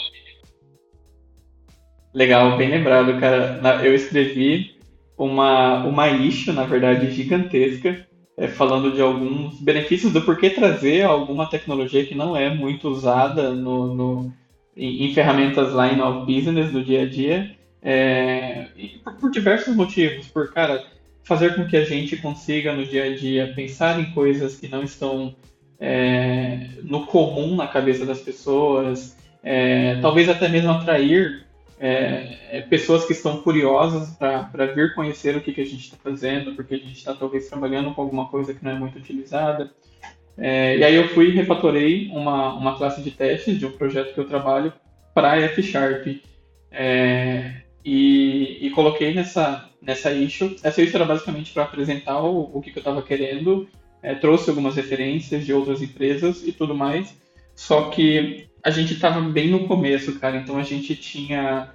Legal, 2.14 2.56
bem 2.56 2.70
lembrado, 2.70 3.20
cara. 3.20 3.84
Eu 3.84 3.94
escrevi 3.94 4.75
uma, 5.16 5.84
uma 5.84 6.08
issue, 6.08 6.52
na 6.52 6.64
verdade, 6.64 7.10
gigantesca, 7.10 8.06
é, 8.36 8.48
falando 8.48 8.92
de 8.92 9.00
alguns 9.00 9.58
benefícios 9.60 10.12
do 10.12 10.20
porquê 10.22 10.50
trazer 10.50 11.02
alguma 11.02 11.48
tecnologia 11.48 12.04
que 12.04 12.14
não 12.14 12.36
é 12.36 12.54
muito 12.54 12.88
usada 12.88 13.50
no, 13.50 13.94
no 13.94 14.32
em, 14.76 15.06
em, 15.06 15.14
ferramentas 15.14 15.72
line 15.72 16.02
of 16.02 16.30
business 16.30 16.70
do 16.70 16.84
dia 16.84 17.02
a 17.02 17.06
dia, 17.06 17.56
é, 17.82 18.66
por, 19.02 19.14
por, 19.14 19.30
diversos 19.30 19.74
motivos. 19.74 20.26
Por, 20.28 20.52
cara, 20.52 20.84
fazer 21.24 21.56
com 21.56 21.66
que 21.66 21.76
a 21.76 21.84
gente 21.84 22.16
consiga 22.18 22.74
no 22.74 22.84
dia 22.84 23.04
a 23.04 23.16
dia 23.16 23.52
pensar 23.56 23.98
em 23.98 24.12
coisas 24.12 24.56
que 24.56 24.68
não 24.68 24.82
estão 24.82 25.34
é, 25.80 26.68
no 26.82 27.06
comum 27.06 27.56
na 27.56 27.66
cabeça 27.66 28.04
das 28.04 28.20
pessoas, 28.20 29.16
é, 29.42 29.98
talvez 30.02 30.28
até 30.28 30.48
mesmo 30.48 30.70
atrair 30.70 31.45
é, 31.78 32.38
é, 32.50 32.60
pessoas 32.62 33.04
que 33.04 33.12
estão 33.12 33.42
curiosas 33.42 34.10
para 34.16 34.66
vir 34.74 34.94
conhecer 34.94 35.36
o 35.36 35.40
que, 35.40 35.52
que 35.52 35.60
a 35.60 35.66
gente 35.66 35.84
está 35.84 35.96
fazendo, 36.02 36.54
porque 36.54 36.74
a 36.74 36.78
gente 36.78 36.96
está 36.96 37.14
talvez 37.14 37.48
trabalhando 37.48 37.94
com 37.94 38.00
alguma 38.00 38.28
coisa 38.28 38.54
que 38.54 38.64
não 38.64 38.72
é 38.72 38.74
muito 38.78 38.98
utilizada. 38.98 39.70
É, 40.38 40.76
e 40.76 40.84
aí 40.84 40.94
eu 40.94 41.08
fui 41.08 41.28
e 41.28 41.34
refatorei 41.34 42.08
uma, 42.08 42.54
uma 42.54 42.76
classe 42.76 43.02
de 43.02 43.10
testes 43.10 43.58
de 43.58 43.66
um 43.66 43.72
projeto 43.72 44.14
que 44.14 44.20
eu 44.20 44.26
trabalho 44.26 44.72
para 45.14 45.40
F 45.40 45.62
Sharp. 45.62 46.06
É, 46.70 47.62
e, 47.84 48.66
e, 48.66 48.70
coloquei 48.70 49.14
nessa, 49.14 49.70
nessa 49.80 50.12
issue. 50.12 50.56
Essa 50.62 50.82
issue 50.82 50.96
era 50.96 51.04
basicamente 51.04 51.52
para 51.52 51.62
apresentar 51.62 52.20
o, 52.20 52.50
o 52.52 52.60
que, 52.60 52.70
que 52.70 52.78
eu 52.78 52.80
estava 52.80 53.00
querendo, 53.00 53.68
é, 54.02 54.14
trouxe 54.14 54.50
algumas 54.50 54.76
referências 54.76 55.46
de 55.46 55.52
outras 55.52 55.80
empresas 55.80 56.42
e 56.46 56.52
tudo 56.52 56.74
mais. 56.74 57.16
Só 57.54 57.88
que 57.90 58.45
a 58.66 58.70
gente 58.70 58.94
estava 58.94 59.20
bem 59.20 59.48
no 59.48 59.68
começo, 59.68 60.18
cara, 60.18 60.38
então 60.38 60.58
a 60.58 60.64
gente 60.64 60.96
tinha 60.96 61.70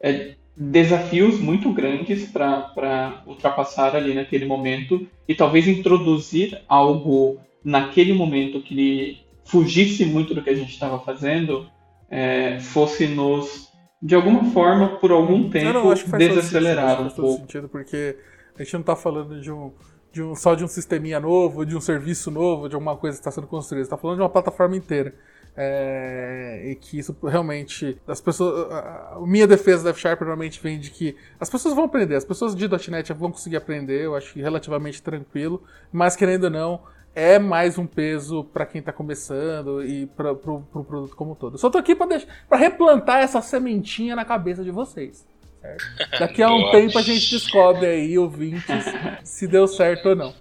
é, 0.00 0.34
desafios 0.56 1.38
muito 1.38 1.72
grandes 1.72 2.28
para 2.28 3.22
ultrapassar 3.24 3.94
ali 3.94 4.12
naquele 4.12 4.44
momento 4.44 5.06
e 5.28 5.36
talvez 5.36 5.68
introduzir 5.68 6.60
algo 6.68 7.38
naquele 7.64 8.12
momento 8.12 8.60
que 8.60 9.20
fugisse 9.44 10.04
muito 10.04 10.34
do 10.34 10.42
que 10.42 10.50
a 10.50 10.54
gente 10.54 10.72
estava 10.72 10.98
fazendo 10.98 11.68
é, 12.10 12.58
fosse 12.58 13.06
nos 13.06 13.70
de 14.02 14.16
alguma 14.16 14.46
forma 14.46 14.96
por 14.96 15.12
algum 15.12 15.48
tempo 15.48 15.72
não, 15.72 15.84
não, 15.84 16.18
desacelerar 16.18 16.96
sentido, 16.96 17.12
um 17.12 17.24
pouco. 17.24 17.40
sentido 17.42 17.68
porque 17.68 18.18
a 18.58 18.64
gente 18.64 18.72
não 18.72 18.80
está 18.80 18.96
falando 18.96 19.40
de 19.40 19.52
um, 19.52 19.70
de 20.12 20.20
um 20.20 20.34
só 20.34 20.56
de 20.56 20.64
um 20.64 20.68
sisteminha 20.68 21.20
novo 21.20 21.64
de 21.64 21.76
um 21.76 21.80
serviço 21.80 22.32
novo 22.32 22.68
de 22.68 22.74
alguma 22.74 22.96
coisa 22.96 23.16
que 23.16 23.20
está 23.20 23.30
sendo 23.30 23.46
construída. 23.46 23.84
Está 23.84 23.96
falando 23.96 24.16
de 24.16 24.22
uma 24.22 24.28
plataforma 24.28 24.76
inteira 24.76 25.14
é, 25.56 26.62
e 26.64 26.74
que 26.74 26.98
isso 26.98 27.16
realmente. 27.22 27.98
As 28.06 28.20
pessoas. 28.20 28.70
A, 28.72 29.14
a 29.16 29.26
minha 29.26 29.46
defesa 29.46 29.84
da 29.84 29.90
F-Sharp 29.90 30.20
normalmente 30.20 30.60
vem 30.62 30.78
de 30.78 30.90
que 30.90 31.16
as 31.38 31.50
pessoas 31.50 31.74
vão 31.74 31.84
aprender, 31.84 32.16
as 32.16 32.24
pessoas 32.24 32.54
de 32.54 32.68
.NET 32.90 33.12
vão 33.12 33.30
conseguir 33.30 33.56
aprender, 33.56 34.04
eu 34.04 34.16
acho 34.16 34.32
que 34.32 34.40
relativamente 34.40 35.02
tranquilo, 35.02 35.62
mas 35.92 36.16
querendo 36.16 36.44
ou 36.44 36.50
não, 36.50 36.80
é 37.14 37.38
mais 37.38 37.76
um 37.76 37.86
peso 37.86 38.44
para 38.44 38.64
quem 38.64 38.78
está 38.78 38.92
começando 38.92 39.84
e 39.84 40.06
para 40.06 40.32
o 40.32 40.36
pro, 40.36 40.60
pro 40.62 40.84
produto 40.84 41.14
como 41.14 41.32
um 41.32 41.34
todo. 41.34 41.58
só 41.58 41.68
tô 41.68 41.76
aqui 41.76 41.94
para 41.94 42.56
replantar 42.56 43.20
essa 43.20 43.42
sementinha 43.42 44.16
na 44.16 44.24
cabeça 44.24 44.64
de 44.64 44.70
vocês. 44.70 45.26
Certo? 45.60 45.84
Daqui 46.18 46.42
a 46.42 46.50
um 46.50 46.70
tempo 46.70 46.98
a 46.98 47.02
gente 47.02 47.30
descobre 47.30 47.86
aí, 47.86 48.18
ouvintes, 48.18 48.84
se 49.22 49.46
deu 49.46 49.68
certo 49.68 50.10
ou 50.10 50.16
não. 50.16 50.34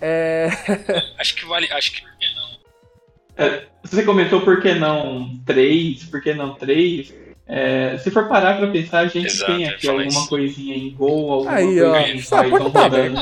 É... 0.00 0.48
Acho 1.18 1.36
que 1.36 1.46
vale. 1.46 1.70
Acho 1.72 1.92
que 1.92 2.02
é, 3.36 3.66
você 3.82 4.02
comentou 4.02 4.40
por 4.40 4.60
que 4.60 4.74
não 4.74 5.38
três, 5.44 6.04
por 6.04 6.22
que 6.22 6.32
não 6.32 6.54
três? 6.54 7.12
É, 7.46 7.96
se 7.98 8.10
for 8.10 8.28
parar 8.28 8.58
pra 8.58 8.66
pensar, 8.68 9.00
a 9.00 9.06
gente 9.06 9.26
Exato, 9.26 9.52
tem 9.52 9.68
aqui 9.68 9.88
alguma 9.88 10.08
isso. 10.08 10.28
coisinha 10.28 10.76
em 10.76 10.90
Go, 10.90 11.32
alguma 11.32 11.52
Aí, 11.52 11.64
coisa 11.64 11.90
ó, 11.90 11.96
em 11.98 12.22
Python 12.22 12.70
tá 12.70 12.82
rodando. 12.82 13.20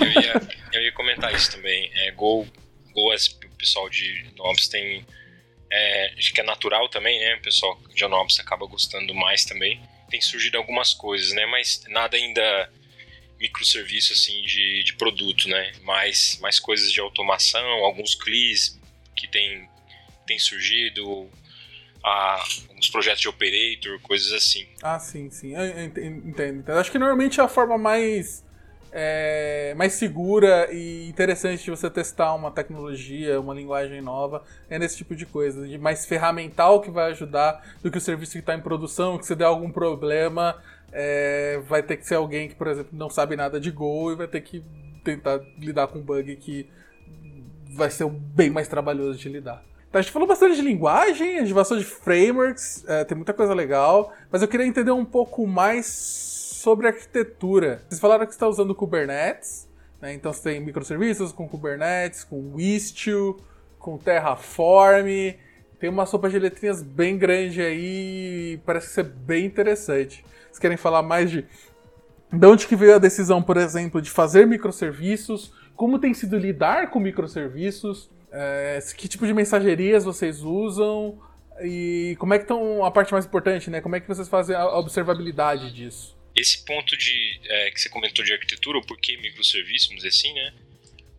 Eu 0.00 0.22
ia, 0.22 0.42
eu 0.72 0.82
ia 0.82 0.92
comentar 0.92 1.32
isso 1.32 1.52
também. 1.52 1.90
É, 1.94 2.10
Go, 2.10 2.44
Go, 2.92 3.14
o 3.14 3.56
pessoal 3.56 3.88
de 3.88 4.24
Nobs 4.36 4.66
tem. 4.66 5.06
É, 5.70 6.12
acho 6.18 6.34
que 6.34 6.40
é 6.40 6.44
natural 6.44 6.88
também, 6.88 7.18
né? 7.20 7.36
O 7.36 7.42
pessoal 7.42 7.80
de 7.94 8.06
Nobs 8.08 8.40
acaba 8.40 8.66
gostando 8.66 9.14
mais 9.14 9.44
também. 9.44 9.80
Tem 10.10 10.20
surgido 10.20 10.58
algumas 10.58 10.92
coisas, 10.92 11.32
né? 11.32 11.46
Mas 11.46 11.82
nada 11.88 12.16
ainda 12.16 12.68
microserviço 13.38 14.12
assim 14.12 14.42
de, 14.42 14.82
de 14.82 14.94
produto, 14.94 15.48
né? 15.48 15.72
Mais, 15.82 16.36
mais 16.40 16.58
coisas 16.58 16.92
de 16.92 17.00
automação, 17.00 17.64
alguns 17.84 18.16
CLIs 18.16 18.81
que 19.14 19.28
tem, 19.28 19.68
tem 20.26 20.38
surgido, 20.38 21.28
a, 22.04 22.42
alguns 22.68 22.88
projetos 22.90 23.20
de 23.20 23.28
operator, 23.28 24.00
coisas 24.00 24.32
assim. 24.32 24.66
Ah, 24.82 24.98
sim, 24.98 25.30
sim. 25.30 25.54
Entendo, 25.54 26.28
entendo. 26.28 26.70
Acho 26.70 26.90
que 26.90 26.98
normalmente 26.98 27.40
é 27.40 27.44
a 27.44 27.48
forma 27.48 27.78
mais, 27.78 28.44
é, 28.90 29.72
mais 29.76 29.92
segura 29.94 30.68
e 30.72 31.08
interessante 31.08 31.64
de 31.64 31.70
você 31.70 31.88
testar 31.88 32.34
uma 32.34 32.50
tecnologia, 32.50 33.40
uma 33.40 33.54
linguagem 33.54 34.00
nova, 34.00 34.44
é 34.68 34.78
nesse 34.78 34.96
tipo 34.96 35.14
de 35.14 35.24
coisa. 35.24 35.66
De 35.66 35.78
mais 35.78 36.04
ferramental 36.04 36.80
que 36.80 36.90
vai 36.90 37.10
ajudar 37.12 37.76
do 37.82 37.90
que 37.90 37.98
o 37.98 38.00
serviço 38.00 38.32
que 38.32 38.38
está 38.38 38.54
em 38.54 38.60
produção, 38.60 39.18
que 39.18 39.26
se 39.26 39.34
der 39.36 39.44
algum 39.44 39.70
problema, 39.70 40.60
é, 40.92 41.60
vai 41.66 41.82
ter 41.82 41.96
que 41.96 42.06
ser 42.06 42.16
alguém 42.16 42.48
que, 42.48 42.54
por 42.54 42.66
exemplo, 42.66 42.90
não 42.92 43.08
sabe 43.08 43.36
nada 43.36 43.60
de 43.60 43.70
Go 43.70 44.12
e 44.12 44.16
vai 44.16 44.26
ter 44.26 44.40
que 44.40 44.62
tentar 45.04 45.40
lidar 45.58 45.88
com 45.88 45.98
um 45.98 46.02
bug 46.02 46.36
que 46.36 46.68
vai 47.74 47.90
ser 47.90 48.08
bem 48.08 48.50
mais 48.50 48.68
trabalhoso 48.68 49.18
de 49.18 49.28
lidar. 49.28 49.64
Tá, 49.90 49.98
a 49.98 50.02
gente 50.02 50.12
falou 50.12 50.26
bastante 50.26 50.56
de 50.56 50.62
linguagem, 50.62 51.38
a 51.38 51.40
gente 51.40 51.54
passou 51.54 51.76
de 51.76 51.84
frameworks, 51.84 52.84
é, 52.88 53.04
tem 53.04 53.16
muita 53.16 53.34
coisa 53.34 53.52
legal, 53.52 54.12
mas 54.30 54.40
eu 54.40 54.48
queria 54.48 54.66
entender 54.66 54.90
um 54.90 55.04
pouco 55.04 55.46
mais 55.46 55.86
sobre 55.86 56.86
arquitetura. 56.86 57.82
Vocês 57.88 58.00
falaram 58.00 58.24
que 58.24 58.32
está 58.32 58.48
usando 58.48 58.74
Kubernetes, 58.74 59.68
né? 60.00 60.14
então 60.14 60.32
você 60.32 60.50
tem 60.50 60.60
microserviços 60.60 61.32
com 61.32 61.48
Kubernetes, 61.48 62.24
com 62.24 62.58
Istio, 62.58 63.36
com 63.78 63.98
Terraform, 63.98 65.34
tem 65.78 65.90
uma 65.90 66.06
sopa 66.06 66.30
de 66.30 66.38
letrinhas 66.38 66.80
bem 66.80 67.18
grande 67.18 67.60
aí, 67.60 68.60
parece 68.64 68.94
ser 68.94 69.02
bem 69.02 69.44
interessante. 69.44 70.24
Vocês 70.46 70.58
querem 70.58 70.76
falar 70.76 71.02
mais 71.02 71.30
de 71.30 71.46
de 72.32 72.46
onde 72.46 72.66
que 72.66 72.74
veio 72.74 72.94
a 72.94 72.98
decisão, 72.98 73.42
por 73.42 73.58
exemplo, 73.58 74.00
de 74.00 74.10
fazer 74.10 74.46
microserviços? 74.46 75.52
Como 75.76 75.98
tem 75.98 76.14
sido 76.14 76.38
lidar 76.38 76.90
com 76.90 77.00
microserviços? 77.00 78.10
É, 78.30 78.78
que 78.96 79.08
tipo 79.08 79.26
de 79.26 79.34
mensagerias 79.34 80.04
vocês 80.04 80.40
usam? 80.40 81.20
E 81.60 82.16
como 82.18 82.34
é 82.34 82.38
que 82.38 82.44
estão 82.44 82.84
a 82.84 82.90
parte 82.90 83.12
mais 83.12 83.26
importante, 83.26 83.68
né? 83.70 83.80
Como 83.80 83.94
é 83.94 84.00
que 84.00 84.08
vocês 84.08 84.28
fazem 84.28 84.56
a 84.56 84.78
observabilidade 84.78 85.72
disso? 85.72 86.16
Esse 86.34 86.64
ponto 86.64 86.96
de 86.96 87.40
é, 87.44 87.70
que 87.70 87.80
você 87.80 87.88
comentou 87.88 88.24
de 88.24 88.32
arquitetura, 88.32 88.78
o 88.78 88.86
porquê 88.86 89.16
microserviços, 89.18 89.88
vamos 89.88 90.02
dizer 90.02 90.16
assim, 90.16 90.32
né? 90.32 90.54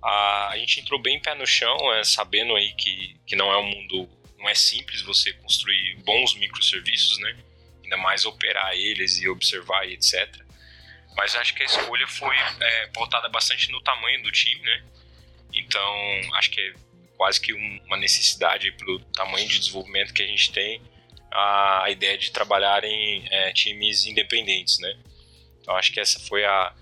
A, 0.02 0.50
a 0.50 0.58
gente 0.58 0.82
entrou 0.82 1.00
bem 1.00 1.20
pé 1.20 1.36
no 1.36 1.46
chão, 1.46 1.78
é, 1.94 2.04
sabendo 2.04 2.56
aí 2.56 2.74
que, 2.74 3.16
que 3.26 3.36
não 3.36 3.52
é 3.52 3.58
um 3.58 3.66
mundo, 3.66 4.10
não 4.40 4.50
é 4.50 4.56
simples 4.56 5.02
você 5.02 5.32
construir 5.34 5.98
bons 6.04 6.36
microserviços, 6.36 7.20
né? 7.20 7.38
Ainda 7.84 7.98
mais 7.98 8.26
operar 8.26 8.74
eles 8.74 9.22
e 9.22 9.30
observar 9.30 9.88
e 9.88 9.94
etc. 9.94 10.44
Mas 11.16 11.36
acho 11.36 11.54
que 11.54 11.64
a 11.64 11.66
escolha 11.66 12.08
foi 12.08 12.36
é, 12.36 12.88
pautada 12.88 13.30
bastante 13.30 13.72
no 13.72 13.82
tamanho 13.82 14.22
do 14.24 14.32
time, 14.32 14.62
né? 14.62 14.84
Então, 15.54 15.96
acho 16.36 16.50
que 16.50 16.60
é 16.60 16.74
quase 17.16 17.40
que 17.40 17.54
uma 17.54 17.98
necessidade 17.98 18.72
pelo 18.74 19.00
tamanho 19.12 19.48
de 19.48 19.60
desenvolvimento 19.60 20.14
que 20.14 20.24
a 20.24 20.28
gente 20.28 20.52
tem, 20.52 20.82
a, 21.32 21.84
a 21.86 21.90
ideia 21.90 22.18
de 22.18 22.32
trabalhar 22.32 22.84
em 22.84 23.26
é, 23.30 23.54
times 23.54 24.06
independentes, 24.06 24.80
né? 24.80 24.94
Então, 25.62 25.76
acho 25.76 25.92
que 25.92 26.00
essa 26.00 26.20
foi 26.20 26.44
a, 26.44 26.76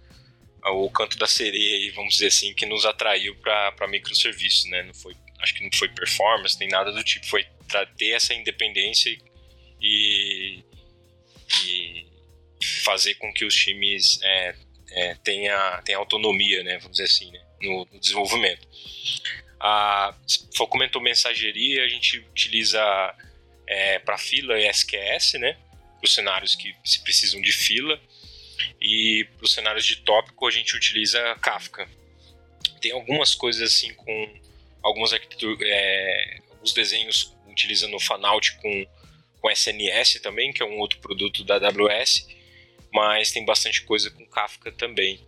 a, 0.63 0.71
o 0.71 0.89
canto 0.89 1.17
da 1.17 1.27
sereia, 1.27 1.93
vamos 1.93 2.15
dizer 2.15 2.27
assim, 2.27 2.53
que 2.53 2.65
nos 2.65 2.85
atraiu 2.85 3.35
para 3.35 3.87
microserviços, 3.87 4.65
né? 4.69 4.83
Não 4.83 4.93
foi, 4.93 5.15
acho 5.39 5.53
que 5.53 5.63
não 5.63 5.71
foi 5.73 5.89
performance, 5.89 6.57
nem 6.59 6.69
nada 6.69 6.91
do 6.91 7.03
tipo, 7.03 7.25
foi 7.27 7.45
ter 7.97 8.11
essa 8.11 8.33
independência 8.33 9.15
e, 9.81 10.63
e 11.65 12.05
fazer 12.65 13.15
com 13.15 13.31
que 13.33 13.45
os 13.45 13.55
times 13.55 14.19
é, 14.23 14.55
é, 14.91 15.15
tenha, 15.15 15.81
tenha 15.83 15.97
autonomia, 15.97 16.63
né, 16.63 16.77
vamos 16.77 16.97
dizer 16.97 17.05
assim, 17.05 17.31
né, 17.31 17.41
no, 17.61 17.87
no 17.91 17.99
desenvolvimento. 17.99 18.67
A, 19.59 20.15
comentou 20.69 21.01
mensageria, 21.01 21.83
a 21.83 21.87
gente 21.87 22.19
utiliza 22.19 22.81
é, 23.67 23.99
para 23.99 24.17
fila 24.17 24.59
e 24.59 24.67
SQS, 24.67 25.33
né, 25.33 25.53
para 25.99 26.05
os 26.05 26.13
cenários 26.13 26.55
que 26.55 26.75
se 26.83 27.01
precisam 27.03 27.41
de 27.41 27.51
fila, 27.51 27.99
e 28.79 29.27
para 29.37 29.45
os 29.45 29.53
cenários 29.53 29.85
de 29.85 29.97
tópico 29.97 30.47
a 30.47 30.51
gente 30.51 30.75
utiliza 30.75 31.19
Kafka. 31.41 31.87
Tem 32.79 32.91
algumas 32.91 33.35
coisas 33.35 33.73
assim 33.73 33.93
com 33.93 34.41
algumas 34.81 35.11
é, 35.13 36.39
alguns 36.49 36.73
desenhos 36.73 37.35
utilizando 37.47 37.95
o 37.95 37.99
Fanout 37.99 38.57
com, 38.57 38.87
com 39.39 39.49
SNS 39.49 40.19
também, 40.21 40.51
que 40.51 40.61
é 40.61 40.65
um 40.65 40.79
outro 40.79 40.99
produto 40.99 41.43
da 41.43 41.55
AWS, 41.55 42.27
mas 42.93 43.31
tem 43.31 43.45
bastante 43.45 43.81
coisa 43.83 44.11
com 44.11 44.25
Kafka 44.25 44.71
também. 44.71 45.25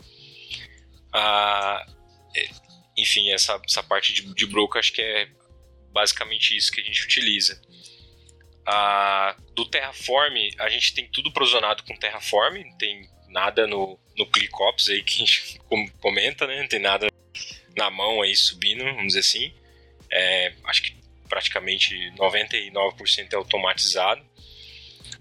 Ah, 1.11 1.85
é, 2.35 2.49
enfim, 2.97 3.31
essa, 3.31 3.59
essa 3.65 3.83
parte 3.83 4.13
de, 4.13 4.33
de 4.33 4.47
acho 4.77 4.93
que 4.93 5.01
é 5.01 5.27
basicamente 5.91 6.55
isso 6.55 6.71
que 6.71 6.81
a 6.81 6.83
gente 6.83 7.03
utiliza. 7.03 7.61
Ah, 8.65 9.35
do 9.53 9.65
Terraform, 9.65 10.49
a 10.59 10.69
gente 10.69 10.93
tem 10.93 11.07
tudo 11.09 11.31
provisionado 11.31 11.83
com 11.83 11.95
Terraform, 11.95 12.63
não 12.63 12.77
tem 12.77 13.07
nada 13.27 13.67
no, 13.67 13.99
no 14.17 14.25
ClickOps 14.27 14.89
aí 14.89 15.03
que 15.03 15.15
a 15.15 15.25
gente 15.25 15.59
comenta, 15.99 16.47
né? 16.47 16.61
Não 16.61 16.67
tem 16.67 16.79
nada 16.79 17.07
na 17.75 17.89
mão 17.89 18.21
aí 18.21 18.35
subindo, 18.35 18.83
vamos 18.83 19.07
dizer 19.07 19.19
assim. 19.19 19.53
É, 20.11 20.53
acho 20.65 20.83
que 20.83 20.95
praticamente 21.27 21.95
99% 22.17 23.33
é 23.33 23.35
automatizado. 23.35 24.23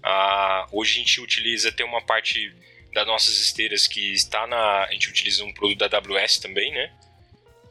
Ah, 0.03 0.67
hoje 0.71 0.95
a 0.95 0.99
gente 0.99 1.21
utiliza, 1.21 1.71
tem 1.71 1.85
uma 1.85 2.01
parte 2.01 2.53
das 2.93 3.07
nossas 3.07 3.39
esteiras 3.39 3.87
que 3.87 4.13
está 4.13 4.45
na. 4.45 4.83
A 4.83 4.91
gente 4.91 5.09
utiliza 5.09 5.43
um 5.43 5.53
produto 5.53 5.79
da 5.79 5.97
AWS 5.97 6.39
também, 6.39 6.71
né? 6.71 6.93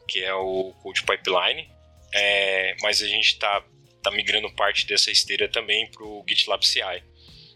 Que 0.07 0.23
é 0.23 0.33
o 0.33 0.73
Code 0.81 1.03
Pipeline. 1.03 1.69
É, 2.13 2.75
mas 2.81 3.01
a 3.01 3.07
gente 3.07 3.27
está 3.27 3.63
tá 4.01 4.11
migrando 4.11 4.51
parte 4.51 4.85
dessa 4.85 5.09
esteira 5.09 5.47
também 5.47 5.89
para 5.89 6.03
o 6.03 6.23
GitLab 6.27 6.65
CI. 6.65 7.03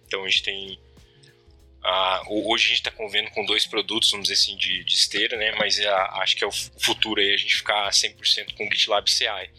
Então 0.05 0.23
a 0.23 0.29
gente 0.29 0.43
tem. 0.43 0.79
Ah, 1.83 2.23
hoje 2.27 2.65
a 2.65 2.69
gente 2.69 2.77
está 2.79 2.91
convendo 2.91 3.29
com 3.31 3.45
dois 3.45 3.65
produtos, 3.65 4.11
vamos 4.11 4.27
dizer 4.27 4.41
assim, 4.41 4.57
de, 4.57 4.83
de 4.83 4.93
esteira, 4.93 5.37
né? 5.37 5.53
Mas 5.57 5.79
é, 5.79 5.87
acho 5.89 6.35
que 6.35 6.43
é 6.43 6.47
o 6.47 6.51
futuro 6.51 7.19
aí 7.19 7.33
a 7.33 7.37
gente 7.37 7.55
ficar 7.55 7.89
100% 7.89 8.55
com 8.55 8.65
o 8.65 8.71
GitLab 8.71 9.09
CI. 9.09 9.49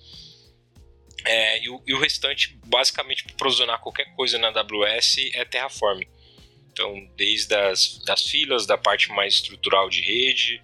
É, 1.30 1.62
e, 1.62 1.68
o, 1.68 1.82
e, 1.86 1.92
o, 1.92 2.00
restante, 2.00 2.58
basicamente, 2.64 3.22
para 3.22 3.34
provisionar 3.34 3.78
qualquer 3.80 4.06
coisa 4.14 4.38
na 4.38 4.48
AWS 4.48 5.16
é 5.34 5.44
Terraform. 5.44 6.00
Então, 6.72 7.06
desde 7.18 7.54
as 7.54 7.98
das 7.98 8.22
filas, 8.22 8.66
da 8.66 8.78
parte 8.78 9.10
mais 9.10 9.34
estrutural 9.34 9.90
de 9.90 10.00
rede, 10.00 10.62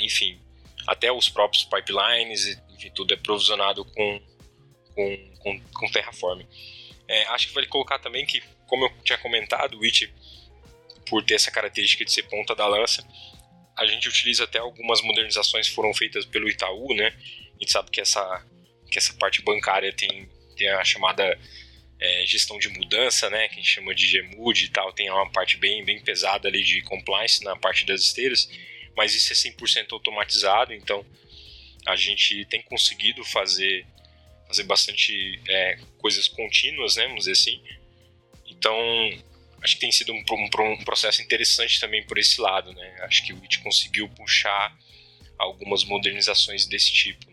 enfim, 0.00 0.40
até 0.84 1.12
os 1.12 1.28
próprios 1.28 1.62
pipelines, 1.64 2.60
enfim, 2.70 2.90
tudo 2.90 3.14
é 3.14 3.16
provisionado 3.16 3.84
com, 3.84 4.20
com, 4.96 5.34
com, 5.38 5.60
com 5.74 5.90
Terraform. 5.92 6.42
É, 7.06 7.24
acho 7.28 7.46
que 7.46 7.54
vale 7.54 7.68
colocar 7.68 8.00
também 8.00 8.26
que, 8.26 8.42
como 8.66 8.86
eu 8.86 8.92
tinha 9.04 9.18
comentado, 9.18 9.74
o 9.74 9.80
Witch, 9.80 10.08
por 11.08 11.22
ter 11.22 11.34
essa 11.34 11.52
característica 11.52 12.04
de 12.04 12.10
ser 12.10 12.24
ponta 12.24 12.52
da 12.56 12.66
lança, 12.66 13.06
a 13.76 13.86
gente 13.86 14.08
utiliza 14.08 14.42
até 14.42 14.58
algumas 14.58 15.00
modernizações 15.02 15.68
que 15.68 15.74
foram 15.74 15.94
feitas 15.94 16.24
pelo 16.24 16.48
Itaú, 16.48 16.92
né? 16.94 17.08
A 17.08 17.62
gente 17.62 17.70
sabe 17.70 17.92
que 17.92 18.00
essa 18.00 18.44
que 18.90 18.98
essa 18.98 19.14
parte 19.14 19.42
bancária 19.42 19.92
tem, 19.92 20.28
tem 20.56 20.68
a 20.68 20.84
chamada 20.84 21.38
é, 22.00 22.24
gestão 22.26 22.58
de 22.58 22.68
mudança, 22.68 23.28
né, 23.30 23.48
que 23.48 23.54
a 23.54 23.56
gente 23.56 23.68
chama 23.68 23.94
de 23.94 24.20
GMUD 24.20 24.64
e 24.64 24.68
tal, 24.68 24.92
tem 24.92 25.10
uma 25.10 25.30
parte 25.30 25.56
bem, 25.56 25.84
bem 25.84 26.00
pesada 26.00 26.48
ali 26.48 26.62
de 26.62 26.82
compliance 26.82 27.44
na 27.44 27.56
parte 27.56 27.84
das 27.84 28.02
esteiras, 28.02 28.50
mas 28.96 29.14
isso 29.14 29.32
é 29.32 29.36
100% 29.36 29.92
automatizado, 29.92 30.72
então 30.72 31.04
a 31.86 31.96
gente 31.96 32.44
tem 32.46 32.62
conseguido 32.62 33.24
fazer, 33.24 33.86
fazer 34.46 34.64
bastante 34.64 35.40
é, 35.48 35.78
coisas 35.98 36.26
contínuas, 36.28 36.96
né, 36.96 37.04
vamos 37.04 37.20
dizer 37.20 37.32
assim. 37.32 37.62
Então, 38.46 38.76
acho 39.62 39.74
que 39.74 39.80
tem 39.80 39.92
sido 39.92 40.12
um, 40.12 40.22
um, 40.30 40.72
um, 40.72 40.84
processo 40.84 41.22
interessante 41.22 41.80
também 41.80 42.04
por 42.04 42.18
esse 42.18 42.40
lado, 42.40 42.72
né? 42.72 42.96
Acho 43.02 43.24
que 43.24 43.32
o 43.32 43.38
IT 43.42 43.60
conseguiu 43.60 44.08
puxar 44.10 44.76
algumas 45.38 45.84
modernizações 45.84 46.66
desse 46.66 46.92
tipo. 46.92 47.29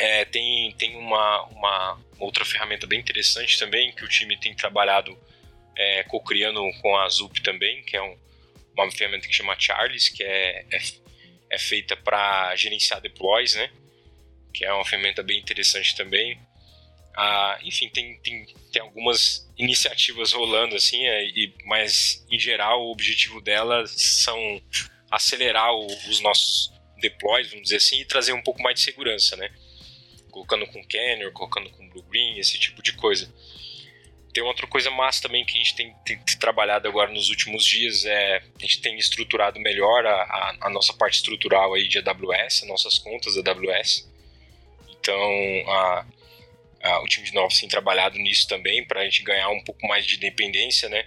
É, 0.00 0.24
tem 0.24 0.72
tem 0.78 0.96
uma, 0.96 1.42
uma 1.48 2.00
outra 2.18 2.42
ferramenta 2.42 2.86
bem 2.86 2.98
interessante 2.98 3.58
também 3.58 3.92
que 3.92 4.02
o 4.02 4.08
time 4.08 4.34
tem 4.40 4.54
trabalhado 4.54 5.14
é, 5.76 6.02
co-criando 6.04 6.62
com 6.80 6.96
a 6.96 7.06
Zup 7.10 7.38
também, 7.42 7.82
que 7.82 7.98
é 7.98 8.02
um, 8.02 8.16
uma 8.74 8.90
ferramenta 8.90 9.28
que 9.28 9.34
chama 9.34 9.54
Charles, 9.58 10.08
que 10.08 10.22
é, 10.22 10.64
é, 10.72 10.78
é 11.50 11.58
feita 11.58 11.94
para 11.98 12.56
gerenciar 12.56 13.02
deploys, 13.02 13.54
né? 13.54 13.70
Que 14.54 14.64
é 14.64 14.72
uma 14.72 14.86
ferramenta 14.86 15.22
bem 15.22 15.38
interessante 15.38 15.94
também. 15.94 16.40
Ah, 17.14 17.58
enfim, 17.62 17.90
tem, 17.90 18.18
tem, 18.20 18.46
tem 18.72 18.80
algumas 18.80 19.52
iniciativas 19.58 20.32
rolando 20.32 20.76
assim, 20.76 21.04
é, 21.04 21.24
e, 21.24 21.52
mas 21.66 22.24
em 22.30 22.38
geral 22.38 22.86
o 22.86 22.90
objetivo 22.90 23.42
delas 23.42 23.90
são 24.00 24.62
acelerar 25.10 25.74
o, 25.74 25.86
os 26.08 26.20
nossos 26.20 26.72
deploys, 27.02 27.50
vamos 27.50 27.64
dizer 27.64 27.76
assim, 27.76 28.00
e 28.00 28.06
trazer 28.06 28.32
um 28.32 28.42
pouco 28.42 28.62
mais 28.62 28.76
de 28.76 28.82
segurança, 28.82 29.36
né? 29.36 29.50
Colocando 30.30 30.66
com 30.66 30.84
Canyon, 30.84 31.32
colocando 31.32 31.70
com 31.70 31.88
Blue 31.88 32.02
Green, 32.04 32.38
esse 32.38 32.58
tipo 32.58 32.82
de 32.82 32.92
coisa. 32.92 33.32
Tem 34.32 34.44
outra 34.44 34.66
coisa 34.66 34.90
massa 34.90 35.22
também 35.22 35.44
que 35.44 35.54
a 35.54 35.62
gente 35.62 35.74
tem, 35.74 35.92
tem 36.04 36.18
trabalhado 36.38 36.86
agora 36.86 37.12
nos 37.12 37.30
últimos 37.30 37.64
dias, 37.64 38.04
é 38.04 38.36
a 38.36 38.60
gente 38.60 38.80
tem 38.80 38.96
estruturado 38.96 39.58
melhor 39.58 40.06
a, 40.06 40.14
a, 40.14 40.56
a 40.62 40.70
nossa 40.70 40.92
parte 40.92 41.16
estrutural 41.16 41.74
aí 41.74 41.88
de 41.88 41.98
AWS, 41.98 42.62
nossas 42.66 42.98
contas 42.98 43.34
da 43.42 43.50
AWS. 43.50 44.08
Então, 45.00 45.20
a, 45.68 46.06
a, 46.82 47.02
o 47.02 47.06
time 47.06 47.26
de 47.26 47.34
novos 47.34 47.58
tem 47.58 47.68
trabalhado 47.68 48.18
nisso 48.18 48.46
também 48.46 48.84
para 48.84 49.00
a 49.00 49.04
gente 49.04 49.22
ganhar 49.22 49.48
um 49.48 49.64
pouco 49.64 49.86
mais 49.88 50.06
de 50.06 50.16
independência, 50.16 50.88
né? 50.88 51.04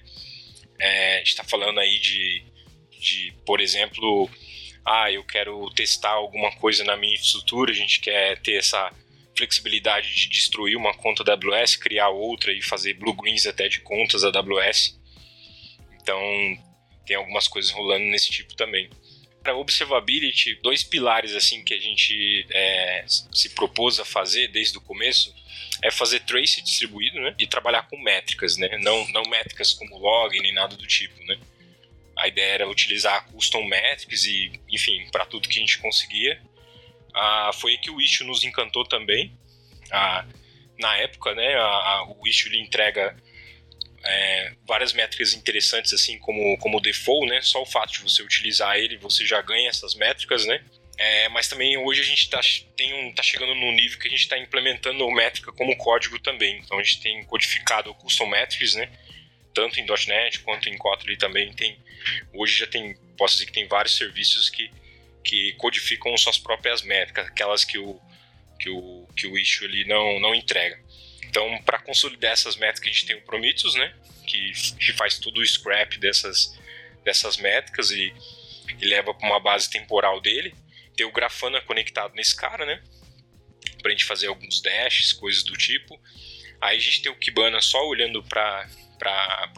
É, 0.80 1.15
a 1.15 1.17
gente 1.19 1.30
está 1.30 1.43
falando 1.45 1.80
aí 1.80 1.99
de, 1.99 2.43
de, 2.99 3.34
por 3.45 3.61
exemplo, 3.61 4.30
ah, 4.86 5.09
eu 5.09 5.24
quero 5.24 5.69
testar 5.69 6.11
alguma 6.11 6.51
coisa 6.57 6.84
na 6.84 6.97
minha 6.97 7.13
infraestrutura, 7.13 7.71
a 7.71 7.76
gente 7.76 8.01
quer 8.01 8.38
ter 8.41 8.57
essa 8.57 8.91
flexibilidade 9.36 10.13
de 10.13 10.29
destruir 10.29 10.75
uma 10.75 10.93
conta 10.93 11.23
da 11.23 11.34
AWS, 11.34 11.75
criar 11.75 12.09
outra 12.09 12.51
e 12.53 12.61
fazer 12.61 12.93
blue 12.93 13.13
greens 13.13 13.45
até 13.45 13.67
de 13.67 13.79
contas 13.81 14.21
da 14.21 14.29
AWS. 14.29 14.99
Então, 16.01 16.19
tem 17.05 17.15
algumas 17.15 17.47
coisas 17.47 17.71
rolando 17.71 18.05
nesse 18.05 18.29
tipo 18.29 18.55
também. 18.55 18.89
Para 19.41 19.55
observability, 19.55 20.55
dois 20.61 20.84
pilares 20.84 21.34
assim 21.36 21.63
que 21.63 21.73
a 21.73 21.79
gente 21.79 22.45
é, 22.49 23.05
se 23.07 23.49
propôs 23.49 23.99
a 23.99 24.05
fazer 24.05 24.47
desde 24.47 24.77
o 24.77 24.81
começo 24.81 25.34
é 25.81 25.91
fazer 25.91 26.21
trace 26.21 26.61
distribuído, 26.61 27.19
né? 27.19 27.36
E 27.38 27.45
trabalhar 27.45 27.84
com 27.89 28.01
métricas, 28.01 28.55
né? 28.55 28.77
Não, 28.77 29.05
não 29.09 29.23
métricas 29.23 29.73
como 29.73 29.97
log 29.97 30.39
nem 30.39 30.53
nada 30.53 30.77
do 30.77 30.88
tipo, 30.88 31.21
né? 31.25 31.38
A 32.15 32.27
ideia 32.27 32.53
era 32.53 32.69
utilizar 32.69 33.25
custom 33.27 33.65
metrics 33.65 34.23
e, 34.23 34.51
enfim, 34.69 35.09
para 35.11 35.25
tudo 35.25 35.49
que 35.49 35.57
a 35.57 35.61
gente 35.61 35.79
conseguia. 35.79 36.41
Ah, 37.14 37.51
foi 37.53 37.78
que 37.78 37.91
o 37.91 38.01
issue 38.01 38.26
nos 38.26 38.43
encantou 38.43 38.86
também. 38.86 39.38
Ah, 39.91 40.26
na 40.80 40.97
época, 40.97 41.34
né, 41.36 41.55
a, 41.55 41.61
a, 41.61 42.07
o 42.07 42.28
issue 42.28 42.49
ele 42.49 42.59
entrega 42.59 43.16
é, 44.03 44.53
várias 44.68 44.93
métricas 44.93 45.34
interessantes, 45.34 45.93
assim 45.93 46.18
como, 46.20 46.57
como 46.57 46.82
default, 46.82 47.28
né? 47.28 47.41
Só 47.41 47.61
o 47.61 47.66
fato 47.66 47.93
de 47.93 47.99
você 47.99 48.22
utilizar 48.22 48.78
ele, 48.78 48.97
você 48.97 49.26
já 49.26 49.41
ganha 49.41 49.70
essas 49.70 49.95
métricas, 49.95 50.45
né? 50.45 50.64
É, 50.97 51.28
mas 51.30 51.47
também 51.47 51.76
hoje 51.78 52.01
a 52.01 52.03
gente 52.03 52.24
está 52.24 52.39
um, 52.39 53.14
tá 53.14 53.24
chegando 53.24 53.55
num 53.55 53.72
nível 53.72 53.97
que 53.97 54.07
a 54.07 54.11
gente 54.11 54.22
está 54.22 54.38
implementando 54.38 55.09
métrica 55.09 55.51
como 55.51 55.76
código 55.78 56.20
também. 56.20 56.59
Então 56.59 56.78
a 56.78 56.84
gente 56.84 57.01
tem 57.01 57.24
codificado 57.26 57.89
o 57.89 57.95
Custom 57.95 58.28
Metrics, 58.28 58.76
né? 58.76 58.89
Tanto 59.53 59.80
em 59.80 59.86
.NET 59.86 60.39
quanto 60.39 60.70
em 60.70 60.78
Kotlin 60.78 61.16
também 61.16 61.53
tem. 61.53 61.78
Hoje 62.34 62.57
já 62.57 62.68
tem, 62.68 62.95
posso 63.18 63.36
dizer 63.36 63.45
que 63.47 63.53
tem 63.53 63.68
vários 63.68 63.95
serviços 63.95 64.49
que, 64.49 64.70
que 65.24 65.53
codificam 65.53 66.15
suas 66.17 66.38
próprias 66.38 66.82
métricas, 66.82 67.28
aquelas 67.28 67.63
que 67.63 67.78
o, 67.78 67.99
que 68.59 68.69
o, 68.69 69.07
que 69.15 69.28
o 69.28 69.38
issue 69.38 69.65
ali 69.65 69.86
não, 69.86 70.19
não 70.19 70.36
entrega. 70.36 70.80
Então, 71.24 71.61
para 71.63 71.80
consolidar 71.80 72.32
essas 72.32 72.55
métricas, 72.55 72.89
a 72.89 72.93
gente 72.93 73.05
tem 73.05 73.15
o 73.15 73.21
Prometheus, 73.21 73.76
né? 73.76 73.93
Que, 74.28 74.51
que 74.78 74.93
faz 74.93 75.17
todo 75.17 75.39
o 75.39 75.45
scrap 75.45 75.97
dessas, 75.97 76.57
dessas 77.03 77.38
métricas 77.38 77.91
e, 77.91 78.13
e 78.80 78.86
leva 78.86 79.13
para 79.13 79.28
uma 79.28 79.39
base 79.39 79.69
temporal 79.69 80.21
dele 80.21 80.53
ter 80.95 81.05
o 81.05 81.11
Grafana 81.11 81.59
conectado 81.61 82.13
nesse 82.13 82.36
cara, 82.36 82.65
né? 82.65 82.82
Pra 83.82 83.91
gente 83.91 84.05
fazer 84.05 84.28
alguns 84.28 84.61
dashes, 84.61 85.11
coisas 85.11 85.43
do 85.43 85.57
tipo. 85.57 85.99
Aí 86.61 86.78
a 86.78 86.80
gente 86.80 87.01
tem 87.01 87.11
o 87.11 87.15
Kibana 87.15 87.59
só 87.61 87.86
olhando 87.88 88.24
para 88.24 88.67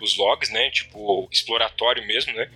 os 0.01 0.18
logs, 0.18 0.49
né? 0.49 0.72
Tipo, 0.72 1.28
exploratório 1.32 2.05
mesmo, 2.05 2.34
né? 2.34 2.49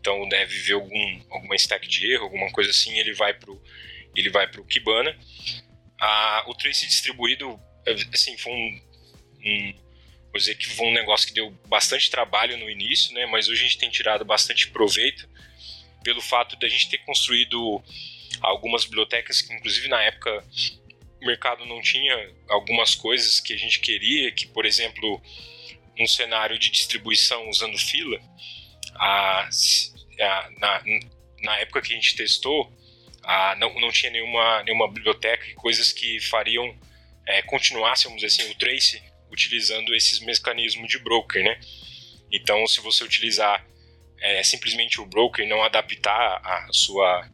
Então 0.00 0.26
deve 0.28 0.58
ver 0.58 0.72
algum, 0.72 1.22
alguma 1.30 1.54
stack 1.54 1.86
de 1.86 2.12
erro, 2.12 2.24
alguma 2.24 2.50
coisa 2.50 2.70
assim, 2.70 2.98
ele 2.98 3.12
vai 3.12 3.34
pro, 3.34 3.62
ele 4.16 4.30
vai 4.30 4.48
pro 4.48 4.64
Kibana. 4.64 5.16
Ah, 6.00 6.44
o 6.46 6.54
trace 6.54 6.86
distribuído, 6.86 7.60
assim, 8.12 8.36
foi 8.38 8.52
um, 8.52 8.80
um 9.44 9.74
vou 10.30 10.38
dizer 10.38 10.54
que 10.54 10.66
foi 10.66 10.86
um 10.86 10.92
negócio 10.92 11.28
que 11.28 11.34
deu 11.34 11.50
bastante 11.68 12.10
trabalho 12.10 12.56
no 12.56 12.70
início, 12.70 13.12
né? 13.12 13.26
Mas 13.26 13.48
hoje 13.48 13.60
a 13.60 13.64
gente 13.64 13.78
tem 13.78 13.90
tirado 13.90 14.24
bastante 14.24 14.68
proveito 14.70 15.28
pelo 16.02 16.20
fato 16.20 16.56
de 16.56 16.64
a 16.64 16.68
gente 16.68 16.88
ter 16.88 16.98
construído 16.98 17.82
algumas 18.40 18.84
bibliotecas 18.84 19.42
que, 19.42 19.52
inclusive, 19.52 19.88
na 19.88 20.02
época 20.02 20.44
o 21.20 21.26
mercado 21.26 21.66
não 21.66 21.82
tinha 21.82 22.32
algumas 22.48 22.94
coisas 22.94 23.40
que 23.40 23.52
a 23.52 23.56
gente 23.56 23.80
queria, 23.80 24.32
que, 24.32 24.46
por 24.46 24.64
exemplo, 24.64 25.20
num 25.98 26.06
cenário 26.06 26.58
de 26.58 26.70
distribuição 26.70 27.50
usando 27.50 27.76
fila, 27.76 28.18
a, 28.94 29.48
a, 30.20 30.50
na, 30.58 30.82
na 31.42 31.56
época 31.58 31.82
que 31.82 31.92
a 31.92 31.96
gente 31.96 32.16
testou, 32.16 32.72
a, 33.22 33.54
não, 33.56 33.72
não 33.80 33.90
tinha 33.90 34.10
nenhuma, 34.10 34.62
nenhuma 34.62 34.90
biblioteca 34.90 35.46
e 35.46 35.54
coisas 35.54 35.92
que 35.92 36.20
fariam, 36.20 36.74
é, 37.26 37.42
continuássemos 37.42 38.24
assim, 38.24 38.50
o 38.50 38.54
trace 38.56 39.02
utilizando 39.30 39.94
esses 39.94 40.20
mecanismos 40.20 40.88
de 40.88 40.98
broker, 40.98 41.42
né? 41.42 41.60
Então, 42.32 42.66
se 42.66 42.80
você 42.80 43.04
utilizar 43.04 43.64
é, 44.20 44.42
simplesmente 44.42 45.00
o 45.00 45.06
broker 45.06 45.44
e 45.44 45.48
não 45.48 45.62
adaptar 45.62 46.40
a 46.44 46.68
sua 46.72 47.28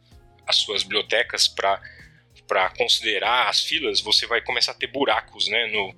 as 0.47 0.55
suas 0.57 0.83
bibliotecas 0.83 1.47
para 1.47 2.69
considerar 2.77 3.49
as 3.49 3.61
filas, 3.61 3.99
você 3.99 4.25
vai 4.25 4.41
começar 4.41 4.71
a 4.71 4.75
ter 4.75 4.87
buracos 4.87 5.49
né, 5.49 5.67
no, 5.67 5.93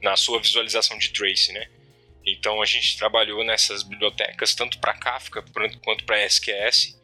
na 0.00 0.16
sua 0.16 0.40
visualização 0.40 0.96
de 0.98 1.10
trace. 1.10 1.52
Né? 1.52 1.68
Então 2.24 2.62
a 2.62 2.66
gente 2.66 2.96
trabalhou 2.96 3.44
nessas 3.44 3.82
bibliotecas 3.82 4.54
tanto 4.54 4.78
para 4.78 4.94
Kafka 4.94 5.44
quanto 5.84 6.04
para 6.04 6.24
SQS. 6.24 6.98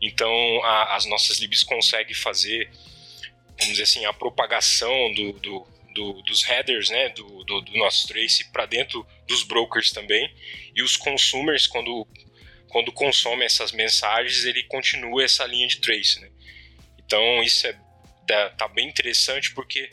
Então 0.00 0.30
a, 0.64 0.96
as 0.96 1.06
nossas 1.06 1.38
libs 1.38 1.62
conseguem 1.62 2.14
fazer, 2.14 2.70
vamos 3.58 3.68
dizer 3.68 3.84
assim, 3.84 4.04
a 4.04 4.12
propagação 4.12 5.12
do, 5.14 5.32
do, 5.34 5.66
do 5.94 6.22
dos 6.22 6.42
headers 6.42 6.90
né, 6.90 7.08
do, 7.10 7.44
do, 7.44 7.60
do 7.60 7.78
nosso 7.78 8.08
trace 8.08 8.50
para 8.50 8.66
dentro 8.66 9.06
dos 9.28 9.42
brokers 9.44 9.90
também. 9.90 10.32
E 10.74 10.82
os 10.82 10.96
consumers, 10.96 11.66
quando 11.66 12.06
quando 12.68 12.90
consome 12.90 13.44
essas 13.44 13.70
mensagens, 13.70 14.44
ele 14.44 14.64
continua 14.64 15.22
essa 15.22 15.46
linha 15.46 15.68
de 15.68 15.76
trace, 15.76 16.20
né? 16.20 16.28
Então 16.98 17.40
isso 17.44 17.68
é 17.68 17.78
tá, 18.26 18.50
tá 18.50 18.68
bem 18.68 18.88
interessante 18.88 19.54
porque 19.54 19.90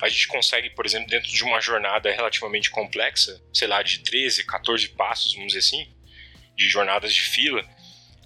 a 0.00 0.08
gente 0.08 0.26
consegue, 0.28 0.70
por 0.70 0.86
exemplo, 0.86 1.08
dentro 1.08 1.30
de 1.30 1.44
uma 1.44 1.60
jornada 1.60 2.10
relativamente 2.10 2.70
complexa, 2.70 3.40
sei 3.52 3.68
lá, 3.68 3.82
de 3.82 4.00
13, 4.00 4.44
14 4.44 4.88
passos, 4.90 5.34
vamos 5.34 5.52
dizer 5.52 5.60
assim, 5.60 5.88
de 6.56 6.68
jornadas 6.68 7.14
de 7.14 7.20
fila, 7.20 7.66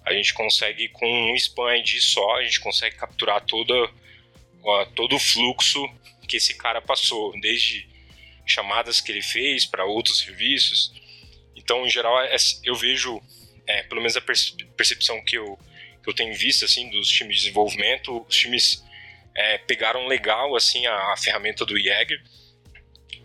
a 0.05 0.13
gente 0.13 0.33
consegue 0.33 0.87
com 0.89 1.05
um 1.05 1.35
span 1.35 1.77
ID 1.77 1.99
só, 1.99 2.37
a 2.37 2.43
gente 2.43 2.59
consegue 2.59 2.95
capturar 2.95 3.43
toda, 3.45 3.73
todo 4.95 5.15
o 5.15 5.19
fluxo 5.19 5.83
que 6.27 6.37
esse 6.37 6.53
cara 6.55 6.81
passou, 6.81 7.37
desde 7.39 7.87
chamadas 8.45 9.01
que 9.01 9.11
ele 9.11 9.21
fez 9.21 9.65
para 9.65 9.85
outros 9.85 10.19
serviços. 10.19 10.93
Então, 11.55 11.85
em 11.85 11.89
geral, 11.89 12.21
é, 12.21 12.35
eu 12.63 12.75
vejo 12.75 13.21
é, 13.67 13.83
pelo 13.83 14.01
menos 14.01 14.15
a 14.15 14.21
percepção 14.21 15.23
que 15.23 15.37
eu, 15.37 15.57
que 16.03 16.09
eu 16.09 16.13
tenho 16.13 16.33
visto 16.35 16.65
assim 16.65 16.89
dos 16.89 17.09
times 17.09 17.37
de 17.37 17.41
desenvolvimento, 17.43 18.23
os 18.27 18.37
times 18.37 18.84
é, 19.35 19.57
pegaram 19.59 20.07
legal 20.07 20.55
assim 20.55 20.85
a, 20.85 21.13
a, 21.13 21.17
ferramenta 21.17 21.65
do 21.65 21.77
Jäger. 21.77 22.21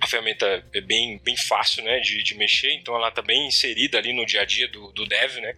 A 0.01 0.07
ferramenta 0.07 0.65
é 0.73 0.81
bem, 0.81 1.19
bem 1.19 1.37
fácil 1.37 1.85
né, 1.85 2.01
de, 2.01 2.23
de 2.23 2.35
mexer, 2.35 2.73
então 2.73 2.95
ela 2.97 3.09
está 3.09 3.23
bem 3.23 3.47
inserida 3.47 3.99
ali 3.99 4.13
no 4.13 4.27
dia 4.27 4.43
a 4.43 4.45
dia 4.45 4.67
do, 4.69 4.91
do 4.93 5.07
dev, 5.07 5.37
né? 5.37 5.55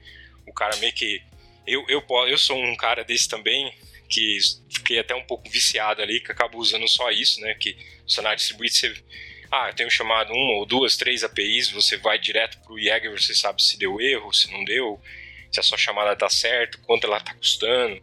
O 0.47 0.53
cara 0.53 0.77
meio 0.77 0.93
que. 0.93 1.23
Eu, 1.67 1.85
eu, 1.89 2.05
eu 2.29 2.37
sou 2.37 2.59
um 2.59 2.77
cara 2.77 3.05
desse 3.05 3.29
também, 3.29 3.73
que 4.09 4.39
fiquei 4.69 4.99
até 4.99 5.15
um 5.15 5.25
pouco 5.25 5.49
viciado 5.49 6.03
ali, 6.03 6.21
que 6.21 6.33
acabo 6.33 6.59
usando 6.59 6.89
só 6.89 7.11
isso, 7.11 7.41
né? 7.41 7.55
Que 7.55 7.77
o 8.05 8.11
cenário 8.11 8.37
distribuído 8.37 8.75
você 8.75 8.95
ah, 9.53 9.69
eu 9.69 9.75
tenho 9.75 9.91
chamado 9.91 10.33
uma 10.33 10.55
ou 10.55 10.65
duas, 10.65 10.97
três 10.97 11.23
APIs, 11.23 11.71
você 11.71 11.99
vai 11.99 12.19
direto 12.19 12.59
para 12.63 12.73
o 12.73 12.81
Jäger, 12.81 13.11
você 13.11 13.35
sabe 13.35 13.63
se 13.63 13.79
deu 13.79 14.01
erro, 14.01 14.33
se 14.33 14.51
não 14.51 14.65
deu, 14.65 14.99
se 15.53 15.61
a 15.61 15.63
sua 15.63 15.77
chamada 15.77 16.15
está 16.15 16.29
certo, 16.31 16.79
quanto 16.87 17.07
ela 17.07 17.19
está 17.19 17.35
custando 17.35 18.03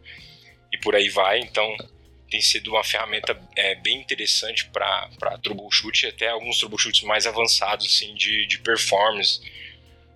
e 0.72 0.78
por 0.78 0.94
aí 0.94 1.08
vai. 1.08 1.40
Então, 1.40 1.76
tem 2.30 2.40
sido 2.40 2.70
uma 2.70 2.84
ferramenta 2.84 3.36
é, 3.56 3.74
bem 3.74 4.00
interessante 4.00 4.66
para 4.66 5.38
troubleshoot 5.42 6.06
até 6.06 6.28
alguns 6.28 6.58
troubleshoots 6.58 7.02
mais 7.02 7.26
avançados 7.26 7.86
assim, 7.86 8.14
de, 8.14 8.46
de 8.46 8.58
performance 8.60 9.40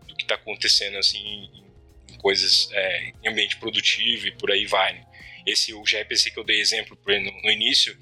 do 0.07 0.15
que 0.15 0.23
está 0.23 0.37
acontecendo 0.37 0.97
assim, 0.97 1.19
em, 1.19 2.15
em 2.15 2.19
coisas 2.19 2.69
é, 2.73 3.13
em 3.23 3.29
ambiente 3.29 3.57
produtivo 3.57 4.29
e 4.29 4.33
por 4.33 4.53
aí 4.53 4.65
vai. 4.65 4.95
Né? 4.95 5.05
Esse 5.45 5.75
o 5.75 5.83
gRPC 5.83 6.31
que 6.31 6.39
eu 6.39 6.45
dei 6.45 6.61
exemplo 6.61 6.97
no, 7.05 7.43
no 7.43 7.51
início, 7.51 7.99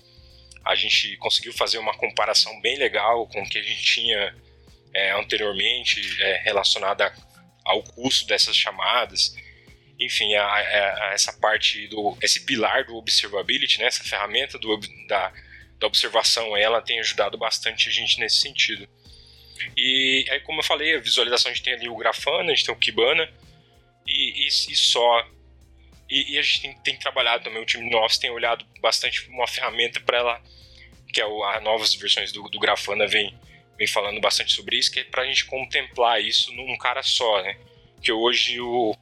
a 0.65 0.75
gente 0.75 1.17
conseguiu 1.17 1.53
fazer 1.55 1.79
uma 1.79 1.97
comparação 1.97 2.61
bem 2.61 2.77
legal 2.79 3.27
com 3.27 3.43
o 3.43 3.49
que 3.49 3.59
a 3.59 3.63
gente 3.63 3.83
tinha 3.83 4.37
é, 4.95 5.13
anteriormente 5.13 6.01
é, 6.21 6.43
relacionada 6.45 7.13
ao 7.65 7.83
custo 7.83 8.27
dessas 8.27 8.57
chamadas. 8.57 9.35
Enfim, 10.05 10.35
a, 10.35 10.45
a, 10.45 11.09
a 11.09 11.13
essa 11.13 11.33
parte 11.33 11.87
do 11.89 12.17
esse 12.21 12.45
pilar 12.45 12.85
do 12.85 12.97
observability, 12.97 13.79
né, 13.79 13.87
essa 13.87 14.03
ferramenta 14.03 14.59
do, 14.59 14.77
da, 15.07 15.33
da 15.79 15.87
observação, 15.87 16.57
ela 16.57 16.83
tem 16.83 16.99
ajudado 17.01 17.39
bastante 17.39 17.89
a 17.89 17.93
gente 17.93 18.19
nesse 18.19 18.41
sentido. 18.41 18.89
E 19.77 20.25
aí, 20.29 20.41
como 20.41 20.61
eu 20.61 20.65
falei, 20.65 20.97
a 20.97 21.01
visualização 21.01 21.51
a 21.51 21.55
gente 21.55 21.65
tem 21.65 21.75
ali 21.75 21.89
o 21.89 21.97
Grafana, 21.97 22.51
a 22.51 22.55
gente 22.55 22.65
tem 22.65 22.75
o 22.75 22.79
Kibana 22.79 23.29
e, 24.07 24.45
e, 24.45 24.49
e 24.49 24.77
só. 24.77 25.27
E, 26.11 26.35
e, 26.35 26.39
a 26.39 26.43
gente 26.43 26.63
tem, 26.63 26.79
tem, 26.79 26.99
trabalhado 26.99 27.45
também, 27.45 27.63
o 27.63 27.67
time 27.67 27.89
nosso 27.89 28.21
tem 28.21 28.31
olhado 28.31 28.67
bastante 28.81 29.29
uma 29.29 29.47
ferramenta 29.47 30.01
para 30.01 30.19
ela, 30.19 30.43
que 31.13 31.21
é 31.21 31.27
o, 31.27 31.45
as 31.45 31.63
novas 31.63 31.95
versões 31.95 32.33
do, 32.33 32.43
do 32.49 32.59
Grafana 32.59 33.07
vem, 33.07 33.35
vem 33.79 33.87
falando 33.87 34.21
bastante 34.21 34.53
sobre 34.53 34.77
isso, 34.77 34.91
que 34.91 35.01
é 35.01 35.05
para 35.05 35.23
a 35.23 35.27
gente 35.27 35.45
contemplar 35.47 36.21
isso 36.21 36.53
num 36.53 36.77
cara 36.77 37.03
só, 37.03 37.43
né? 37.43 37.57
Que 38.03 38.13
hoje 38.13 38.61
o, 38.61 38.95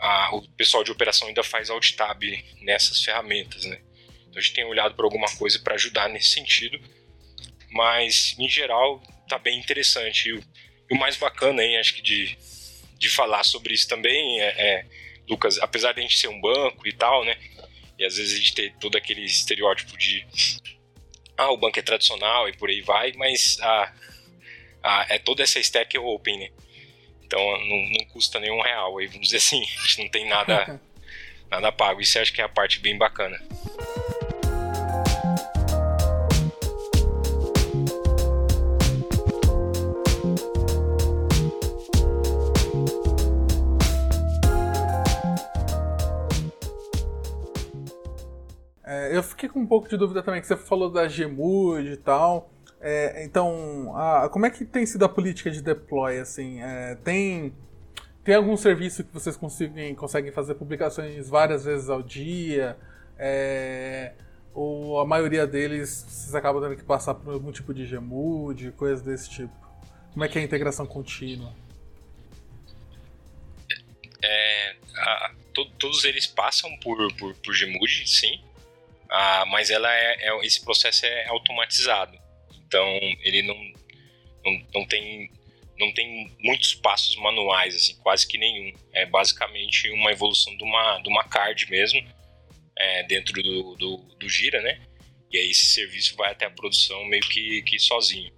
a, 0.00 0.34
o 0.34 0.48
pessoal 0.52 0.82
de 0.82 0.90
operação 0.90 1.28
ainda 1.28 1.44
faz 1.44 1.68
alt 1.68 1.92
tab 1.92 2.22
nessas 2.62 3.04
ferramentas, 3.04 3.64
né? 3.64 3.80
Então 4.28 4.38
a 4.38 4.40
gente 4.40 4.54
tem 4.54 4.64
olhado 4.64 4.94
para 4.94 5.04
alguma 5.04 5.28
coisa 5.36 5.58
para 5.58 5.74
ajudar 5.74 6.08
nesse 6.08 6.30
sentido, 6.30 6.80
mas 7.70 8.34
em 8.38 8.48
geral 8.48 9.02
tá 9.28 9.38
bem 9.38 9.58
interessante. 9.58 10.30
E 10.30 10.32
o, 10.32 10.38
e 10.90 10.94
o 10.94 10.98
mais 10.98 11.16
bacana, 11.16 11.62
hein, 11.62 11.76
acho 11.76 11.94
que 11.94 12.02
de, 12.02 12.36
de 12.98 13.10
falar 13.10 13.44
sobre 13.44 13.74
isso 13.74 13.86
também 13.88 14.40
é, 14.40 14.46
é 14.46 14.86
Lucas, 15.28 15.58
apesar 15.58 15.92
de 15.92 16.00
a 16.00 16.02
gente 16.02 16.18
ser 16.18 16.28
um 16.28 16.40
banco 16.40 16.88
e 16.88 16.92
tal, 16.92 17.24
né? 17.24 17.36
E 17.98 18.04
às 18.04 18.16
vezes 18.16 18.32
a 18.32 18.36
gente 18.38 18.54
ter 18.54 18.74
todo 18.80 18.96
aquele 18.96 19.22
estereótipo 19.24 19.96
de 19.98 20.26
ah, 21.36 21.52
o 21.52 21.56
banco 21.56 21.78
é 21.78 21.82
tradicional 21.82 22.48
e 22.48 22.56
por 22.56 22.70
aí 22.70 22.80
vai, 22.80 23.12
mas 23.12 23.58
a, 23.60 23.94
a, 24.82 25.06
é 25.10 25.18
toda 25.18 25.42
essa 25.42 25.60
stack 25.60 25.96
é 25.96 26.00
open, 26.00 26.38
né? 26.38 26.50
Então 27.30 27.40
não, 27.60 27.90
não 27.90 28.04
custa 28.12 28.40
nenhum 28.40 28.60
real, 28.60 28.98
aí 28.98 29.06
vamos 29.06 29.28
dizer 29.28 29.36
assim, 29.36 29.62
a 29.78 29.86
gente 29.86 30.02
não 30.02 30.08
tem 30.08 30.28
nada 30.28 30.80
Nada 31.50 31.72
pago. 31.72 32.00
Isso 32.00 32.16
eu 32.16 32.22
acho 32.22 32.32
que 32.32 32.40
é 32.40 32.44
a 32.44 32.48
parte 32.48 32.78
bem 32.80 32.96
bacana. 32.96 33.36
É, 48.84 49.16
eu 49.16 49.22
fiquei 49.24 49.48
com 49.48 49.58
um 49.58 49.66
pouco 49.66 49.88
de 49.88 49.96
dúvida 49.96 50.22
também, 50.22 50.40
que 50.40 50.46
você 50.46 50.56
falou 50.56 50.88
da 50.88 51.06
Gmood 51.06 51.90
e 51.90 51.96
tal. 51.96 52.48
É, 52.80 53.22
então, 53.24 53.94
a, 53.96 54.28
como 54.28 54.46
é 54.46 54.50
que 54.50 54.64
tem 54.64 54.86
sido 54.86 55.04
a 55.04 55.08
política 55.08 55.50
de 55.50 55.60
deploy? 55.60 56.18
Assim, 56.18 56.62
é, 56.62 56.94
tem, 56.96 57.54
tem 58.24 58.34
algum 58.34 58.56
serviço 58.56 59.04
que 59.04 59.12
vocês 59.12 59.36
conseguem, 59.36 59.94
conseguem 59.94 60.32
fazer 60.32 60.54
publicações 60.54 61.28
várias 61.28 61.64
vezes 61.64 61.90
ao 61.90 62.02
dia? 62.02 62.76
É, 63.18 64.12
ou 64.54 64.98
a 64.98 65.06
maioria 65.06 65.46
deles 65.46 66.06
vocês 66.08 66.34
acabam 66.34 66.62
tendo 66.62 66.76
que 66.76 66.84
passar 66.84 67.14
por 67.14 67.34
algum 67.34 67.52
tipo 67.52 67.74
de 67.74 67.86
Gmood, 67.86 68.72
coisas 68.72 69.02
desse 69.02 69.28
tipo? 69.28 69.54
Como 70.12 70.24
é 70.24 70.28
que 70.28 70.38
é 70.38 70.40
a 70.40 70.44
integração 70.44 70.86
contínua? 70.86 71.54
É, 74.22 74.76
a, 74.96 75.32
to, 75.54 75.66
todos 75.78 76.04
eles 76.04 76.26
passam 76.26 76.70
por, 76.78 76.96
por, 77.16 77.34
por 77.36 77.54
sim. 78.06 78.42
Ah, 79.08 79.44
mas 79.46 79.70
ela 79.70 79.92
é, 79.92 80.28
é, 80.28 80.46
esse 80.46 80.64
processo 80.64 81.04
é 81.04 81.28
automatizado. 81.28 82.19
Então 82.70 82.86
ele 83.24 83.42
não, 83.42 83.56
não, 84.44 84.66
não, 84.72 84.86
tem, 84.86 85.28
não 85.76 85.92
tem 85.92 86.32
muitos 86.38 86.72
passos 86.76 87.16
manuais, 87.16 87.74
assim, 87.74 87.96
quase 87.96 88.28
que 88.28 88.38
nenhum. 88.38 88.72
É 88.92 89.04
basicamente 89.04 89.90
uma 89.90 90.12
evolução 90.12 90.56
de 90.56 90.62
uma, 90.62 91.00
de 91.00 91.08
uma 91.08 91.24
card 91.24 91.68
mesmo, 91.68 92.00
é, 92.78 93.02
dentro 93.02 93.42
do, 93.42 93.74
do, 93.74 93.96
do 93.96 94.28
Gira, 94.28 94.62
né? 94.62 94.80
E 95.32 95.36
aí 95.36 95.50
esse 95.50 95.66
serviço 95.66 96.14
vai 96.16 96.30
até 96.30 96.46
a 96.46 96.50
produção 96.50 97.04
meio 97.06 97.22
que, 97.24 97.60
que 97.62 97.76
sozinho. 97.80 98.32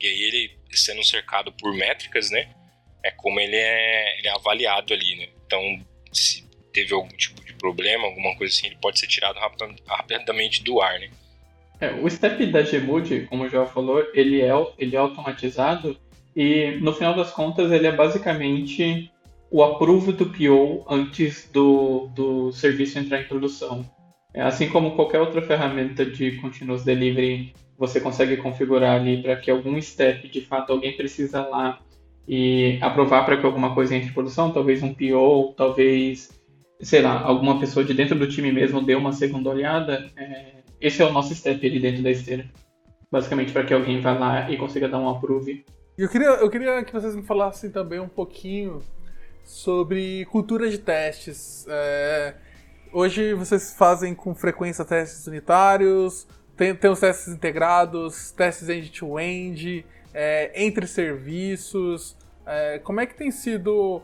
E 0.00 0.06
aí 0.06 0.22
ele 0.22 0.58
sendo 0.70 1.02
cercado 1.02 1.52
por 1.52 1.74
métricas, 1.74 2.30
né? 2.30 2.54
É 3.04 3.10
como 3.10 3.40
ele 3.40 3.56
é, 3.56 4.18
ele 4.18 4.28
é 4.28 4.30
avaliado 4.30 4.94
ali, 4.94 5.16
né? 5.16 5.28
Então, 5.44 5.84
se 6.12 6.48
teve 6.72 6.94
algum 6.94 7.16
tipo 7.16 7.44
de 7.44 7.52
problema, 7.54 8.06
alguma 8.06 8.36
coisa 8.36 8.54
assim, 8.54 8.68
ele 8.68 8.76
pode 8.76 9.00
ser 9.00 9.08
tirado 9.08 9.38
rapidamente 9.88 10.62
do 10.62 10.80
ar, 10.80 11.00
né? 11.00 11.10
É, 11.82 11.92
o 12.00 12.08
step 12.08 12.46
da 12.46 12.62
Gmood, 12.62 13.26
como 13.28 13.48
João 13.48 13.66
falou, 13.66 14.06
ele 14.14 14.40
é, 14.40 14.52
ele 14.78 14.94
é 14.94 14.98
automatizado 15.00 15.96
e 16.34 16.78
no 16.80 16.92
final 16.92 17.12
das 17.12 17.32
contas 17.32 17.72
ele 17.72 17.88
é 17.88 17.90
basicamente 17.90 19.10
o 19.50 19.64
approve 19.64 20.12
do 20.12 20.26
PO 20.26 20.86
antes 20.88 21.50
do, 21.52 22.08
do 22.14 22.52
serviço 22.52 23.00
entrar 23.00 23.20
em 23.20 23.24
produção. 23.24 23.84
É, 24.32 24.42
assim 24.42 24.68
como 24.68 24.94
qualquer 24.94 25.18
outra 25.18 25.42
ferramenta 25.42 26.06
de 26.06 26.36
continuous 26.36 26.84
delivery, 26.84 27.52
você 27.76 28.00
consegue 28.00 28.36
configurar 28.36 29.00
ali 29.00 29.20
para 29.20 29.34
que 29.34 29.50
algum 29.50 29.82
step, 29.82 30.28
de 30.28 30.40
fato, 30.40 30.70
alguém 30.70 30.96
precisa 30.96 31.44
lá 31.44 31.80
e 32.28 32.78
aprovar 32.80 33.24
para 33.24 33.36
que 33.36 33.44
alguma 33.44 33.74
coisa 33.74 33.96
entre 33.96 34.08
em 34.08 34.12
produção, 34.12 34.52
talvez 34.52 34.84
um 34.84 34.94
PO, 34.94 35.52
talvez 35.56 36.30
sei 36.80 37.02
lá, 37.02 37.20
alguma 37.22 37.58
pessoa 37.58 37.84
de 37.84 37.92
dentro 37.92 38.16
do 38.16 38.28
time 38.28 38.52
mesmo 38.52 38.80
deu 38.80 38.98
uma 38.98 39.12
segunda 39.12 39.50
olhada, 39.50 40.08
é, 40.16 40.61
esse 40.82 41.00
é 41.00 41.06
o 41.06 41.12
nosso 41.12 41.34
step 41.34 41.64
ali 41.64 41.78
dentro 41.78 42.02
da 42.02 42.10
esteira. 42.10 42.44
Basicamente 43.10 43.52
para 43.52 43.64
que 43.64 43.72
alguém 43.72 44.00
vá 44.00 44.12
lá 44.12 44.50
e 44.50 44.56
consiga 44.56 44.88
dar 44.88 44.98
um 44.98 45.08
approve. 45.08 45.64
Eu 45.96 46.08
queria, 46.08 46.28
eu 46.28 46.50
queria 46.50 46.82
que 46.82 46.92
vocês 46.92 47.14
me 47.14 47.22
falassem 47.22 47.70
também 47.70 48.00
um 48.00 48.08
pouquinho 48.08 48.82
sobre 49.44 50.24
cultura 50.26 50.68
de 50.68 50.78
testes. 50.78 51.66
É, 51.68 52.34
hoje 52.92 53.34
vocês 53.34 53.74
fazem 53.74 54.14
com 54.14 54.34
frequência 54.34 54.84
testes 54.84 55.26
unitários, 55.26 56.26
tem, 56.56 56.74
tem 56.74 56.90
os 56.90 56.98
testes 56.98 57.28
integrados, 57.28 58.32
testes 58.32 58.68
end-to-end, 58.68 59.84
é, 60.12 60.64
entre 60.64 60.86
serviços. 60.86 62.16
É, 62.46 62.78
como 62.80 63.00
é 63.00 63.06
que 63.06 63.14
tem 63.14 63.30
sido 63.30 64.02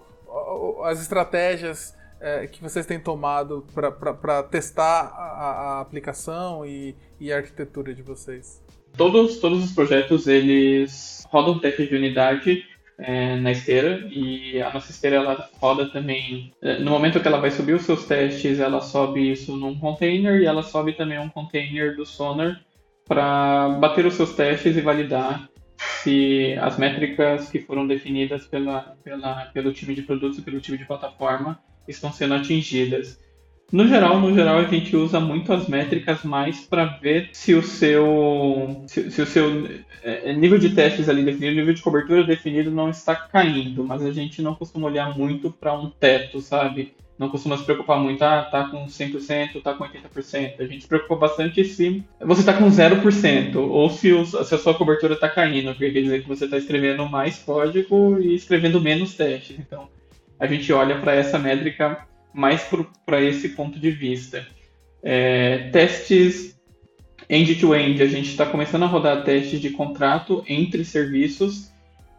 as 0.84 1.00
estratégias 1.00 1.96
é, 2.20 2.46
que 2.46 2.62
vocês 2.62 2.86
têm 2.86 2.98
tomado 2.98 3.64
para 3.74 4.42
testar 4.42 5.12
a, 5.14 5.78
a 5.78 5.80
aplicação 5.80 6.64
e, 6.66 6.94
e, 7.20 7.32
a 7.32 7.36
arquitetura 7.36 7.94
de 7.94 8.02
vocês? 8.02 8.62
Todos, 8.96 9.38
todos 9.38 9.64
os 9.64 9.72
projetos 9.72 10.26
eles 10.26 11.26
rodam 11.30 11.58
teste 11.58 11.86
de 11.86 11.94
unidade 11.94 12.64
é, 12.98 13.36
na 13.36 13.52
esteira 13.52 14.08
e 14.10 14.60
a 14.60 14.72
nossa 14.72 14.90
esteira 14.90 15.16
ela 15.16 15.48
roda 15.60 15.86
também. 15.86 16.52
É, 16.60 16.78
no 16.80 16.90
momento 16.90 17.20
que 17.20 17.28
ela 17.28 17.40
vai 17.40 17.50
subir 17.50 17.74
os 17.74 17.82
seus 17.82 18.04
testes, 18.06 18.58
ela 18.58 18.80
sobe 18.80 19.30
isso 19.30 19.56
num 19.56 19.78
container 19.78 20.40
e 20.40 20.46
ela 20.46 20.62
sobe 20.62 20.94
também 20.94 21.18
um 21.18 21.28
container 21.28 21.96
do 21.96 22.04
Sonar 22.04 22.60
para 23.06 23.68
bater 23.80 24.04
os 24.04 24.14
seus 24.14 24.34
testes 24.34 24.76
e 24.76 24.80
validar 24.80 25.48
se 25.78 26.54
as 26.60 26.76
métricas 26.76 27.48
que 27.48 27.60
foram 27.60 27.86
definidas 27.86 28.46
pela, 28.46 28.96
pela, 29.04 29.46
pelo 29.46 29.72
time 29.72 29.94
de 29.94 30.02
produtos 30.02 30.38
e 30.38 30.42
pelo 30.42 30.60
time 30.60 30.76
de 30.76 30.84
plataforma 30.84 31.58
estão 31.88 32.12
sendo 32.12 32.34
atingidas. 32.34 33.18
No 33.70 33.86
geral, 33.86 34.18
no 34.18 34.34
geral, 34.34 34.58
a 34.58 34.64
gente 34.64 34.96
usa 34.96 35.20
muito 35.20 35.52
as 35.52 35.68
métricas 35.68 36.22
mais 36.24 36.60
para 36.60 36.86
ver 36.86 37.28
se 37.32 37.54
o 37.54 37.62
seu, 37.62 38.82
se, 38.86 39.10
se 39.10 39.20
o 39.20 39.26
seu 39.26 39.68
é, 40.02 40.32
nível 40.32 40.58
de 40.58 40.70
testes 40.70 41.06
ali 41.06 41.22
definido, 41.22 41.56
nível 41.56 41.74
de 41.74 41.82
cobertura 41.82 42.24
definido 42.24 42.70
não 42.70 42.88
está 42.88 43.14
caindo, 43.14 43.84
mas 43.84 44.02
a 44.02 44.10
gente 44.10 44.40
não 44.40 44.54
costuma 44.54 44.86
olhar 44.86 45.16
muito 45.16 45.50
para 45.50 45.74
um 45.74 45.90
teto, 45.90 46.40
sabe? 46.40 46.94
Não 47.18 47.28
costuma 47.28 47.58
se 47.58 47.64
preocupar 47.64 47.98
muito, 47.98 48.22
ah, 48.22 48.48
tá 48.50 48.68
com 48.68 48.86
100%, 48.86 49.60
tá 49.60 49.74
com 49.74 49.84
80%. 49.84 50.54
A 50.60 50.64
gente 50.64 50.82
se 50.82 50.88
preocupa 50.88 51.16
bastante 51.16 51.62
se 51.64 52.02
você 52.20 52.44
tá 52.44 52.54
com 52.54 52.70
0%, 52.70 53.56
ou 53.56 53.90
se, 53.90 54.12
os, 54.12 54.30
se 54.30 54.54
a 54.54 54.58
sua 54.58 54.72
cobertura 54.72 55.14
está 55.14 55.28
caindo, 55.28 55.72
porque 55.72 55.90
quer 55.90 56.02
dizer 56.02 56.22
que 56.22 56.28
você 56.28 56.44
está 56.44 56.56
escrevendo 56.56 57.06
mais 57.08 57.38
código 57.40 58.18
e 58.20 58.34
escrevendo 58.34 58.80
menos 58.80 59.14
testes. 59.14 59.58
Então, 59.58 59.88
a 60.38 60.46
gente 60.46 60.72
olha 60.72 61.00
para 61.00 61.14
essa 61.14 61.38
métrica 61.38 62.06
mais 62.32 62.66
para 63.04 63.22
esse 63.22 63.50
ponto 63.50 63.78
de 63.78 63.90
vista. 63.90 64.46
É, 65.02 65.70
testes 65.72 66.58
end-to-end, 67.28 67.98
-end, 67.98 68.02
a 68.02 68.06
gente 68.06 68.28
está 68.30 68.46
começando 68.46 68.84
a 68.84 68.86
rodar 68.86 69.24
testes 69.24 69.60
de 69.60 69.70
contrato 69.70 70.42
entre 70.48 70.84
serviços 70.84 71.70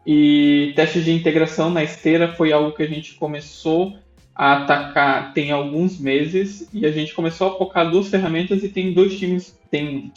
e 0.06 0.74
testes 0.76 1.06
de 1.06 1.12
integração 1.12 1.70
na 1.70 1.84
esteira 1.84 2.34
foi 2.34 2.52
algo 2.52 2.72
que 2.72 2.84
a 2.84 2.88
gente 2.88 3.16
começou 3.16 3.98
a 4.36 4.64
atacar 4.64 5.34
tem 5.34 5.52
alguns 5.52 6.00
meses 6.00 6.70
e 6.74 6.86
a 6.86 6.92
gente 6.92 7.14
começou 7.14 7.48
a 7.48 7.58
focar 7.58 7.90
duas 7.92 8.08
ferramentas 8.08 8.64
e 8.64 8.70
tem 8.70 8.94
dois 8.94 9.18
times, 9.20 9.60
tem 9.70 10.14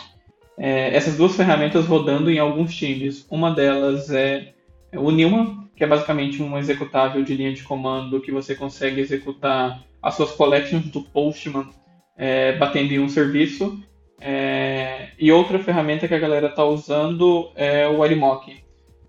é, 0.56 0.94
essas 0.94 1.16
duas 1.16 1.34
ferramentas 1.34 1.86
rodando 1.86 2.30
em 2.30 2.38
alguns 2.38 2.74
times. 2.74 3.26
Uma 3.30 3.50
delas 3.50 4.10
é 4.10 4.52
o 4.94 5.10
Nilma, 5.10 5.61
que 5.76 5.84
é 5.84 5.86
basicamente 5.86 6.42
um 6.42 6.56
executável 6.58 7.22
de 7.22 7.34
linha 7.34 7.52
de 7.52 7.62
comando 7.62 8.20
que 8.20 8.30
você 8.30 8.54
consegue 8.54 9.00
executar 9.00 9.82
as 10.02 10.14
suas 10.14 10.32
collections 10.32 10.86
do 10.86 11.02
Postman 11.02 11.68
é, 12.16 12.56
batendo 12.56 12.92
em 12.92 12.98
um 12.98 13.08
serviço. 13.08 13.82
É, 14.20 15.08
e 15.18 15.32
outra 15.32 15.58
ferramenta 15.58 16.06
que 16.06 16.14
a 16.14 16.18
galera 16.18 16.46
está 16.48 16.64
usando 16.64 17.50
é 17.56 17.88
o 17.88 18.02
Arimoc, 18.02 18.48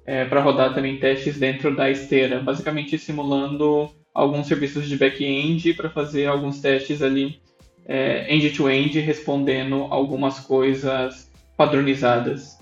é, 0.06 0.26
para 0.26 0.42
rodar 0.42 0.74
também 0.74 0.98
testes 0.98 1.38
dentro 1.38 1.76
da 1.76 1.90
esteira, 1.90 2.40
basicamente 2.40 2.98
simulando 2.98 3.92
alguns 4.14 4.48
serviços 4.48 4.88
de 4.88 4.98
back-end 4.98 5.74
para 5.74 5.90
fazer 5.90 6.28
alguns 6.28 6.60
testes 6.60 7.02
ali 7.02 7.40
é, 7.86 8.34
end-to-end, 8.34 8.98
-end, 8.98 9.06
respondendo 9.06 9.88
algumas 9.90 10.40
coisas 10.40 11.32
padronizadas. 11.58 12.58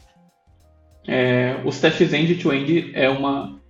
É, 1.07 1.55
os 1.65 1.79
testes 1.79 2.13
end-to-end 2.13 2.71
-end 2.71 2.91
é 2.93 3.09
uma 3.09 3.60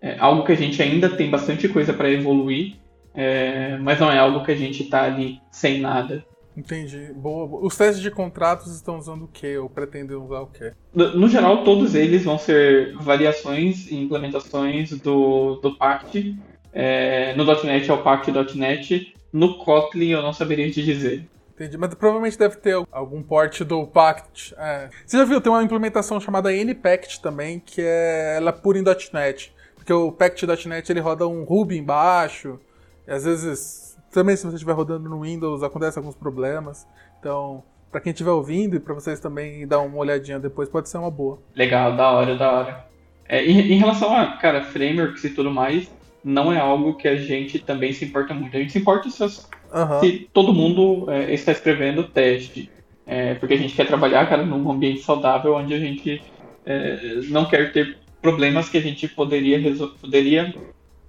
é 0.00 0.16
algo 0.18 0.44
que 0.44 0.52
a 0.52 0.56
gente 0.56 0.82
ainda 0.82 1.08
tem 1.08 1.30
bastante 1.30 1.68
coisa 1.68 1.92
para 1.92 2.10
evoluir, 2.10 2.76
é, 3.14 3.76
mas 3.78 3.98
não 3.98 4.10
é 4.10 4.18
algo 4.18 4.44
que 4.44 4.52
a 4.52 4.56
gente 4.56 4.82
está 4.82 5.04
ali 5.04 5.40
sem 5.50 5.80
nada. 5.80 6.24
Entendi. 6.56 7.12
Boa, 7.14 7.64
Os 7.64 7.76
testes 7.76 8.02
de 8.02 8.10
contratos 8.10 8.74
estão 8.74 8.98
usando 8.98 9.24
o 9.24 9.28
que 9.28 9.56
ou 9.56 9.70
pretendem 9.70 10.16
usar 10.16 10.40
o 10.40 10.46
que? 10.48 10.72
No, 10.92 11.16
no, 11.16 11.28
geral, 11.28 11.62
todos 11.62 11.94
eles 11.94 12.24
vão 12.24 12.36
ser 12.36 12.96
variações 12.96 13.88
e 13.88 13.94
implementações 13.94 14.90
do, 14.98 15.56
do 15.56 15.76
Pact. 15.76 16.36
É, 16.72 17.34
no 17.36 17.44
.NET 17.44 17.88
é 17.88 17.94
o 17.94 18.02
Pact.NET. 18.02 19.14
No 19.32 19.58
Kotlin 19.58 20.08
eu 20.08 20.22
não 20.22 20.32
saberia 20.32 20.68
te 20.70 20.82
dizer. 20.82 21.28
Entendi, 21.54 21.76
mas 21.76 21.94
provavelmente 21.94 22.38
deve 22.38 22.56
ter 22.56 22.74
algum 22.90 23.22
porte 23.22 23.62
do 23.62 23.86
Pact. 23.86 24.54
É. 24.58 24.88
Você 25.06 25.16
já 25.16 25.24
viu, 25.24 25.40
tem 25.40 25.52
uma 25.52 25.62
implementação 25.62 26.20
chamada 26.20 26.52
NPact 26.52 27.20
também, 27.20 27.60
que 27.60 27.80
é 27.80 28.36
ela 28.36 28.50
é 28.50 28.52
pura 28.52 28.78
em 28.78 28.84
.NET. 29.12 29.52
Porque 29.88 29.92
o 29.94 30.12
Pact.NET 30.12 30.92
ele 30.92 31.00
roda 31.00 31.26
um 31.26 31.44
Ruby 31.44 31.78
embaixo. 31.78 32.60
E 33.06 33.10
às 33.10 33.24
vezes, 33.24 33.96
também 34.12 34.36
se 34.36 34.44
você 34.44 34.56
estiver 34.56 34.74
rodando 34.74 35.08
no 35.08 35.22
Windows, 35.22 35.62
acontece 35.62 35.98
alguns 35.98 36.14
problemas. 36.14 36.86
Então, 37.18 37.62
para 37.90 37.98
quem 37.98 38.10
estiver 38.12 38.30
ouvindo 38.30 38.76
e 38.76 38.80
para 38.80 38.92
vocês 38.92 39.18
também 39.18 39.66
dar 39.66 39.80
uma 39.80 39.96
olhadinha 39.96 40.38
depois, 40.38 40.68
pode 40.68 40.90
ser 40.90 40.98
uma 40.98 41.10
boa. 41.10 41.38
Legal, 41.56 41.96
da 41.96 42.10
hora, 42.10 42.36
da 42.36 42.52
hora. 42.52 42.84
É, 43.26 43.42
em, 43.42 43.72
em, 43.72 43.78
relação 43.78 44.14
a, 44.14 44.36
cara, 44.36 44.62
frameworks 44.62 45.24
e 45.24 45.30
tudo 45.30 45.50
mais, 45.50 45.90
não 46.22 46.52
é 46.52 46.60
algo 46.60 46.94
que 46.98 47.08
a 47.08 47.16
gente 47.16 47.58
também 47.58 47.94
se 47.94 48.04
importa 48.04 48.34
muito. 48.34 48.54
A 48.54 48.60
gente 48.60 48.72
se 48.72 48.78
importa 48.78 49.08
se, 49.08 49.24
Aham. 49.72 50.00
se 50.00 50.28
todo 50.34 50.52
mundo 50.52 51.10
é, 51.10 51.32
está 51.32 51.50
escrevendo 51.50 52.04
teste. 52.04 52.70
É, 53.06 53.36
porque 53.36 53.54
a 53.54 53.58
gente 53.58 53.74
quer 53.74 53.86
trabalhar, 53.86 54.28
cara, 54.28 54.44
num 54.44 54.70
ambiente 54.70 55.00
saudável 55.00 55.54
onde 55.54 55.72
a 55.72 55.78
gente 55.78 56.22
é, 56.66 57.22
não 57.30 57.46
quer 57.46 57.72
ter 57.72 57.96
problemas 58.20 58.68
que 58.68 58.78
a 58.78 58.80
gente 58.80 59.06
poderia, 59.08 59.60
poderia 60.00 60.54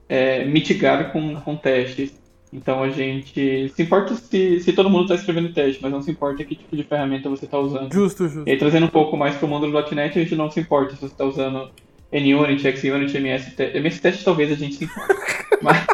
é, 0.08 0.46
mitigar 0.46 1.12
com, 1.12 1.36
com 1.36 1.56
testes. 1.56 2.18
Então 2.52 2.82
a 2.82 2.90
gente 2.90 3.70
se 3.70 3.84
importa 3.84 4.16
se, 4.16 4.60
se 4.60 4.74
todo 4.74 4.90
mundo 4.90 5.04
está 5.04 5.16
escrevendo 5.16 5.54
teste, 5.54 5.80
mas 5.82 5.92
não 5.92 6.02
se 6.02 6.10
importa 6.10 6.44
que 6.44 6.56
tipo 6.56 6.76
de 6.76 6.84
ferramenta 6.84 7.30
você 7.30 7.46
está 7.46 7.60
usando. 7.60 7.94
Justo, 7.94 8.28
justo. 8.28 8.50
E 8.50 8.52
aí, 8.52 8.58
trazendo 8.58 8.88
um 8.88 8.90
pouco 8.90 9.16
mais 9.16 9.36
para 9.36 9.46
o 9.46 9.50
mundo 9.50 9.70
do 9.70 9.96
.NET, 9.96 10.18
a 10.18 10.24
gente 10.24 10.36
não 10.36 10.50
se 10.50 10.60
importa 10.60 10.96
se 10.96 11.02
você 11.02 11.14
está 11.14 11.26
usando 11.26 11.70
NUnit, 12.12 12.62
XUnit, 12.76 13.16
MS 13.16 13.52
Test. 13.52 13.76
MS 13.76 14.02
Test 14.02 14.24
talvez 14.24 14.52
a 14.52 14.56
gente 14.56 14.76
se 14.76 14.86
importe. 14.86 15.16
mas, 15.62 15.88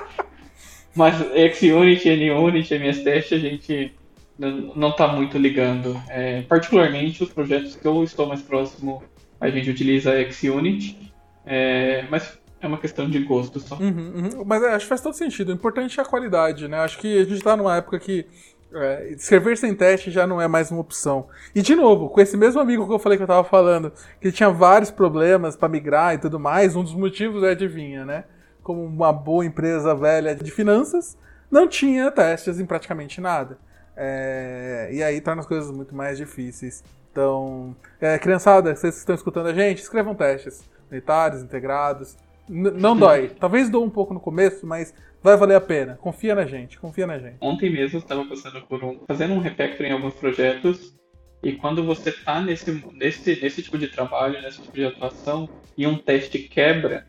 mas 0.96 1.16
XUnit, 1.58 2.06
NUnit, 2.16 2.74
MS 2.74 3.04
Test 3.04 3.34
a 3.34 3.38
gente 3.38 3.92
não 4.40 4.90
está 4.90 5.08
muito 5.08 5.38
ligando. 5.38 6.02
É, 6.08 6.42
particularmente 6.44 7.22
os 7.22 7.30
projetos 7.30 7.76
que 7.76 7.86
eu 7.86 8.02
estou 8.04 8.28
mais 8.28 8.42
próximo, 8.42 9.04
a 9.46 9.50
gente 9.50 9.70
utiliza 9.70 10.12
XUnit, 10.32 11.14
é, 11.46 12.06
mas 12.10 12.38
é 12.60 12.68
uma 12.68 12.78
questão 12.78 13.10
de 13.10 13.20
gosto 13.20 13.60
só. 13.60 13.76
Uhum, 13.76 14.14
uhum. 14.16 14.46
Mas 14.46 14.64
é, 14.64 14.74
acho 14.74 14.86
que 14.86 14.90
faz 14.90 15.02
todo 15.02 15.14
sentido. 15.14 15.50
O 15.50 15.54
importante 15.54 16.00
é 16.00 16.04
a 16.04 16.06
qualidade, 16.06 16.68
né? 16.68 16.80
Acho 16.80 16.98
que 16.98 17.20
a 17.20 17.24
gente 17.24 17.42
tá 17.42 17.56
numa 17.56 17.78
época 17.78 18.00
que 18.00 18.26
é, 18.74 19.14
escrever 19.14 19.58
sem 19.58 19.74
teste 19.74 20.12
já 20.12 20.28
não 20.28 20.42
é 20.42 20.48
mais 20.48 20.72
uma 20.72 20.82
opção. 20.82 21.28
E 21.54 21.62
de 21.62 21.76
novo, 21.76 22.10
com 22.10 22.20
esse 22.20 22.36
mesmo 22.36 22.60
amigo 22.60 22.88
que 22.88 22.94
eu 22.94 23.00
falei 23.00 23.18
que 23.18 23.24
eu 23.24 23.28
tava 23.28 23.44
falando, 23.44 23.92
que 24.20 24.32
tinha 24.32 24.50
vários 24.50 24.92
problemas 24.92 25.56
pra 25.56 25.70
migrar 25.70 26.14
e 26.14 26.18
tudo 26.18 26.40
mais, 26.40 26.76
um 26.76 26.84
dos 26.84 26.94
motivos 26.94 27.44
é 27.44 27.52
adivinha, 27.52 28.04
né? 28.04 28.26
Como 28.62 28.84
uma 28.84 29.14
boa 29.14 29.46
empresa 29.46 29.94
velha 29.94 30.36
de 30.36 30.52
finanças, 30.52 31.18
não 31.50 31.68
tinha 31.68 32.12
testes 32.12 32.60
em 32.60 32.66
praticamente 32.66 33.22
nada. 33.22 33.58
É, 33.96 34.90
e 34.92 35.02
aí 35.02 35.22
torna 35.22 35.42
as 35.42 35.48
coisas 35.48 35.72
muito 35.72 35.96
mais 35.96 36.18
difíceis. 36.18 36.84
Então, 37.16 37.74
é, 38.02 38.20
criançada, 38.20 38.76
vocês 38.76 38.96
que 38.96 39.00
estão 39.00 39.16
escutando 39.16 39.48
a 39.48 39.54
gente, 39.54 39.78
escrevam 39.78 40.14
testes 40.14 40.70
unitários, 40.92 41.42
integrados. 41.42 42.18
N- 42.50 42.72
não 42.72 42.94
dói. 43.00 43.30
Talvez 43.40 43.70
doa 43.70 43.86
um 43.86 43.90
pouco 43.90 44.14
no 44.14 44.20
começo, 44.20 44.68
mas 44.68 44.94
vai 45.24 45.38
valer 45.38 45.56
a 45.56 45.62
pena. 45.62 45.98
Confia 46.02 46.36
na 46.36 46.46
gente, 46.46 46.78
confia 46.78 47.08
na 47.08 47.18
gente. 47.18 47.38
Ontem 47.40 47.72
mesmo 47.72 48.00
eu 48.00 48.02
estava 48.02 48.26
passando 48.26 48.62
por 48.64 48.84
um, 48.84 49.00
fazendo 49.08 49.34
um 49.34 49.40
refactor 49.40 49.86
em 49.86 49.94
alguns 49.94 50.14
projetos 50.16 50.94
e 51.42 51.54
quando 51.54 51.86
você 51.86 52.10
está 52.10 52.42
nesse, 52.42 52.84
nesse, 52.92 53.42
nesse 53.42 53.64
tipo 53.64 53.78
de 53.78 53.88
trabalho, 53.88 54.42
nesse 54.42 54.62
tipo 54.62 54.76
de 54.76 54.84
atuação 54.84 55.48
e 55.78 55.88
um 55.88 55.96
teste 55.98 56.40
quebra, 56.40 57.08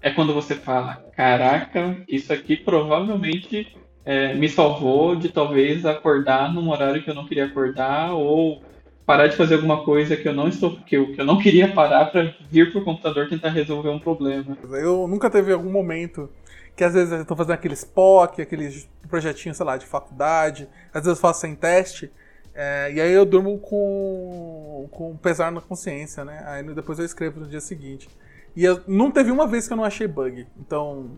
é 0.00 0.10
quando 0.10 0.32
você 0.32 0.54
fala, 0.54 1.04
caraca, 1.16 1.96
isso 2.06 2.32
aqui 2.32 2.56
provavelmente 2.56 3.76
é, 4.04 4.34
me 4.34 4.48
salvou 4.48 5.16
de 5.16 5.30
talvez 5.30 5.84
acordar 5.84 6.54
num 6.54 6.70
horário 6.70 7.02
que 7.02 7.10
eu 7.10 7.14
não 7.14 7.26
queria 7.26 7.46
acordar 7.46 8.12
ou 8.12 8.62
parar 9.08 9.26
de 9.26 9.36
fazer 9.36 9.54
alguma 9.54 9.82
coisa 9.82 10.18
que 10.18 10.28
eu 10.28 10.34
não 10.34 10.48
estou 10.48 10.76
que 10.82 10.94
eu, 10.94 11.14
que 11.14 11.18
eu 11.18 11.24
não 11.24 11.38
queria 11.38 11.72
parar 11.72 12.04
para 12.12 12.34
vir 12.50 12.70
pro 12.70 12.84
computador 12.84 13.26
tentar 13.26 13.48
resolver 13.48 13.88
um 13.88 13.98
problema. 13.98 14.54
Eu 14.70 15.08
nunca 15.08 15.30
teve 15.30 15.50
algum 15.50 15.72
momento 15.72 16.28
que 16.76 16.84
às 16.84 16.92
vezes 16.92 17.10
eu 17.10 17.24
tô 17.24 17.34
fazendo 17.34 17.54
aqueles 17.54 17.84
POC, 17.84 18.42
aqueles 18.42 18.86
projetinhos, 19.08 19.56
sei 19.56 19.64
lá, 19.64 19.78
de 19.78 19.86
faculdade, 19.86 20.68
às 20.92 21.04
vezes 21.04 21.16
eu 21.16 21.22
faço 21.22 21.40
sem 21.40 21.54
teste, 21.54 22.12
é, 22.54 22.92
e 22.92 23.00
aí 23.00 23.10
eu 23.10 23.24
durmo 23.24 23.58
com, 23.58 24.86
com 24.90 25.16
pesar 25.16 25.50
na 25.50 25.62
consciência, 25.62 26.22
né? 26.22 26.42
Aí 26.44 26.62
depois 26.74 26.98
eu 26.98 27.06
escrevo 27.06 27.40
no 27.40 27.46
dia 27.46 27.62
seguinte. 27.62 28.10
E 28.54 28.62
eu, 28.62 28.82
não 28.86 29.10
teve 29.10 29.30
uma 29.30 29.46
vez 29.46 29.66
que 29.66 29.72
eu 29.72 29.76
não 29.78 29.84
achei 29.84 30.06
bug. 30.06 30.46
Então, 30.60 31.12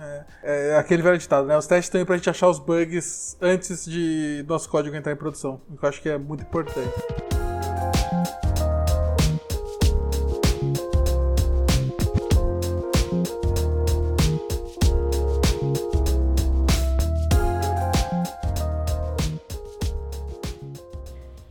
é, 0.00 0.24
é 0.72 0.76
aquele 0.76 1.02
velho 1.02 1.18
ditado, 1.18 1.46
né? 1.46 1.56
Os 1.56 1.66
testes 1.66 1.86
estão 1.86 2.00
aí 2.00 2.04
pra 2.04 2.16
gente 2.16 2.30
achar 2.30 2.48
os 2.48 2.58
bugs 2.58 3.36
antes 3.40 3.84
de 3.84 4.44
nosso 4.48 4.68
código 4.68 4.94
entrar 4.96 5.12
em 5.12 5.16
produção. 5.16 5.60
O 5.68 5.76
que 5.76 5.84
eu 5.84 5.88
acho 5.88 6.02
que 6.02 6.08
é 6.08 6.18
muito 6.18 6.42
importante. 6.42 7.35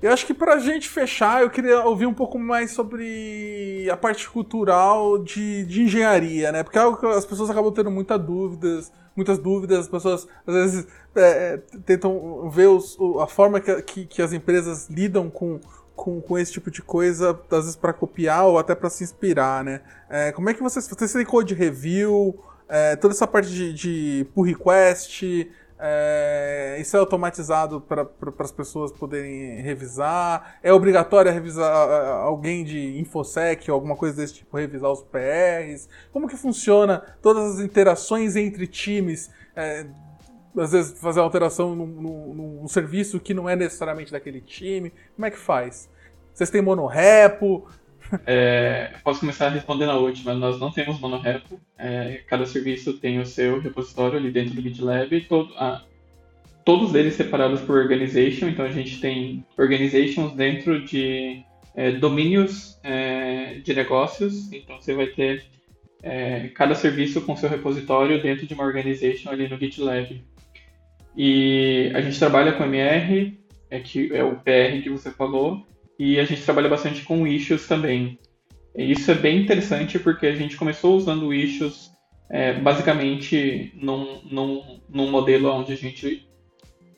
Eu 0.06 0.12
acho 0.14 0.28
que 0.28 0.36
pra 0.36 0.60
gente 0.60 0.88
fechar, 0.88 1.42
eu 1.42 1.50
queria 1.50 1.84
ouvir 1.84 2.06
um 2.06 2.14
pouco 2.14 2.38
mais 2.38 2.70
sobre 2.70 3.88
a 3.92 3.98
parte 3.98 4.30
cultural 4.30 5.18
de, 5.18 5.66
de 5.66 5.82
engenharia, 5.82 6.52
né? 6.52 6.62
Porque 6.62 6.78
é 6.78 6.82
algo 6.82 6.96
que 7.00 7.08
as 7.08 7.26
pessoas 7.26 7.50
acabam 7.50 7.74
tendo 7.74 7.90
muitas 7.90 8.22
dúvidas, 8.22 8.92
muitas 9.16 9.40
dúvidas, 9.40 9.80
as 9.80 9.88
pessoas 9.88 10.28
às 10.46 10.54
vezes 10.54 10.88
é, 11.16 11.58
tentam 11.88 12.48
ver 12.52 12.68
os- 12.68 12.96
a 13.20 13.26
forma 13.26 13.60
que, 13.60 13.82
que, 13.82 14.06
que 14.06 14.22
as 14.22 14.32
empresas 14.32 14.88
lidam 14.92 15.28
com, 15.28 15.60
com, 15.96 16.22
com 16.22 16.38
esse 16.38 16.52
tipo 16.52 16.70
de 16.70 16.84
coisa, 16.84 17.32
às 17.50 17.58
vezes 17.62 17.76
para 17.76 17.92
copiar 17.92 18.46
ou 18.46 18.60
até 18.60 18.76
para 18.76 18.92
se 18.92 19.04
inspirar, 19.04 19.64
né? 19.64 19.82
É, 20.08 20.32
como 20.32 20.48
é 20.52 20.54
que 20.54 20.62
vocês, 20.62 20.88
vocês 20.88 21.14
têm 21.14 21.26
code 21.26 21.56
review, 21.56 22.40
é, 22.70 22.96
toda 22.96 23.12
essa 23.12 23.26
parte 23.26 23.50
de, 23.50 23.74
de 23.74 24.28
pull 24.36 24.44
request, 24.44 25.50
é, 25.88 26.78
isso 26.80 26.98
é 26.98 27.00
automatizado 27.00 27.80
para 27.80 28.08
as 28.40 28.52
pessoas 28.52 28.92
poderem 28.92 29.62
revisar? 29.62 30.58
É 30.64 30.74
obrigatório 30.74 31.32
revisar 31.32 31.72
alguém 32.24 32.64
de 32.64 32.98
InfoSec 33.00 33.70
ou 33.70 33.76
alguma 33.76 33.96
coisa 33.96 34.16
desse 34.18 34.34
tipo, 34.36 34.58
revisar 34.58 34.92
os 34.92 35.04
PRs? 35.04 35.88
Como 36.12 36.28
que 36.28 36.36
funciona 36.36 37.04
todas 37.22 37.56
as 37.56 37.60
interações 37.60 38.36
entre 38.36 38.66
times? 38.68 39.30
É, 39.56 39.86
às 40.58 40.72
vezes 40.72 41.00
fazer 41.00 41.20
alteração 41.20 41.76
num, 41.76 41.86
num- 41.86 42.34
num 42.62 42.68
serviço 42.68 43.20
que 43.20 43.34
não 43.34 43.48
é 43.48 43.56
necessariamente 43.56 44.12
daquele 44.12 44.42
time. 44.42 44.92
Como 45.16 45.26
é 45.26 45.32
que 45.32 45.38
faz? 45.38 45.90
Vocês 46.34 46.50
têm 46.50 46.62
monorepo? 46.62 47.68
É, 48.26 48.94
posso 49.04 49.20
começar 49.20 49.50
respondendo 49.50 49.90
a 49.90 49.98
última. 49.98 50.34
Nós 50.34 50.60
não 50.60 50.72
temos 50.72 51.00
monorepo. 51.00 51.60
É, 51.78 52.22
cada 52.28 52.46
serviço 52.46 52.94
tem 52.94 53.20
o 53.20 53.26
seu 53.26 53.60
repositório 53.60 54.18
ali 54.18 54.32
dentro 54.32 54.54
do 54.54 54.62
GitLab. 54.62 55.22
Todo, 55.22 55.54
ah, 55.58 55.82
todos 56.64 56.94
eles 56.96 57.16
separados 57.16 57.62
por 57.62 57.78
organization. 57.78 58.48
Então 58.48 58.66
a 58.66 58.72
gente 58.72 59.00
tem 59.00 59.46
organizations 59.58 60.34
dentro 60.34 60.84
de 60.84 61.44
é, 61.76 61.92
domínios 61.92 62.80
é, 62.84 63.56
de 63.64 63.74
negócios. 63.74 64.52
Então 64.52 64.80
você 64.80 64.94
vai 64.94 65.08
ter 65.08 65.46
é, 66.02 66.50
cada 66.50 66.76
serviço 66.76 67.22
com 67.22 67.36
seu 67.36 67.50
repositório 67.50 68.22
dentro 68.22 68.46
de 68.46 68.54
uma 68.54 68.64
organization 68.64 69.30
ali 69.30 69.48
no 69.48 69.58
GitLab. 69.58 70.24
E 71.18 71.92
a 71.96 72.02
gente 72.02 72.20
trabalha 72.20 72.52
com 72.54 72.64
MR, 72.64 73.40
é, 73.70 73.80
que 73.80 74.14
é 74.14 74.24
o 74.24 74.36
PR 74.36 74.82
que 74.84 74.90
você 74.90 75.10
falou, 75.12 75.66
e 75.98 76.20
a 76.20 76.26
gente 76.26 76.44
trabalha 76.44 76.70
bastante 76.70 77.04
com 77.04 77.26
issues 77.26 77.68
também. 77.68 78.20
E 78.76 78.92
isso 78.92 79.10
é 79.10 79.16
bem 79.16 79.42
interessante 79.42 79.98
porque 79.98 80.28
a 80.28 80.36
gente 80.36 80.58
começou 80.58 80.96
usando 80.96 81.34
issues 81.34 81.92
é, 82.30 82.54
basicamente 82.54 83.72
num, 83.76 84.22
num, 84.30 84.82
num 84.90 85.10
modelo 85.10 85.52
onde 85.52 85.74
a 85.74 85.78
gente 85.78 86.28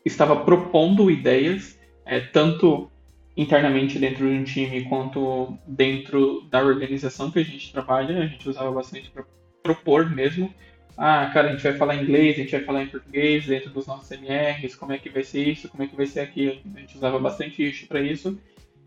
estava 0.03 0.35
propondo 0.37 1.11
ideias, 1.11 1.77
é, 2.05 2.19
tanto 2.19 2.89
internamente 3.35 3.99
dentro 3.99 4.27
de 4.27 4.33
um 4.33 4.43
time 4.43 4.85
quanto 4.85 5.57
dentro 5.67 6.41
da 6.49 6.63
organização 6.63 7.29
que 7.29 7.39
a 7.39 7.43
gente 7.43 7.71
trabalha. 7.71 8.23
A 8.23 8.25
gente 8.25 8.49
usava 8.49 8.71
bastante 8.71 9.11
para 9.11 9.25
propor 9.61 10.09
mesmo. 10.09 10.51
Ah, 10.97 11.29
cara, 11.31 11.49
a 11.49 11.51
gente 11.51 11.61
vai 11.61 11.73
falar 11.73 11.95
inglês, 11.95 12.35
a 12.35 12.39
gente 12.39 12.51
vai 12.51 12.63
falar 12.63 12.83
em 12.83 12.87
português 12.87 13.45
dentro 13.45 13.69
dos 13.69 13.85
nossos 13.85 14.09
MRs, 14.09 14.75
como 14.75 14.93
é 14.93 14.97
que 14.97 15.09
vai 15.09 15.23
ser 15.23 15.47
isso, 15.47 15.69
como 15.69 15.83
é 15.83 15.87
que 15.87 15.95
vai 15.95 16.07
ser 16.07 16.21
aquilo. 16.21 16.59
A 16.75 16.79
gente 16.79 16.97
usava 16.97 17.19
bastante 17.19 17.61
issue 17.61 17.87
para 17.87 18.01
isso. 18.01 18.39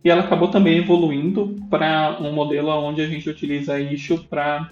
E 0.02 0.10
ela 0.10 0.22
acabou 0.22 0.48
também 0.48 0.78
evoluindo 0.78 1.56
para 1.68 2.18
um 2.20 2.32
modelo 2.32 2.70
onde 2.70 3.02
a 3.02 3.06
gente 3.06 3.28
utiliza 3.28 3.78
issue 3.80 4.18
para 4.18 4.70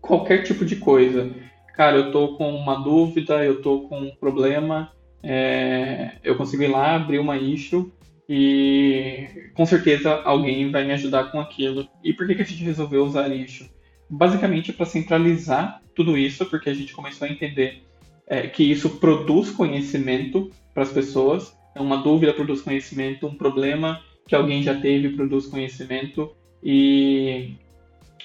qualquer 0.00 0.42
tipo 0.42 0.64
de 0.64 0.76
coisa. 0.76 1.30
Cara, 1.74 1.96
eu 1.96 2.10
tô 2.10 2.36
com 2.36 2.54
uma 2.54 2.76
dúvida, 2.76 3.44
eu 3.44 3.60
tô 3.60 3.80
com 3.82 4.00
um 4.00 4.16
problema, 4.16 4.92
é, 5.22 6.12
eu 6.24 6.36
consigo 6.36 6.62
ir 6.62 6.68
lá, 6.68 6.94
abrir 6.94 7.18
uma 7.18 7.36
issue 7.36 7.92
e 8.28 9.28
com 9.54 9.66
certeza 9.66 10.22
alguém 10.22 10.70
vai 10.70 10.84
me 10.84 10.92
ajudar 10.94 11.30
com 11.30 11.38
aquilo. 11.38 11.86
E 12.02 12.14
por 12.14 12.26
que, 12.26 12.34
que 12.34 12.42
a 12.42 12.46
gente 12.46 12.64
resolveu 12.64 13.04
usar 13.04 13.28
issue? 13.28 13.70
Basicamente 14.08 14.72
para 14.72 14.86
centralizar 14.86 15.82
tudo 15.94 16.16
isso, 16.16 16.46
porque 16.46 16.70
a 16.70 16.74
gente 16.74 16.94
começou 16.94 17.28
a 17.28 17.30
entender 17.30 17.82
é, 18.26 18.46
que 18.46 18.64
isso 18.64 18.98
produz 18.98 19.50
conhecimento 19.50 20.50
para 20.72 20.82
as 20.82 20.92
pessoas. 20.92 21.56
Então, 21.70 21.84
uma 21.84 21.98
dúvida 21.98 22.32
produz 22.32 22.62
conhecimento, 22.62 23.26
um 23.26 23.34
problema 23.34 24.00
que 24.26 24.34
alguém 24.34 24.62
já 24.62 24.74
teve 24.74 25.10
produz 25.10 25.46
conhecimento 25.46 26.34
e 26.62 27.54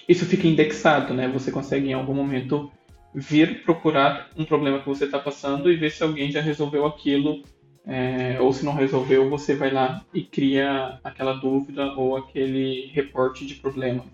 isso 0.08 0.26
fica 0.26 0.48
indexado, 0.48 1.14
né? 1.14 1.28
Você 1.28 1.52
consegue 1.52 1.90
em 1.90 1.94
algum 1.94 2.14
momento 2.14 2.72
vir 3.14 3.64
procurar 3.64 4.30
um 4.38 4.46
problema 4.46 4.80
que 4.80 4.88
você 4.88 5.06
está 5.06 5.20
passando 5.20 5.72
e 5.72 5.76
ver 5.76 5.92
se 5.92 6.02
alguém 6.02 6.32
já 6.32 6.42
resolveu 6.42 6.86
aquilo 6.86 7.44
é, 7.86 8.40
ou 8.40 8.54
se 8.54 8.64
não 8.64 8.74
resolveu, 8.74 9.30
você 9.30 9.56
vai 9.56 9.72
lá 9.72 10.06
e 10.14 10.22
cria 10.22 11.00
aquela 11.04 11.34
dúvida 11.34 11.94
ou 11.94 12.16
aquele 12.16 12.88
reporte 12.94 13.46
de 13.46 13.56
problema. 13.56 14.06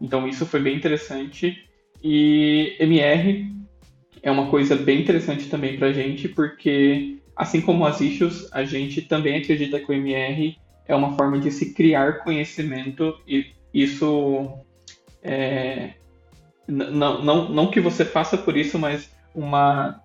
Então 0.00 0.28
isso 0.28 0.46
foi 0.46 0.60
bem 0.60 0.76
interessante 0.76 1.68
e 2.02 2.76
MR 2.78 3.52
é 4.22 4.30
uma 4.30 4.48
coisa 4.48 4.76
bem 4.76 5.00
interessante 5.00 5.48
também 5.48 5.76
para 5.76 5.88
a 5.88 5.92
gente, 5.92 6.28
porque 6.28 7.18
assim 7.36 7.60
como 7.60 7.84
as 7.84 8.00
issues, 8.00 8.48
a 8.52 8.64
gente 8.64 9.02
também 9.02 9.36
acredita 9.36 9.80
que 9.80 9.90
o 9.90 9.94
MR 9.94 10.56
é 10.86 10.94
uma 10.94 11.16
forma 11.16 11.38
de 11.38 11.50
se 11.50 11.72
criar 11.72 12.24
conhecimento 12.24 13.18
e 13.26 13.46
isso 13.72 14.50
é, 15.22 15.94
não, 16.66 17.22
não, 17.22 17.48
não 17.48 17.70
que 17.70 17.80
você 17.80 18.04
faça 18.04 18.36
por 18.36 18.56
isso, 18.56 18.78
mas 18.78 19.10
uma 19.34 20.00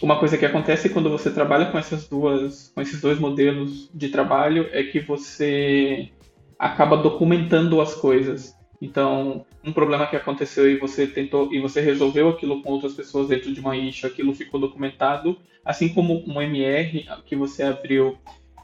uma 0.00 0.18
coisa 0.18 0.38
que 0.38 0.46
acontece 0.46 0.90
quando 0.90 1.10
você 1.10 1.30
trabalha 1.30 1.66
com 1.66 1.78
essas 1.78 2.06
duas 2.08 2.70
com 2.74 2.80
esses 2.80 3.00
dois 3.00 3.18
modelos 3.18 3.90
de 3.92 4.08
trabalho 4.10 4.68
é 4.70 4.82
que 4.84 5.00
você 5.00 6.10
acaba 6.58 6.96
documentando 6.96 7.80
as 7.80 7.94
coisas. 7.94 8.56
Então 8.80 9.44
um 9.64 9.72
problema 9.72 10.06
que 10.06 10.14
aconteceu 10.14 10.70
e 10.70 10.78
você 10.78 11.06
tentou 11.06 11.52
e 11.52 11.60
você 11.60 11.80
resolveu 11.80 12.28
aquilo 12.28 12.62
com 12.62 12.72
outras 12.72 12.94
pessoas 12.94 13.28
dentro 13.28 13.52
de 13.52 13.60
uma 13.60 13.76
issue 13.76 14.06
aquilo 14.06 14.34
ficou 14.34 14.60
documentado 14.60 15.36
assim 15.64 15.88
como 15.88 16.22
um 16.26 16.40
MR 16.40 17.06
que 17.26 17.34
você 17.34 17.64
abriu 17.64 18.16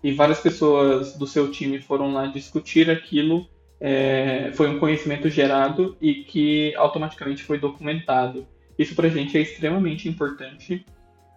e 0.05 0.13
várias 0.13 0.39
pessoas 0.39 1.17
do 1.17 1.27
seu 1.27 1.51
time 1.51 1.81
foram 1.81 2.13
lá 2.13 2.27
discutir 2.27 2.89
aquilo 2.89 3.49
é, 3.81 4.53
foi 4.55 4.69
um 4.69 4.79
conhecimento 4.79 5.29
gerado 5.29 5.97
e 6.01 6.15
que 6.23 6.73
automaticamente 6.77 7.43
foi 7.43 7.59
documentado 7.59 8.47
isso 8.79 8.95
para 8.95 9.09
a 9.09 9.11
gente 9.11 9.37
é 9.37 9.41
extremamente 9.41 10.09
importante 10.09 10.87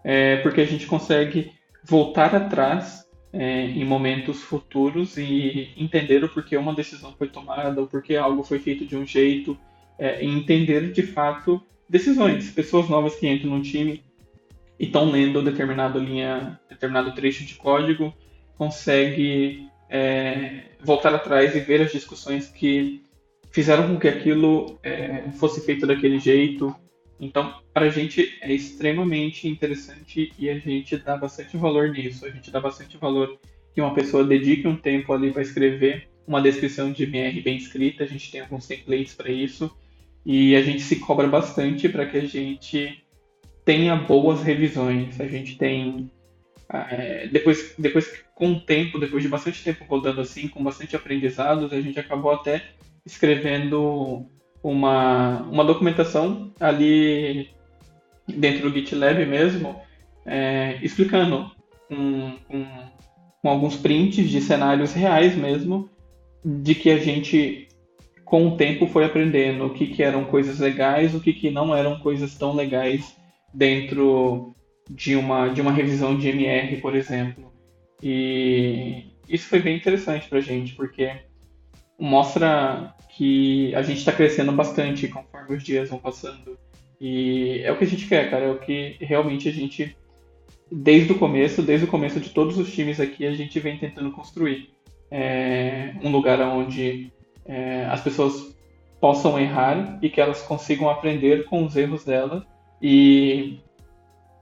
é, 0.03 0.37
porque 0.37 0.61
a 0.61 0.65
gente 0.65 0.85
consegue 0.85 1.51
voltar 1.83 2.35
atrás 2.35 3.07
é, 3.33 3.65
em 3.65 3.85
momentos 3.85 4.41
futuros 4.41 5.17
e 5.17 5.69
entender 5.77 6.23
o 6.23 6.29
porquê 6.29 6.57
uma 6.57 6.73
decisão 6.73 7.13
foi 7.17 7.27
tomada, 7.27 7.81
o 7.81 7.87
porquê 7.87 8.15
algo 8.15 8.43
foi 8.43 8.59
feito 8.59 8.85
de 8.85 8.95
um 8.95 9.05
jeito, 9.05 9.57
é, 9.97 10.23
e 10.23 10.27
entender 10.27 10.91
de 10.91 11.03
fato 11.03 11.61
decisões. 11.89 12.51
Pessoas 12.51 12.89
novas 12.89 13.15
que 13.15 13.27
entram 13.27 13.51
no 13.51 13.61
time 13.61 14.03
e 14.79 14.85
estão 14.85 15.09
lendo 15.09 15.41
determinado 15.41 15.99
linha, 15.99 16.59
determinado 16.69 17.13
trecho 17.13 17.45
de 17.45 17.55
código, 17.55 18.13
consegue 18.57 19.69
é, 19.89 20.63
voltar 20.83 21.13
atrás 21.13 21.55
e 21.55 21.59
ver 21.59 21.81
as 21.81 21.91
discussões 21.91 22.47
que 22.47 23.03
fizeram 23.51 23.87
com 23.87 23.99
que 23.99 24.07
aquilo 24.07 24.77
é, 24.83 25.29
fosse 25.31 25.65
feito 25.65 25.87
daquele 25.87 26.19
jeito, 26.19 26.75
então, 27.19 27.55
para 27.73 27.87
a 27.87 27.89
gente 27.89 28.37
é 28.41 28.53
extremamente 28.53 29.47
interessante 29.47 30.31
e 30.37 30.49
a 30.49 30.57
gente 30.57 30.97
dá 30.97 31.17
bastante 31.17 31.57
valor 31.57 31.89
nisso. 31.89 32.25
A 32.25 32.29
gente 32.29 32.51
dá 32.51 32.59
bastante 32.59 32.97
valor 32.97 33.39
que 33.73 33.81
uma 33.81 33.93
pessoa 33.93 34.23
dedique 34.23 34.67
um 34.67 34.75
tempo 34.75 35.11
ali 35.13 35.31
para 35.31 35.41
escrever 35.41 36.07
uma 36.27 36.41
descrição 36.41 36.91
de 36.91 37.03
MR 37.03 37.41
bem 37.41 37.57
escrita. 37.57 38.03
A 38.03 38.07
gente 38.07 38.31
tem 38.31 38.41
alguns 38.41 38.67
templates 38.67 39.15
para 39.15 39.31
isso 39.31 39.75
e 40.25 40.55
a 40.55 40.61
gente 40.61 40.81
se 40.81 40.97
cobra 40.97 41.27
bastante 41.27 41.89
para 41.89 42.05
que 42.05 42.17
a 42.17 42.25
gente 42.25 43.03
tenha 43.65 43.95
boas 43.95 44.43
revisões. 44.43 45.19
A 45.19 45.27
gente 45.27 45.57
tem 45.57 46.11
é, 46.69 47.27
depois, 47.27 47.73
depois 47.79 48.23
com 48.37 48.51
o 48.51 48.59
tempo, 48.59 48.99
depois 48.99 49.23
de 49.23 49.29
bastante 49.29 49.63
tempo 49.63 49.83
rodando 49.89 50.21
assim, 50.21 50.47
com 50.47 50.63
bastante 50.63 50.95
aprendizados, 50.95 51.73
a 51.73 51.81
gente 51.81 51.99
acabou 51.99 52.31
até 52.31 52.63
escrevendo 53.03 54.27
uma, 54.61 55.41
uma 55.49 55.65
documentação 55.65 56.51
ali 56.59 57.49
dentro 58.27 58.69
do 58.69 58.75
GitLab 58.75 59.25
mesmo, 59.25 59.81
é, 60.23 60.77
explicando 60.83 61.49
com, 61.89 62.35
com, 62.47 62.65
com, 63.41 63.49
alguns 63.49 63.75
prints 63.75 64.29
de 64.29 64.39
cenários 64.39 64.93
reais 64.93 65.35
mesmo, 65.35 65.89
de 66.45 66.75
que 66.75 66.91
a 66.91 66.97
gente, 66.99 67.67
com 68.23 68.49
o 68.49 68.55
tempo, 68.55 68.85
foi 68.85 69.05
aprendendo 69.05 69.65
o 69.65 69.73
que, 69.73 69.87
que 69.87 70.03
eram 70.03 70.25
coisas 70.25 70.59
legais, 70.59 71.15
o 71.15 71.19
que, 71.19 71.33
que 71.33 71.49
não 71.49 71.75
eram 71.75 71.97
coisas 71.99 72.37
tão 72.37 72.53
legais 72.53 73.15
dentro 73.51 74.53
de 74.87 75.15
uma, 75.15 75.47
de 75.47 75.59
uma 75.59 75.71
revisão 75.71 76.15
de 76.15 76.27
MR, 76.29 76.77
por 76.77 76.95
exemplo. 76.95 77.56
E 78.01 79.05
isso 79.27 79.47
foi 79.47 79.59
bem 79.59 79.75
interessante 79.75 80.27
para 80.27 80.39
a 80.39 80.41
gente, 80.41 80.75
porque 80.75 81.11
mostra 81.99 82.93
que 83.15 83.73
a 83.75 83.81
gente 83.81 83.99
está 83.99 84.11
crescendo 84.11 84.51
bastante 84.51 85.07
conforme 85.07 85.55
os 85.55 85.63
dias 85.63 85.89
vão 85.89 85.99
passando. 85.99 86.57
E 86.99 87.61
é 87.63 87.71
o 87.71 87.77
que 87.77 87.83
a 87.83 87.87
gente 87.87 88.07
quer, 88.07 88.29
cara. 88.29 88.45
É 88.45 88.51
o 88.51 88.59
que 88.59 88.97
realmente 88.99 89.49
a 89.49 89.51
gente, 89.51 89.95
desde 90.71 91.11
o 91.11 91.17
começo, 91.17 91.61
desde 91.61 91.85
o 91.85 91.89
começo 91.89 92.19
de 92.19 92.29
todos 92.29 92.57
os 92.57 92.71
times 92.71 92.99
aqui, 92.99 93.25
a 93.25 93.33
gente 93.33 93.59
vem 93.59 93.77
tentando 93.77 94.11
construir. 94.11 94.69
É 95.09 95.93
um 96.03 96.11
lugar 96.11 96.39
onde 96.41 97.11
é, 97.45 97.85
as 97.85 98.01
pessoas 98.01 98.55
possam 98.99 99.39
errar 99.39 99.99
e 100.01 100.09
que 100.09 100.19
elas 100.19 100.41
consigam 100.41 100.89
aprender 100.89 101.45
com 101.45 101.65
os 101.65 101.75
erros 101.75 102.03
dela 102.03 102.45
e 102.81 103.59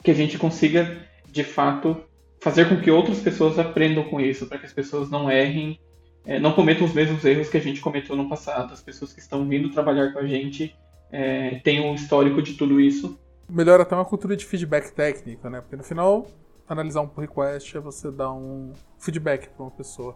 que 0.04 0.12
a 0.12 0.14
gente 0.14 0.38
consiga, 0.38 1.06
de 1.30 1.44
fato, 1.44 2.04
fazer 2.46 2.70
com 2.70 2.80
que 2.80 2.92
outras 2.92 3.18
pessoas 3.18 3.58
aprendam 3.58 4.04
com 4.04 4.22
isso, 4.22 4.46
para 4.46 4.60
que 4.60 4.68
as 4.68 4.72
pessoas 4.72 5.10
não 5.10 5.32
errem 5.32 5.80
é, 6.28 6.40
não 6.40 6.54
cometam 6.54 6.86
os 6.86 6.94
mesmos 6.94 7.26
erros 7.26 7.50
que 7.50 7.58
a 7.58 7.62
gente 7.62 7.82
cometeu 7.82 8.16
no 8.16 8.30
passado. 8.30 8.72
As 8.72 8.82
pessoas 8.82 9.12
que 9.12 9.20
estão 9.20 9.48
vindo 9.48 9.72
trabalhar 9.72 10.14
com 10.14 10.20
a 10.20 10.28
gente 10.28 10.76
é, 11.12 11.56
têm 11.64 11.82
um 11.82 11.96
histórico 11.96 12.44
de 12.44 12.54
tudo 12.54 12.80
isso. 12.80 13.20
Melhora 13.50 13.82
até 13.82 13.96
uma 13.96 14.06
cultura 14.06 14.36
de 14.36 14.46
feedback 14.46 14.92
técnico, 14.92 15.50
né? 15.50 15.60
Porque 15.60 15.76
no 15.76 15.84
final, 15.84 16.28
analisar 16.70 17.02
um 17.02 17.08
pull 17.08 17.22
request 17.22 17.78
é 17.78 17.80
você 17.80 18.12
dar 18.12 18.32
um 18.32 18.74
feedback 19.00 19.50
para 19.50 19.64
uma 19.66 19.72
pessoa. 19.72 20.16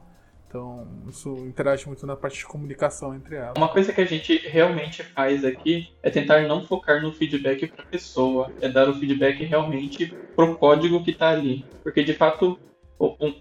Então, 0.50 0.88
isso 1.08 1.30
interage 1.46 1.86
muito 1.86 2.08
na 2.08 2.16
parte 2.16 2.40
de 2.40 2.46
comunicação 2.48 3.14
entre 3.14 3.36
elas. 3.36 3.54
Uma 3.56 3.68
coisa 3.68 3.94
que 3.94 4.02
a 4.02 4.06
gente 4.06 4.36
realmente 4.36 5.04
faz 5.04 5.46
aqui 5.46 5.90
é 6.02 6.10
tentar 6.10 6.42
não 6.48 6.66
focar 6.66 7.04
no 7.04 7.14
feedback 7.14 7.68
para 7.68 7.84
a 7.84 7.88
pessoa, 7.88 8.52
é 8.60 8.68
dar 8.68 8.90
o 8.90 8.96
feedback 8.96 9.44
realmente 9.44 10.12
pro 10.36 10.56
código 10.56 11.04
que 11.04 11.12
está 11.12 11.30
ali. 11.30 11.64
Porque, 11.84 12.04
de 12.04 12.16
fato, 12.16 12.58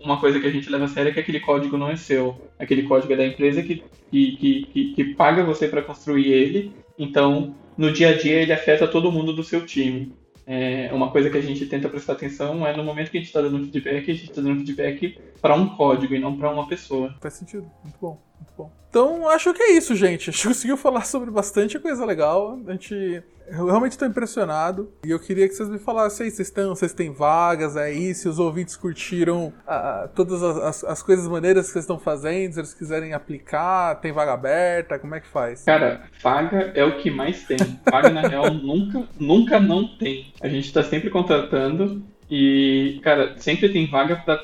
uma 0.04 0.20
coisa 0.20 0.38
que 0.38 0.46
a 0.46 0.50
gente 0.50 0.70
leva 0.70 0.84
a 0.84 0.88
sério 0.88 1.08
é 1.08 1.12
que 1.14 1.20
aquele 1.20 1.40
código 1.40 1.78
não 1.78 1.88
é 1.88 1.96
seu. 1.96 2.38
Aquele 2.58 2.82
código 2.82 3.10
é 3.14 3.16
da 3.16 3.26
empresa 3.26 3.62
que, 3.62 3.82
que, 4.10 4.66
que, 4.66 4.92
que 4.94 5.04
paga 5.14 5.42
você 5.42 5.66
para 5.66 5.80
construir 5.80 6.30
ele. 6.30 6.74
Então, 6.98 7.54
no 7.74 7.90
dia 7.90 8.10
a 8.10 8.18
dia, 8.18 8.42
ele 8.42 8.52
afeta 8.52 8.86
todo 8.86 9.10
mundo 9.10 9.32
do 9.32 9.42
seu 9.42 9.64
time. 9.64 10.12
É, 10.50 10.88
uma 10.94 11.10
coisa 11.10 11.28
que 11.28 11.36
a 11.36 11.42
gente 11.42 11.66
tenta 11.66 11.90
prestar 11.90 12.14
atenção 12.14 12.66
é 12.66 12.74
no 12.74 12.82
momento 12.82 13.10
que 13.10 13.18
a 13.18 13.20
gente 13.20 13.28
está 13.28 13.42
dando 13.42 13.62
feedback, 13.64 14.10
a 14.10 14.14
gente 14.14 14.30
está 14.30 14.40
dando 14.40 14.56
feedback 14.56 15.18
para 15.42 15.54
um 15.54 15.76
código 15.76 16.14
e 16.14 16.18
não 16.18 16.34
para 16.38 16.50
uma 16.50 16.66
pessoa. 16.66 17.14
Faz 17.20 17.34
sentido. 17.34 17.70
Muito 17.84 17.98
bom, 18.00 18.18
muito 18.40 18.52
bom. 18.56 18.72
Então, 18.88 19.28
acho 19.28 19.52
que 19.52 19.62
é 19.62 19.72
isso, 19.72 19.94
gente. 19.94 20.30
A 20.30 20.32
gente 20.32 20.48
conseguiu 20.48 20.78
falar 20.78 21.04
sobre 21.04 21.30
bastante 21.30 21.78
coisa 21.78 22.02
legal. 22.06 22.58
A 22.66 22.72
gente 22.72 23.22
eu 23.50 23.66
realmente 23.66 23.92
estou 23.92 24.06
impressionado. 24.06 24.92
E 25.04 25.10
eu 25.10 25.18
queria 25.18 25.48
que 25.48 25.54
vocês 25.54 25.68
me 25.68 25.78
falassem 25.78 26.26
aí, 26.26 26.30
vocês, 26.30 26.48
estão, 26.48 26.74
vocês 26.74 26.92
têm 26.92 27.12
vagas 27.12 27.76
aí, 27.76 28.14
se 28.14 28.28
os 28.28 28.38
ouvintes 28.38 28.76
curtiram 28.76 29.52
uh, 29.66 30.08
todas 30.14 30.42
as, 30.42 30.56
as, 30.56 30.84
as, 30.84 31.02
coisas 31.02 31.26
maneiras 31.28 31.66
que 31.66 31.72
vocês 31.72 31.84
estão 31.84 31.98
fazendo, 31.98 32.52
se 32.52 32.60
eles 32.60 32.74
quiserem 32.74 33.12
aplicar, 33.12 33.96
tem 33.96 34.12
vaga 34.12 34.32
aberta, 34.32 34.98
como 34.98 35.14
é 35.14 35.20
que 35.20 35.28
faz? 35.28 35.64
Cara, 35.64 36.02
vaga 36.22 36.72
é 36.74 36.84
o 36.84 36.98
que 36.98 37.10
mais 37.10 37.44
tem. 37.44 37.56
Vaga, 37.90 38.10
na 38.10 38.22
real, 38.22 38.52
nunca, 38.54 39.08
nunca 39.18 39.60
não 39.60 39.86
tem. 39.96 40.32
A 40.40 40.48
gente 40.48 40.66
está 40.66 40.82
sempre 40.82 41.10
contratando 41.10 42.02
e, 42.30 43.00
cara, 43.02 43.34
sempre 43.38 43.68
tem 43.70 43.88
vaga 43.90 44.16
para 44.16 44.40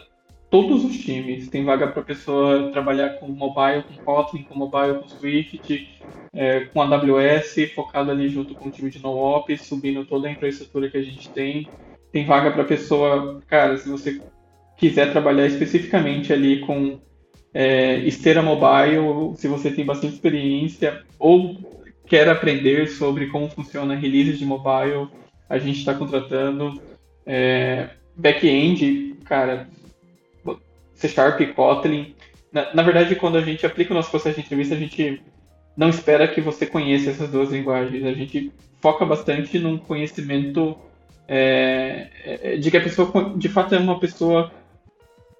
todos 0.54 0.84
os 0.84 0.96
times. 0.98 1.48
Tem 1.48 1.64
vaga 1.64 1.88
para 1.88 2.00
pessoa 2.00 2.70
trabalhar 2.70 3.14
com 3.14 3.26
mobile, 3.26 3.82
com 3.82 4.04
Kotlin, 4.04 4.44
com 4.44 4.54
mobile, 4.54 5.00
com 5.00 5.08
Swift, 5.08 5.88
é, 6.32 6.60
com 6.66 6.80
AWS, 6.80 7.72
focado 7.74 8.12
ali 8.12 8.28
junto 8.28 8.54
com 8.54 8.68
o 8.68 8.70
time 8.70 8.88
de 8.88 9.02
NoOps, 9.02 9.62
subindo 9.62 10.04
toda 10.04 10.28
a 10.28 10.30
infraestrutura 10.30 10.88
que 10.88 10.96
a 10.96 11.02
gente 11.02 11.28
tem. 11.30 11.66
Tem 12.12 12.24
vaga 12.24 12.52
para 12.52 12.62
pessoa, 12.62 13.42
cara, 13.48 13.76
se 13.76 13.88
você 13.88 14.22
quiser 14.78 15.10
trabalhar 15.10 15.44
especificamente 15.44 16.32
ali 16.32 16.60
com 16.60 17.00
é, 17.52 17.96
esteira 18.06 18.40
mobile, 18.40 19.34
se 19.34 19.48
você 19.48 19.72
tem 19.72 19.84
bastante 19.84 20.14
experiência 20.14 21.02
ou 21.18 21.56
quer 22.06 22.28
aprender 22.28 22.86
sobre 22.86 23.26
como 23.26 23.50
funciona 23.50 23.96
release 23.96 24.34
de 24.34 24.46
mobile, 24.46 25.08
a 25.50 25.58
gente 25.58 25.80
está 25.80 25.94
contratando. 25.94 26.80
É, 27.26 27.90
Back-end, 28.16 29.16
cara, 29.24 29.66
C 30.94 31.08
Sharp, 31.08 31.40
Kotlin. 31.54 32.14
Na, 32.52 32.74
na, 32.74 32.82
verdade, 32.82 33.16
quando 33.16 33.36
a 33.36 33.40
gente 33.40 33.66
aplica 33.66 33.92
o 33.92 33.96
nosso 33.96 34.10
processo 34.10 34.36
de 34.36 34.46
entrevista, 34.46 34.74
a 34.74 34.78
gente 34.78 35.22
não 35.76 35.88
espera 35.88 36.28
que 36.28 36.40
você 36.40 36.66
conheça 36.66 37.10
essas 37.10 37.30
duas 37.30 37.50
linguagens. 37.50 38.04
A 38.04 38.12
gente 38.12 38.52
foca 38.80 39.04
bastante 39.04 39.58
num 39.58 39.76
conhecimento 39.76 40.76
é, 41.26 42.08
é, 42.24 42.56
de 42.56 42.70
que 42.70 42.76
a 42.76 42.82
pessoa, 42.82 43.34
de 43.36 43.48
fato, 43.48 43.74
é 43.74 43.78
uma 43.78 43.98
pessoa 43.98 44.52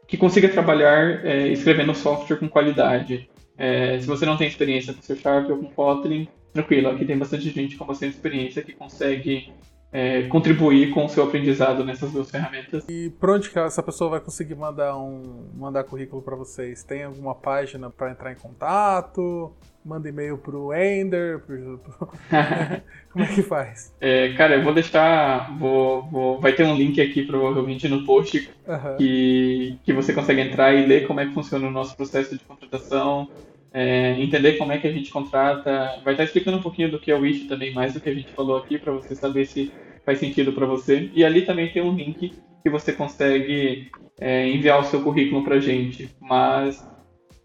que 0.07 0.16
consiga 0.16 0.48
trabalhar 0.48 1.24
é, 1.24 1.48
escrevendo 1.48 1.94
software 1.94 2.38
com 2.38 2.48
qualidade. 2.48 3.28
É, 3.57 3.98
se 3.98 4.07
você 4.07 4.26
não 4.26 4.36
tem 4.36 4.48
experiência 4.48 4.92
com 4.92 5.02
C 5.02 5.16
Sharp 5.16 5.48
ou 5.50 5.59
com 5.59 5.66
Kotlin, 5.66 6.28
tranquilo, 6.52 6.88
aqui 6.88 7.05
tem 7.05 7.16
bastante 7.16 7.50
gente 7.50 7.76
com 7.76 7.84
bastante 7.84 8.14
experiência 8.14 8.62
que 8.62 8.72
consegue 8.72 9.52
é, 9.95 10.22
contribuir 10.24 10.90
com 10.90 11.05
o 11.05 11.09
seu 11.09 11.22
aprendizado 11.22 11.84
nessas 11.84 12.11
duas 12.11 12.28
ferramentas. 12.28 12.84
E 12.88 13.11
por 13.20 13.30
onde 13.30 13.49
que 13.49 13.57
essa 13.57 13.80
pessoa 13.80 14.11
vai 14.11 14.20
conseguir 14.20 14.57
mandar 14.57 14.99
um 14.99 15.49
mandar 15.55 15.84
currículo 15.84 16.20
para 16.20 16.34
vocês? 16.34 16.82
Tem 16.82 17.05
alguma 17.05 17.32
página 17.32 17.88
para 17.88 18.11
entrar 18.11 18.32
em 18.32 18.36
contato? 18.36 19.55
manda 19.84 20.09
e-mail 20.09 20.38
pro 20.38 20.72
Ender? 20.72 21.40
Pro... 21.40 21.78
Como 23.12 23.24
é 23.24 23.28
que 23.28 23.42
faz? 23.42 23.95
É, 24.01 24.32
cara, 24.32 24.57
eu 24.57 24.64
vou 24.64 24.72
deixar. 24.72 25.57
Vou, 25.59 26.03
vou, 26.05 26.40
vai 26.40 26.53
ter 26.53 26.64
um 26.64 26.74
link 26.74 27.01
aqui 27.01 27.22
provavelmente 27.22 27.88
no 27.88 28.05
post 28.05 28.51
Aham. 28.66 28.97
que, 28.97 29.78
que 29.84 29.92
você 29.92 30.12
consegue 30.12 30.40
entrar 30.40 30.72
e 30.74 30.86
ler 30.86 31.07
como 31.07 31.20
é 31.20 31.26
que 31.26 31.34
funciona 31.34 31.68
o 31.68 31.70
nosso 31.70 31.97
processo 31.97 32.36
de 32.36 32.42
contratação, 32.45 33.28
é, 33.75 34.12
entender 34.20 34.53
como 34.53 34.70
é 34.70 34.79
que 34.79 34.87
a 34.87 34.93
gente 34.93 35.11
contrata. 35.11 36.01
Vai 36.05 36.14
estar 36.14 36.22
explicando 36.22 36.59
um 36.59 36.62
pouquinho 36.62 36.93
do 36.93 37.01
que 37.01 37.11
é 37.11 37.16
o 37.16 37.20
Wish 37.20 37.49
também, 37.49 37.75
mais 37.75 37.93
do 37.93 38.01
que 38.01 38.09
a 38.09 38.14
gente 38.14 38.31
falou 38.33 38.57
aqui, 38.57 38.79
para 38.79 38.93
você 38.93 39.16
saber 39.16 39.45
se 39.47 39.72
faz 40.07 40.20
sentido 40.20 40.53
para 40.53 40.64
você. 40.64 41.11
E 41.12 41.25
ali 41.25 41.43
também 41.43 41.72
tem 41.72 41.83
um 41.83 41.95
link 41.95 42.33
que 42.62 42.70
você 42.70 42.93
consegue 42.93 43.91
é, 44.20 44.49
enviar 44.49 44.79
o 44.79 44.85
seu 44.85 45.03
currículo 45.03 45.43
pra 45.43 45.59
gente. 45.59 46.09
Mas, 46.20 46.89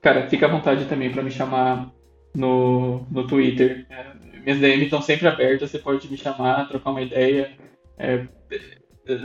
cara, 0.04 0.30
fica 0.30 0.46
à 0.46 0.50
vontade 0.50 0.86
também 0.86 1.12
para 1.12 1.24
me 1.24 1.32
chamar 1.32 1.92
no, 2.36 3.08
no 3.10 3.26
Twitter. 3.26 3.88
É, 3.90 4.06
minhas 4.44 4.60
DMs 4.60 4.84
estão 4.84 5.02
sempre 5.02 5.28
abertas, 5.28 5.72
você 5.72 5.80
pode 5.80 6.10
me 6.12 6.18
chamar, 6.18 6.68
trocar 6.68 6.92
uma 6.92 7.02
ideia. 7.02 7.52
É, 7.98 8.24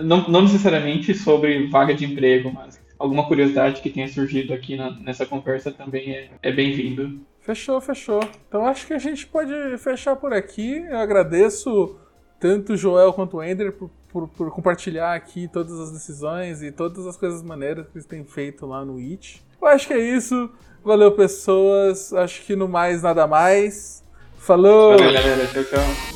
não, 0.02 0.26
não 0.26 0.40
necessariamente 0.40 1.12
sobre 1.14 1.66
vaga 1.66 1.92
de 1.92 2.06
emprego, 2.06 2.50
mas 2.50 2.82
alguma 2.98 3.26
curiosidade 3.26 3.80
que 3.80 3.90
tenha 3.90 4.08
surgido 4.08 4.52
aqui 4.52 4.76
na- 4.76 4.90
nessa 5.00 5.24
conversa 5.26 5.70
também 5.70 6.12
é, 6.14 6.30
é 6.42 6.52
bem-vindo. 6.52 7.20
Fechou, 7.40 7.80
fechou. 7.80 8.20
Então 8.48 8.66
acho 8.66 8.86
que 8.86 8.94
a 8.94 8.98
gente 8.98 9.26
pode 9.26 9.52
fechar 9.78 10.16
por 10.16 10.32
aqui. 10.32 10.76
Eu 10.88 10.98
agradeço 10.98 11.96
tanto 12.40 12.72
o 12.72 12.76
Joel 12.76 13.12
quanto 13.12 13.36
o 13.36 13.42
Ender 13.44 13.72
por, 13.72 13.90
por, 14.10 14.28
por 14.28 14.50
compartilhar 14.50 15.14
aqui 15.14 15.46
todas 15.48 15.78
as 15.78 15.92
decisões 15.92 16.62
e 16.62 16.72
todas 16.72 17.06
as 17.06 17.16
coisas 17.16 17.42
maneiras 17.42 17.86
que 17.86 17.96
eles 17.96 18.06
têm 18.06 18.24
feito 18.24 18.64
lá 18.66 18.84
no 18.84 18.96
It. 18.98 19.42
Eu 19.60 19.68
acho 19.68 19.86
que 19.86 19.92
é 19.94 19.98
isso. 19.98 20.50
Valeu, 20.82 21.12
pessoas. 21.12 22.12
Acho 22.12 22.42
que 22.44 22.54
no 22.56 22.68
mais 22.68 23.02
nada 23.02 23.26
mais. 23.26 24.02
Falou! 24.38 24.92
Valeu, 24.98 25.12
galera. 25.12 25.46
Tchau, 25.46 25.64
tchau. 25.64 26.13